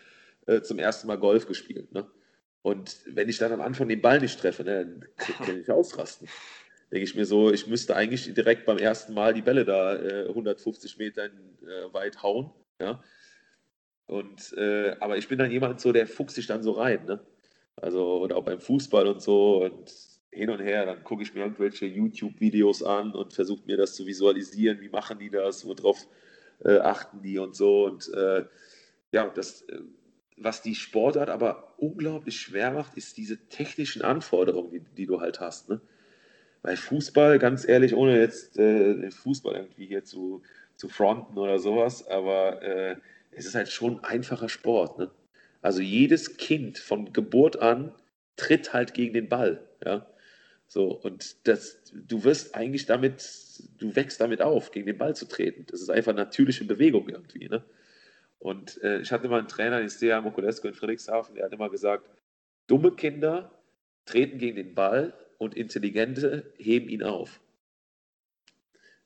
äh, 0.47 0.63
zum 0.63 0.79
ersten 0.79 1.07
Mal 1.07 1.19
Golf 1.19 1.47
gespielt. 1.47 1.93
Ne? 1.93 2.07
Und 2.63 2.97
wenn 3.07 3.29
ich 3.29 3.37
dann 3.37 3.53
am 3.53 3.61
Anfang 3.61 3.89
den 3.89 4.01
Ball 4.01 4.21
nicht 4.21 4.39
treffe, 4.39 4.65
ne, 4.65 4.87
dann 4.87 5.37
kann 5.45 5.61
ich 5.61 5.71
ausrasten 5.71 6.29
denke 6.93 7.05
ich 7.05 7.15
mir 7.15 7.25
so, 7.25 7.51
ich 7.51 7.67
müsste 7.67 7.97
eigentlich 7.97 8.33
direkt 8.35 8.67
beim 8.67 8.77
ersten 8.77 9.15
Mal 9.15 9.33
die 9.33 9.41
Bälle 9.41 9.65
da 9.65 9.97
äh, 9.97 10.29
150 10.29 10.99
Meter 10.99 11.25
äh, 11.25 11.93
weit 11.93 12.23
hauen. 12.23 12.51
Ja? 12.79 13.03
Und, 14.07 14.53
äh, 14.59 14.95
aber 15.01 15.17
ich 15.17 15.27
bin 15.27 15.39
dann 15.39 15.51
jemand 15.51 15.81
so, 15.81 15.91
der 15.91 16.07
fuchst 16.07 16.37
sich 16.37 16.47
dann 16.47 16.63
so 16.63 16.73
rein. 16.73 17.07
Ne? 17.07 17.21
Also, 17.77 18.21
oder 18.21 18.37
auch 18.37 18.45
beim 18.45 18.61
Fußball 18.61 19.07
und 19.07 19.23
so 19.23 19.65
und 19.65 19.91
hin 20.31 20.51
und 20.51 20.61
her, 20.61 20.85
dann 20.85 21.03
gucke 21.03 21.23
ich 21.23 21.33
mir 21.33 21.41
irgendwelche 21.41 21.87
YouTube-Videos 21.87 22.83
an 22.83 23.13
und 23.13 23.33
versuche 23.33 23.65
mir 23.65 23.79
das 23.79 23.95
zu 23.95 24.07
visualisieren, 24.07 24.81
wie 24.83 24.91
machen 24.91 25.19
die 25.19 25.31
das, 25.31 25.67
worauf 25.67 26.07
äh, 26.65 26.79
achten 26.79 27.23
die 27.23 27.39
und 27.39 27.55
so. 27.55 27.85
Und 27.85 28.13
äh, 28.15 28.45
ja, 29.13 29.29
das, 29.29 29.63
äh, 29.63 29.81
was 30.37 30.63
die 30.63 30.75
Sportart 30.75 31.31
aber 31.31 31.75
unglaublich 31.77 32.41
schwer 32.41 32.71
macht, 32.73 32.97
ist 32.97 33.17
diese 33.17 33.37
technischen 33.49 34.03
Anforderungen, 34.03 34.71
die, 34.71 34.81
die 34.97 35.07
du 35.07 35.21
halt 35.21 35.41
hast. 35.41 35.69
Ne? 35.69 35.81
Weil 36.63 36.77
Fußball, 36.77 37.39
ganz 37.39 37.67
ehrlich, 37.67 37.95
ohne 37.95 38.19
jetzt 38.19 38.59
äh, 38.59 38.95
den 38.95 39.11
Fußball 39.11 39.55
irgendwie 39.55 39.87
hier 39.87 40.05
zu, 40.05 40.43
zu 40.77 40.89
fronten 40.89 41.39
oder 41.39 41.59
sowas, 41.59 42.07
aber 42.09 42.63
äh, 42.63 42.97
es 43.33 43.47
ist 43.47 43.55
halt 43.55 43.69
schon 43.69 43.99
ein 43.99 44.05
einfacher 44.05 44.49
Sport. 44.49 44.99
Ne? 44.99 45.11
Also 45.61 45.81
jedes 45.81 46.37
Kind 46.37 46.79
von 46.79 47.13
Geburt 47.13 47.61
an 47.61 47.93
tritt 48.37 48.73
halt 48.73 48.95
gegen 48.95 49.15
den 49.15 49.29
Ball. 49.29 49.69
Ja? 49.85 50.07
So, 50.73 50.93
und 50.93 51.47
das, 51.47 51.83
du 51.93 52.25
wirst 52.25 52.55
eigentlich 52.55 52.87
damit, 52.87 53.23
du 53.77 53.95
wächst 53.95 54.23
damit 54.23 54.41
auf, 54.41 54.70
gegen 54.70 54.87
den 54.87 54.97
Ball 54.97 55.14
zu 55.14 55.29
treten. 55.29 55.66
Das 55.66 55.83
ist 55.83 55.91
einfach 55.91 56.14
natürliche 56.14 56.64
Bewegung 56.64 57.11
irgendwie. 57.11 57.47
Ne? 57.47 57.62
Und 58.39 58.83
äh, 58.83 59.01
ich 59.01 59.12
hatte 59.12 59.29
mal 59.29 59.41
einen 59.41 59.49
Trainer, 59.49 59.81
den 59.81 59.91
Stea 59.91 60.18
Mokolesko 60.23 60.68
in 60.68 60.75
Friedrichshafen, 60.75 61.35
der 61.35 61.45
hat 61.45 61.53
immer 61.53 61.68
gesagt, 61.68 62.09
dumme 62.68 62.93
Kinder 62.93 63.53
treten 64.07 64.39
gegen 64.39 64.57
den 64.57 64.75
Ball, 64.75 65.12
und 65.43 65.57
Intelligente 65.57 66.53
heben 66.57 66.89
ihn 66.89 67.03
auf. 67.03 67.41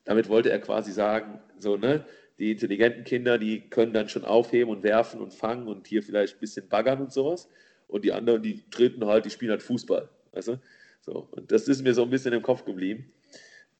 Damit 0.05 0.29
wollte 0.29 0.51
er 0.51 0.61
quasi 0.61 0.93
sagen, 0.93 1.41
so, 1.59 1.79
ne, 1.79 2.05
die 2.39 2.53
intelligenten 2.53 3.05
Kinder, 3.05 3.39
die 3.39 3.71
können 3.71 3.95
dann 3.95 4.11
schon 4.11 4.27
aufheben 4.27 4.71
und 4.71 4.83
werfen 4.83 5.21
und 5.21 5.33
fangen 5.33 5.67
und 5.67 5.87
hier 5.87 6.03
vielleicht 6.03 6.37
ein 6.37 6.41
bisschen 6.41 6.69
baggern 6.69 7.01
und 7.01 7.13
sowas. 7.13 7.49
Und 7.89 8.05
die 8.05 8.13
anderen, 8.13 8.43
die 8.43 8.69
treten 8.69 9.07
halt, 9.07 9.25
die 9.25 9.31
spielen 9.31 9.51
halt 9.51 9.63
Fußball. 9.63 10.11
Weißt 10.33 10.49
du? 10.49 10.61
So, 11.07 11.29
und 11.31 11.53
das 11.53 11.69
ist 11.69 11.83
mir 11.83 11.95
so 11.95 12.03
ein 12.03 12.11
bisschen 12.11 12.33
im 12.33 12.43
Kopf 12.43 12.65
geblieben. 12.65 13.13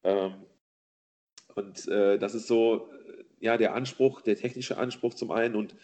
Ähm, 0.05 0.35
und 1.55 1.89
äh, 1.89 2.19
das 2.19 2.35
ist 2.35 2.47
so, 2.47 2.89
ja, 3.41 3.57
der 3.57 3.75
Anspruch, 3.75 4.23
der 4.23 4.37
technische 4.37 4.79
Anspruch 4.79 5.15
zum 5.15 5.33
einen 5.33 5.57
und 5.57 5.75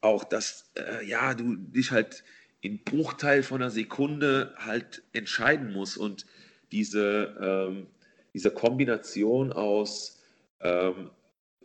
auch, 0.00 0.24
dass, 0.24 0.72
äh, 0.74 1.06
ja, 1.06 1.34
du 1.34 1.56
dich 1.56 1.90
halt 1.90 2.24
in 2.60 2.82
Bruchteil 2.82 3.42
von 3.42 3.62
einer 3.62 3.70
Sekunde 3.70 4.54
halt 4.56 5.02
entscheiden 5.12 5.72
muss. 5.72 5.96
Und 5.96 6.26
diese, 6.72 7.36
ähm, 7.40 7.86
diese 8.34 8.50
Kombination 8.50 9.52
aus 9.52 10.20
ähm, 10.60 11.10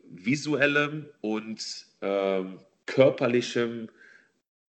visuellem 0.03 1.07
und 1.21 1.87
ähm, 2.01 2.59
körperlichem 2.85 3.89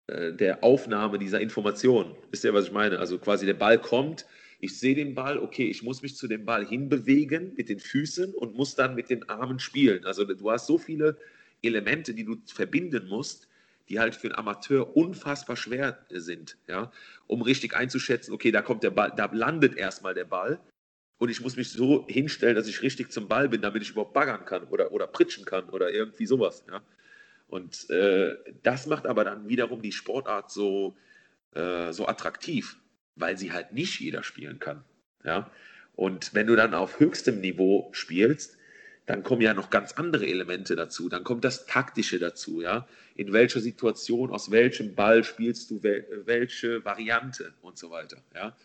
äh, 0.07 0.33
der 0.33 0.63
Aufnahme 0.63 1.19
dieser 1.19 1.41
Information. 1.41 2.15
Wisst 2.31 2.45
ihr, 2.45 2.55
was 2.55 2.67
ich 2.67 2.73
meine? 2.73 2.99
Also 2.99 3.19
quasi 3.19 3.47
der 3.47 3.55
Ball 3.55 3.79
kommt, 3.79 4.27
ich 4.63 4.79
sehe 4.79 4.95
den 4.95 5.17
Ball, 5.17 5.39
okay, 5.39 5.69
ich 5.69 5.83
muss 5.83 6.03
mich 6.03 6.15
zu 6.15 6.29
dem 6.29 6.45
Ball 6.45 6.65
hinbewegen 6.65 7.53
mit 7.57 7.69
den 7.69 7.81
Füßen 7.81 8.33
und 8.33 8.55
muss 8.55 8.77
dann 8.77 8.95
mit 8.95 9.11
den 9.11 9.29
Armen 9.29 9.59
spielen. 9.59 10.07
Also 10.07 10.25
du 10.25 10.51
hast 10.53 10.69
so 10.69 10.79
viele 10.79 11.19
Elemente, 11.63 12.15
die 12.15 12.23
du 12.23 12.37
verbinden 12.47 13.09
musst, 13.09 13.49
die 13.89 13.99
halt 13.99 14.15
für 14.15 14.29
einen 14.29 14.37
Amateur 14.37 14.97
unfassbar 14.97 15.57
schwer 15.57 16.07
sind, 16.11 16.57
ja, 16.69 16.93
um 17.27 17.43
richtig 17.43 17.75
einzuschätzen, 17.75 18.33
okay, 18.33 18.53
da 18.53 18.63
kommt 18.63 18.85
der 18.85 18.93
Ball, 18.93 19.13
da 19.17 19.29
landet 19.33 19.77
erstmal 19.77 20.15
der 20.15 20.27
Ball 20.27 20.61
und 21.19 21.29
ich 21.29 21.41
muss 21.41 21.57
mich 21.57 21.71
so 21.71 22.07
hinstellen, 22.09 22.55
dass 22.55 22.69
ich 22.69 22.83
richtig 22.83 23.11
zum 23.11 23.27
Ball 23.27 23.49
bin, 23.49 23.63
damit 23.63 23.83
ich 23.83 23.91
überhaupt 23.91 24.15
baggern 24.15 24.45
kann 24.45 24.63
oder, 24.69 24.93
oder 24.93 25.09
pritschen 25.09 25.45
kann 25.45 25.71
oder 25.71 25.93
irgendwie 25.93 26.27
sowas, 26.27 26.65
ja. 26.71 26.81
Und 27.49 27.91
äh, 27.91 28.37
das 28.63 28.87
macht 28.87 29.07
aber 29.07 29.25
dann 29.25 29.49
wiederum 29.49 29.83
die 29.83 29.93
Sportart 29.93 30.53
so, 30.53 30.97
äh, 31.53 31.93
so 31.93 32.07
attraktiv, 32.07 32.79
weil 33.17 33.37
sie 33.39 33.53
halt 33.53 33.73
nicht 33.73 34.01
jeder 34.01 34.23
spielen 34.23 34.59
kann. 34.59 34.85
Ja? 35.25 35.51
Und 35.95 36.35
wenn 36.35 36.47
du 36.47 36.57
dann 36.57 36.75
auf 36.75 37.01
höchstem 37.01 37.41
Niveau 37.41 37.91
spielst, 37.93 38.57
dann 39.07 39.23
kommen 39.23 39.43
ja 39.43 39.53
noch 39.53 39.71
ganz 39.71 39.93
andere 39.93 40.27
Elemente 40.27 40.77
dazu. 40.77 41.09
Dann 41.09 41.25
kommt 41.25 41.45
das 41.45 41.67
Taktische 41.67 42.19
dazu, 42.19 42.63
ja. 42.63 42.87
In 43.15 43.33
welcher 43.33 43.61
Situation, 43.61 44.31
aus 44.31 44.51
welchem 44.51 44.95
Ball 44.95 45.25
spielst 45.25 45.71
du 45.71 45.83
wel 45.83 46.07
welche 46.25 46.85
Variante 46.85 47.53
und 47.63 47.77
so 47.77 47.91
weiter, 47.91 48.23
ja. 48.35 48.57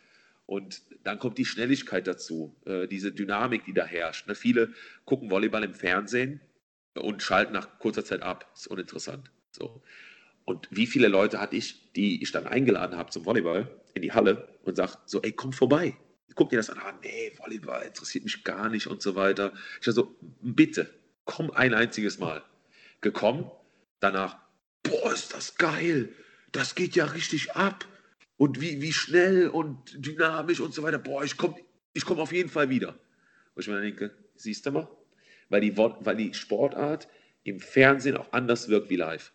Und 0.45 0.81
dann 1.03 1.19
kommt 1.19 1.37
die 1.37 1.45
Schnelligkeit 1.45 2.07
dazu, 2.07 2.55
äh, 2.65 2.87
diese 2.87 3.11
Dynamik, 3.11 3.65
die 3.65 3.73
da 3.73 3.85
herrscht. 3.85 4.27
Ne? 4.27 4.35
Viele 4.35 4.73
gucken 5.03 5.29
Volleyball 5.29 5.65
im 5.65 5.73
Fernsehen 5.73 6.39
und 6.93 7.21
schalten 7.21 7.51
nach 7.51 7.79
kurzer 7.79 8.05
Zeit 8.05 8.21
ab. 8.21 8.49
Ist 8.55 8.67
uninteressant. 8.67 9.29
So. 9.51 9.81
Und 10.45 10.69
wie 10.71 10.87
viele 10.87 11.09
Leute 11.09 11.41
hatte 11.41 11.57
ich, 11.57 11.91
die 11.93 12.23
ich 12.23 12.31
dann 12.31 12.47
eingeladen 12.47 12.97
habe 12.97 13.09
zum 13.09 13.25
Volleyball 13.25 13.69
in 13.97 14.01
die 14.01 14.13
Halle 14.13 14.47
und 14.63 14.75
sage 14.75 14.93
so, 15.05 15.21
ey, 15.21 15.31
komm 15.31 15.53
vorbei. 15.53 15.95
Guck 16.35 16.49
dir 16.49 16.57
das 16.57 16.69
an. 16.69 16.79
Ah, 16.79 16.93
nee, 17.01 17.31
Volleyball 17.37 17.83
interessiert 17.83 18.23
mich 18.23 18.43
gar 18.43 18.69
nicht 18.69 18.87
und 18.87 19.01
so 19.01 19.15
weiter. 19.15 19.53
Ich 19.79 19.85
sage 19.85 19.95
so, 19.95 20.15
bitte, 20.41 20.93
komm 21.25 21.51
ein 21.51 21.73
einziges 21.73 22.19
Mal. 22.19 22.43
Gekommen, 23.01 23.49
danach, 23.99 24.37
boah, 24.83 25.13
ist 25.13 25.33
das 25.33 25.55
geil. 25.55 26.09
Das 26.51 26.75
geht 26.75 26.95
ja 26.95 27.05
richtig 27.05 27.53
ab. 27.53 27.85
Und 28.37 28.61
wie, 28.61 28.81
wie 28.81 28.93
schnell 28.93 29.47
und 29.47 29.93
dynamisch 29.95 30.59
und 30.59 30.73
so 30.73 30.83
weiter. 30.83 30.99
Boah, 30.99 31.23
ich 31.23 31.37
komme 31.37 31.55
ich 31.97 32.05
komm 32.05 32.19
auf 32.19 32.31
jeden 32.31 32.49
Fall 32.49 32.69
wieder. 32.69 32.89
Und 33.55 33.61
ich 33.61 33.67
mir 33.67 33.81
denke, 33.81 34.11
siehst 34.35 34.67
du 34.67 34.71
mal, 34.71 34.87
weil 35.49 35.61
die, 35.61 35.75
weil 35.75 36.15
die 36.15 36.35
Sportart 36.35 37.07
im 37.43 37.59
Fernsehen 37.59 38.15
auch 38.15 38.31
anders 38.33 38.69
wirkt 38.69 38.91
wie 38.91 38.97
live. 38.97 39.33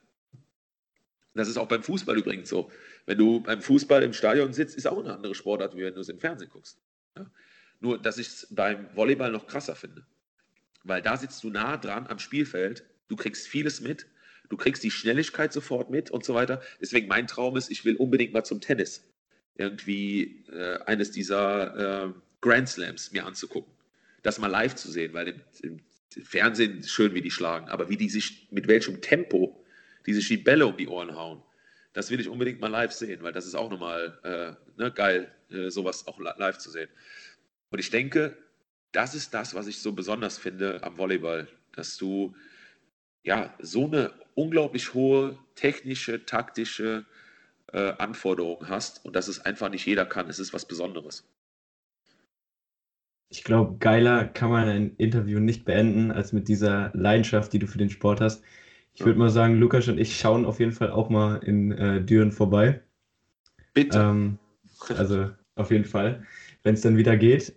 Das 1.34 1.48
ist 1.48 1.56
auch 1.56 1.66
beim 1.66 1.82
Fußball 1.82 2.16
übrigens 2.16 2.48
so. 2.48 2.70
Wenn 3.06 3.18
du 3.18 3.40
beim 3.40 3.60
Fußball 3.60 4.02
im 4.02 4.12
Stadion 4.12 4.52
sitzt, 4.52 4.76
ist 4.76 4.86
auch 4.86 4.98
eine 4.98 5.14
andere 5.14 5.34
Sportart, 5.34 5.76
wie 5.76 5.82
wenn 5.82 5.94
du 5.94 6.00
es 6.00 6.08
im 6.08 6.20
Fernsehen 6.20 6.50
guckst. 6.50 6.78
Ja? 7.16 7.30
Nur, 7.80 8.00
dass 8.00 8.18
ich 8.18 8.28
es 8.28 8.46
beim 8.50 8.88
Volleyball 8.94 9.32
noch 9.32 9.46
krasser 9.46 9.74
finde. 9.74 10.06
Weil 10.84 11.02
da 11.02 11.16
sitzt 11.16 11.42
du 11.44 11.50
nah 11.50 11.76
dran 11.76 12.06
am 12.06 12.18
Spielfeld, 12.18 12.84
du 13.08 13.16
kriegst 13.16 13.46
vieles 13.48 13.80
mit, 13.80 14.06
du 14.48 14.56
kriegst 14.56 14.82
die 14.82 14.90
Schnelligkeit 14.90 15.52
sofort 15.52 15.90
mit 15.90 16.10
und 16.10 16.24
so 16.24 16.34
weiter. 16.34 16.62
Deswegen 16.80 17.08
mein 17.08 17.26
Traum 17.26 17.56
ist, 17.56 17.70
ich 17.70 17.84
will 17.84 17.96
unbedingt 17.96 18.32
mal 18.32 18.44
zum 18.44 18.60
Tennis. 18.60 19.04
Irgendwie 19.56 20.44
äh, 20.52 20.78
eines 20.86 21.10
dieser 21.10 22.06
äh, 22.06 22.12
Grand 22.40 22.68
Slams 22.68 23.12
mir 23.12 23.26
anzugucken. 23.26 23.72
Das 24.22 24.38
mal 24.38 24.46
live 24.46 24.74
zu 24.74 24.90
sehen, 24.90 25.12
weil 25.12 25.28
im, 25.28 25.40
im 25.62 25.80
Fernsehen 26.24 26.82
schön, 26.84 27.14
wie 27.14 27.20
die 27.20 27.30
schlagen, 27.30 27.68
aber 27.68 27.88
wie 27.88 27.96
die 27.96 28.08
sich, 28.08 28.48
mit 28.50 28.68
welchem 28.68 29.00
Tempo 29.00 29.58
die 30.06 30.14
sich 30.14 30.28
die 30.28 30.36
Bälle 30.36 30.66
um 30.66 30.76
die 30.76 30.88
Ohren 30.88 31.14
hauen, 31.14 31.42
das 31.92 32.10
will 32.10 32.20
ich 32.20 32.28
unbedingt 32.28 32.60
mal 32.60 32.68
live 32.68 32.92
sehen, 32.92 33.22
weil 33.22 33.32
das 33.32 33.46
ist 33.46 33.54
auch 33.54 33.70
nochmal 33.70 34.18
äh, 34.22 34.80
ne, 34.80 34.90
geil, 34.90 35.30
äh, 35.50 35.70
sowas 35.70 36.06
auch 36.06 36.18
live 36.18 36.58
zu 36.58 36.70
sehen. 36.70 36.88
Und 37.70 37.78
ich 37.78 37.90
denke, 37.90 38.36
das 38.92 39.14
ist 39.14 39.34
das, 39.34 39.54
was 39.54 39.66
ich 39.66 39.80
so 39.80 39.92
besonders 39.92 40.38
finde 40.38 40.82
am 40.82 40.98
Volleyball, 40.98 41.48
dass 41.72 41.96
du 41.96 42.34
ja 43.22 43.54
so 43.60 43.86
eine 43.86 44.12
unglaublich 44.34 44.94
hohe 44.94 45.38
technische, 45.54 46.24
taktische 46.24 47.04
äh, 47.72 47.92
Anforderung 47.98 48.68
hast 48.68 49.04
und 49.04 49.16
dass 49.16 49.28
es 49.28 49.40
einfach 49.40 49.70
nicht 49.70 49.86
jeder 49.86 50.06
kann. 50.06 50.28
Es 50.28 50.38
ist 50.38 50.52
was 50.52 50.66
Besonderes. 50.66 51.24
Ich 53.30 53.44
glaube, 53.44 53.78
geiler 53.78 54.26
kann 54.26 54.50
man 54.50 54.68
ein 54.68 54.96
Interview 54.96 55.40
nicht 55.40 55.64
beenden, 55.64 56.10
als 56.10 56.34
mit 56.34 56.48
dieser 56.48 56.90
Leidenschaft, 56.92 57.52
die 57.54 57.58
du 57.58 57.66
für 57.66 57.78
den 57.78 57.88
Sport 57.88 58.20
hast. 58.20 58.44
Ich 58.94 59.04
würde 59.04 59.18
mal 59.18 59.30
sagen, 59.30 59.58
Lukas 59.58 59.88
und 59.88 59.98
ich 59.98 60.18
schauen 60.18 60.44
auf 60.44 60.60
jeden 60.60 60.72
Fall 60.72 60.90
auch 60.90 61.08
mal 61.08 61.36
in 61.36 61.72
äh, 61.72 62.02
Düren 62.02 62.30
vorbei. 62.30 62.82
Bitte. 63.72 63.98
Ähm, 63.98 64.38
also 64.88 65.30
auf 65.54 65.70
jeden 65.70 65.84
Fall, 65.84 66.24
wenn 66.62 66.74
es 66.74 66.82
dann 66.82 66.96
wieder 66.96 67.16
geht. 67.16 67.54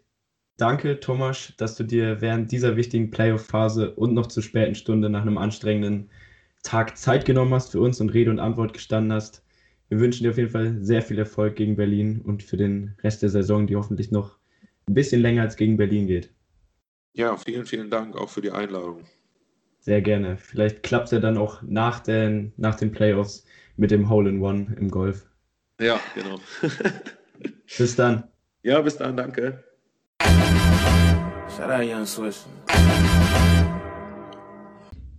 Danke, 0.58 1.00
Thomas, 1.02 1.54
dass 1.58 1.76
du 1.76 1.84
dir 1.84 2.22
während 2.22 2.52
dieser 2.52 2.78
wichtigen 2.78 3.12
Playoff-Phase 3.12 3.94
und 3.96 4.14
noch 4.14 4.28
zur 4.28 4.44
späten 4.44 4.76
Stunde 4.76 5.10
nach 5.10 5.24
einem 5.24 5.38
anstrengenden 5.38 6.10
Tag 6.64 6.98
Zeit 6.98 7.26
genommen 7.26 7.54
hast 7.54 7.72
für 7.72 7.82
uns 7.82 8.00
und 8.00 8.10
Rede 8.14 8.32
und 8.32 8.40
Antwort 8.40 8.74
gestanden 8.74 9.12
hast. 9.12 9.44
Wir 9.90 10.00
wünschen 10.00 10.24
dir 10.24 10.32
auf 10.32 10.38
jeden 10.38 10.50
Fall 10.50 10.78
sehr 10.80 11.02
viel 11.02 11.20
Erfolg 11.20 11.56
gegen 11.58 11.76
Berlin 11.76 12.22
und 12.22 12.42
für 12.42 12.58
den 12.58 12.96
Rest 13.04 13.22
der 13.22 13.30
Saison, 13.30 13.68
die 13.68 13.76
hoffentlich 13.76 14.12
noch 14.12 14.38
ein 14.88 14.94
bisschen 14.94 15.22
länger 15.22 15.42
als 15.42 15.58
gegen 15.58 15.78
Berlin 15.78 16.08
geht. 16.08 16.32
Ja, 17.14 17.36
vielen, 17.38 17.66
vielen 17.66 17.90
Dank 17.90 18.16
auch 18.16 18.30
für 18.30 18.42
die 18.42 18.52
Einladung. 18.52 19.06
Sehr 19.86 20.02
gerne. 20.02 20.36
Vielleicht 20.36 20.82
klappt 20.82 21.06
es 21.06 21.12
ja 21.12 21.20
dann 21.20 21.38
auch 21.38 21.62
nach 21.62 22.00
den, 22.00 22.54
nach 22.58 22.74
den 22.74 22.92
Playoffs 22.92 23.46
mit 23.78 23.92
dem 23.92 24.10
Hole 24.10 24.32
in 24.32 24.42
One 24.42 24.76
im 24.80 24.90
Golf. 24.90 25.28
Ja, 25.80 26.00
genau. 26.16 26.40
bis 27.78 27.96
dann. 27.96 28.24
Ja, 28.64 28.82
bis 28.82 28.98
dann, 28.98 29.16
danke. 29.16 29.64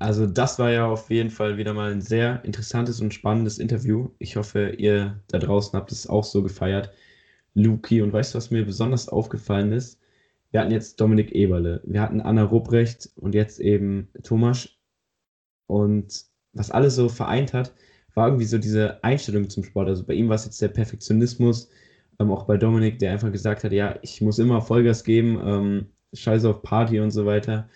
Also 0.00 0.26
das 0.26 0.58
war 0.58 0.72
ja 0.72 0.86
auf 0.86 1.10
jeden 1.10 1.30
Fall 1.30 1.58
wieder 1.58 1.72
mal 1.72 1.92
ein 1.92 2.00
sehr 2.00 2.44
interessantes 2.44 3.00
und 3.00 3.14
spannendes 3.14 3.60
Interview. 3.60 4.10
Ich 4.18 4.34
hoffe, 4.34 4.70
ihr 4.70 5.20
da 5.28 5.38
draußen 5.38 5.78
habt 5.78 5.92
es 5.92 6.08
auch 6.08 6.24
so 6.24 6.42
gefeiert. 6.42 6.90
Luki. 7.54 8.02
Und 8.02 8.12
weißt 8.12 8.34
du, 8.34 8.38
was 8.38 8.50
mir 8.50 8.66
besonders 8.66 9.08
aufgefallen 9.08 9.70
ist? 9.70 10.00
Wir 10.56 10.62
hatten 10.62 10.72
jetzt 10.72 11.02
Dominik 11.02 11.32
Eberle, 11.32 11.82
wir 11.84 12.00
hatten 12.00 12.22
Anna 12.22 12.42
Rupprecht 12.42 13.10
und 13.16 13.34
jetzt 13.34 13.60
eben 13.60 14.08
Thomas. 14.22 14.70
Und 15.66 16.24
was 16.54 16.70
alles 16.70 16.94
so 16.94 17.10
vereint 17.10 17.52
hat, 17.52 17.74
war 18.14 18.28
irgendwie 18.28 18.46
so 18.46 18.56
diese 18.56 19.04
Einstellung 19.04 19.50
zum 19.50 19.64
Sport. 19.64 19.88
Also 19.88 20.06
bei 20.06 20.14
ihm 20.14 20.30
war 20.30 20.36
es 20.36 20.46
jetzt 20.46 20.62
der 20.62 20.68
Perfektionismus, 20.68 21.68
ähm, 22.18 22.30
auch 22.30 22.44
bei 22.46 22.56
Dominik, 22.56 22.98
der 23.00 23.12
einfach 23.12 23.30
gesagt 23.30 23.64
hat, 23.64 23.72
ja, 23.72 23.98
ich 24.00 24.22
muss 24.22 24.38
immer 24.38 24.62
Vollgas 24.62 25.04
geben, 25.04 25.38
ähm, 25.44 25.86
scheiße 26.14 26.48
auf 26.48 26.62
Party 26.62 27.00
und 27.00 27.10
so 27.10 27.26
weiter. 27.26 27.68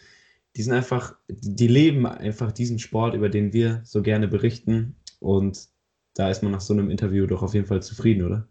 Die 0.57 0.63
sind 0.63 0.73
einfach, 0.73 1.15
die 1.29 1.69
leben 1.69 2.07
einfach 2.07 2.51
diesen 2.51 2.79
Sport, 2.79 3.15
über 3.15 3.29
den 3.29 3.53
wir 3.53 3.83
so 3.85 4.01
gerne 4.01 4.27
berichten. 4.27 4.97
Und 5.19 5.69
da 6.15 6.31
ist 6.31 6.43
man 6.43 6.53
nach 6.53 6.63
so 6.63 6.73
einem 6.73 6.89
Interview 6.89 7.27
doch 7.27 7.43
auf 7.43 7.53
jeden 7.53 7.67
Fall 7.67 7.83
zufrieden, 7.83 8.25
oder? 8.25 8.49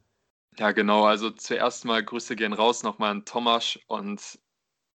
Ja, 0.60 0.74
genau. 0.74 1.06
Also 1.06 1.30
zuerst 1.32 1.86
mal 1.86 2.04
Grüße 2.04 2.36
gehen 2.36 2.52
raus 2.54 2.84
nochmal 2.84 3.12
an 3.12 3.24
Thomas 3.26 3.80
und 3.88 4.40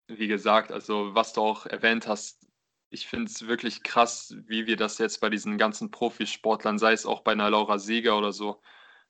wie 0.07 0.27
gesagt, 0.27 0.71
also 0.71 1.15
was 1.15 1.33
du 1.33 1.41
auch 1.41 1.65
erwähnt 1.65 2.07
hast, 2.07 2.47
ich 2.91 3.07
finde 3.07 3.25
es 3.31 3.47
wirklich 3.47 3.83
krass, 3.83 4.35
wie 4.47 4.67
wir 4.67 4.77
das 4.77 4.99
jetzt 4.99 5.21
bei 5.21 5.29
diesen 5.29 5.57
ganzen 5.57 5.91
Profisportlern, 5.91 6.77
sei 6.77 6.93
es 6.93 7.05
auch 7.07 7.21
bei 7.21 7.31
einer 7.31 7.49
Laura 7.49 7.79
Sieger 7.79 8.17
oder 8.17 8.31
so, 8.31 8.61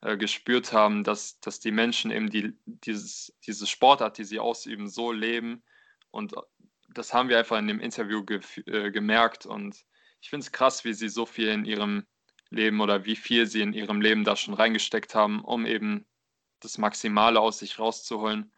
äh, 0.02 0.18
gespürt 0.18 0.72
haben, 0.74 1.04
dass, 1.04 1.40
dass 1.42 1.60
die 1.60 1.72
Menschen 1.72 2.12
eben 2.12 2.30
die, 2.30 2.54
dieses, 2.66 3.36
diese 3.46 3.68
Sportart, 3.68 4.18
die 4.18 4.24
sie 4.24 4.40
ausüben, 4.40 4.88
so 4.88 5.12
leben. 5.12 5.64
Und 6.12 6.36
das 6.94 7.14
haben 7.14 7.30
wir 7.30 7.38
einfach 7.40 7.60
in 7.60 7.68
dem 7.68 7.82
Interview 7.82 8.24
ge 8.24 8.40
äh, 8.68 8.92
gemerkt. 8.92 9.46
Und 9.46 9.86
ich 10.22 10.30
finde 10.30 10.46
es 10.46 10.54
krass, 10.54 10.86
wie 10.86 10.94
sie 10.94 11.10
so 11.10 11.26
viel 11.26 11.50
in 11.50 11.66
ihrem 11.66 12.06
Leben 12.50 12.80
oder 12.82 13.06
wie 13.06 13.18
viel 13.18 13.46
sie 13.48 13.62
in 13.62 13.74
ihrem 13.74 14.02
Leben 14.02 14.24
da 14.24 14.38
schon 14.38 14.54
reingesteckt 14.54 15.16
haben, 15.16 15.44
um 15.44 15.66
eben 15.66 16.06
das 16.60 16.78
Maximale 16.78 17.40
aus 17.40 17.60
sich 17.60 17.80
rauszuholen. 17.80 18.52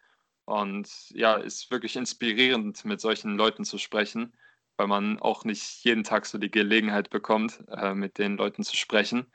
Und 0.46 1.10
ja, 1.10 1.36
ist 1.36 1.72
wirklich 1.72 1.96
inspirierend, 1.96 2.86
mit 2.86 3.02
solchen 3.02 3.36
Leuten 3.38 3.66
zu 3.66 3.78
sprechen, 3.78 4.34
weil 4.78 4.88
man 4.88 5.20
auch 5.20 5.44
nicht 5.44 5.84
jeden 5.84 6.04
Tag 6.04 6.26
so 6.26 6.38
die 6.38 6.52
Gelegenheit 6.52 7.10
bekommt, 7.10 7.64
äh, 7.70 7.94
mit 7.94 8.18
den 8.18 8.38
Leuten 8.38 8.64
zu 8.64 8.78
sprechen. 8.78 9.32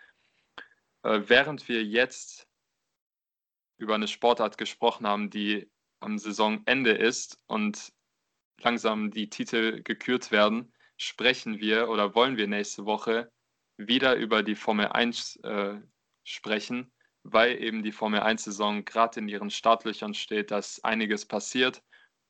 Äh, 1.02 1.22
während 1.26 1.68
wir 1.68 1.84
jetzt 1.84 2.48
über 3.76 3.94
eine 3.94 4.08
Sportart 4.08 4.56
gesprochen 4.56 5.06
haben, 5.06 5.28
die 5.28 5.70
am 6.00 6.18
Saisonende 6.18 6.92
ist 6.92 7.38
und 7.46 7.92
langsam 8.60 9.10
die 9.10 9.28
Titel 9.28 9.82
gekürt 9.82 10.30
werden, 10.30 10.72
sprechen 10.96 11.58
wir 11.58 11.88
oder 11.88 12.14
wollen 12.14 12.36
wir 12.36 12.46
nächste 12.46 12.86
Woche 12.86 13.30
wieder 13.76 14.14
über 14.14 14.42
die 14.42 14.54
Formel 14.54 14.86
1 14.86 15.36
äh, 15.36 15.80
sprechen 16.24 16.92
weil 17.24 17.62
eben 17.62 17.82
die 17.82 17.92
Formel 17.92 18.20
1-Saison 18.20 18.84
gerade 18.84 19.20
in 19.20 19.28
ihren 19.28 19.50
Startlöchern 19.50 20.14
steht, 20.14 20.50
dass 20.50 20.82
einiges 20.84 21.24
passiert. 21.24 21.82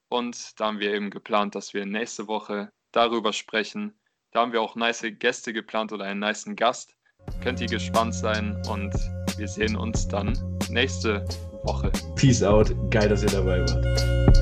Und 0.09 0.60
da 0.60 0.66
haben 0.66 0.81
wir 0.81 0.93
eben 0.93 1.10
geplant, 1.10 1.55
dass 1.55 1.73
wir 1.73 1.86
nächste 1.86 2.28
Woche 2.28 2.70
darüber 2.93 3.32
sprechen. 3.32 3.98
Da 4.32 4.40
haben 4.40 4.52
wir 4.52 4.60
auch 4.60 4.77
nice 4.77 5.05
Gäste 5.19 5.52
geplant 5.52 5.93
oder 5.93 6.05
einen 6.05 6.20
nice 6.20 6.47
Gast. 6.56 6.94
könnt 7.43 7.60
ihr 7.60 7.69
gespannt 7.69 8.14
sein 8.14 8.60
und 8.69 8.93
wir 9.39 9.48
sehen 9.48 9.77
uns 9.77 10.09
dann 10.09 10.39
nächste 10.70 11.24
Woche. 11.64 11.90
Peace 12.16 12.43
out. 12.43 12.74
Geil, 12.90 13.09
dass 13.09 13.23
ihr 13.23 13.31
dabei 13.31 13.60
wart. 13.60 14.41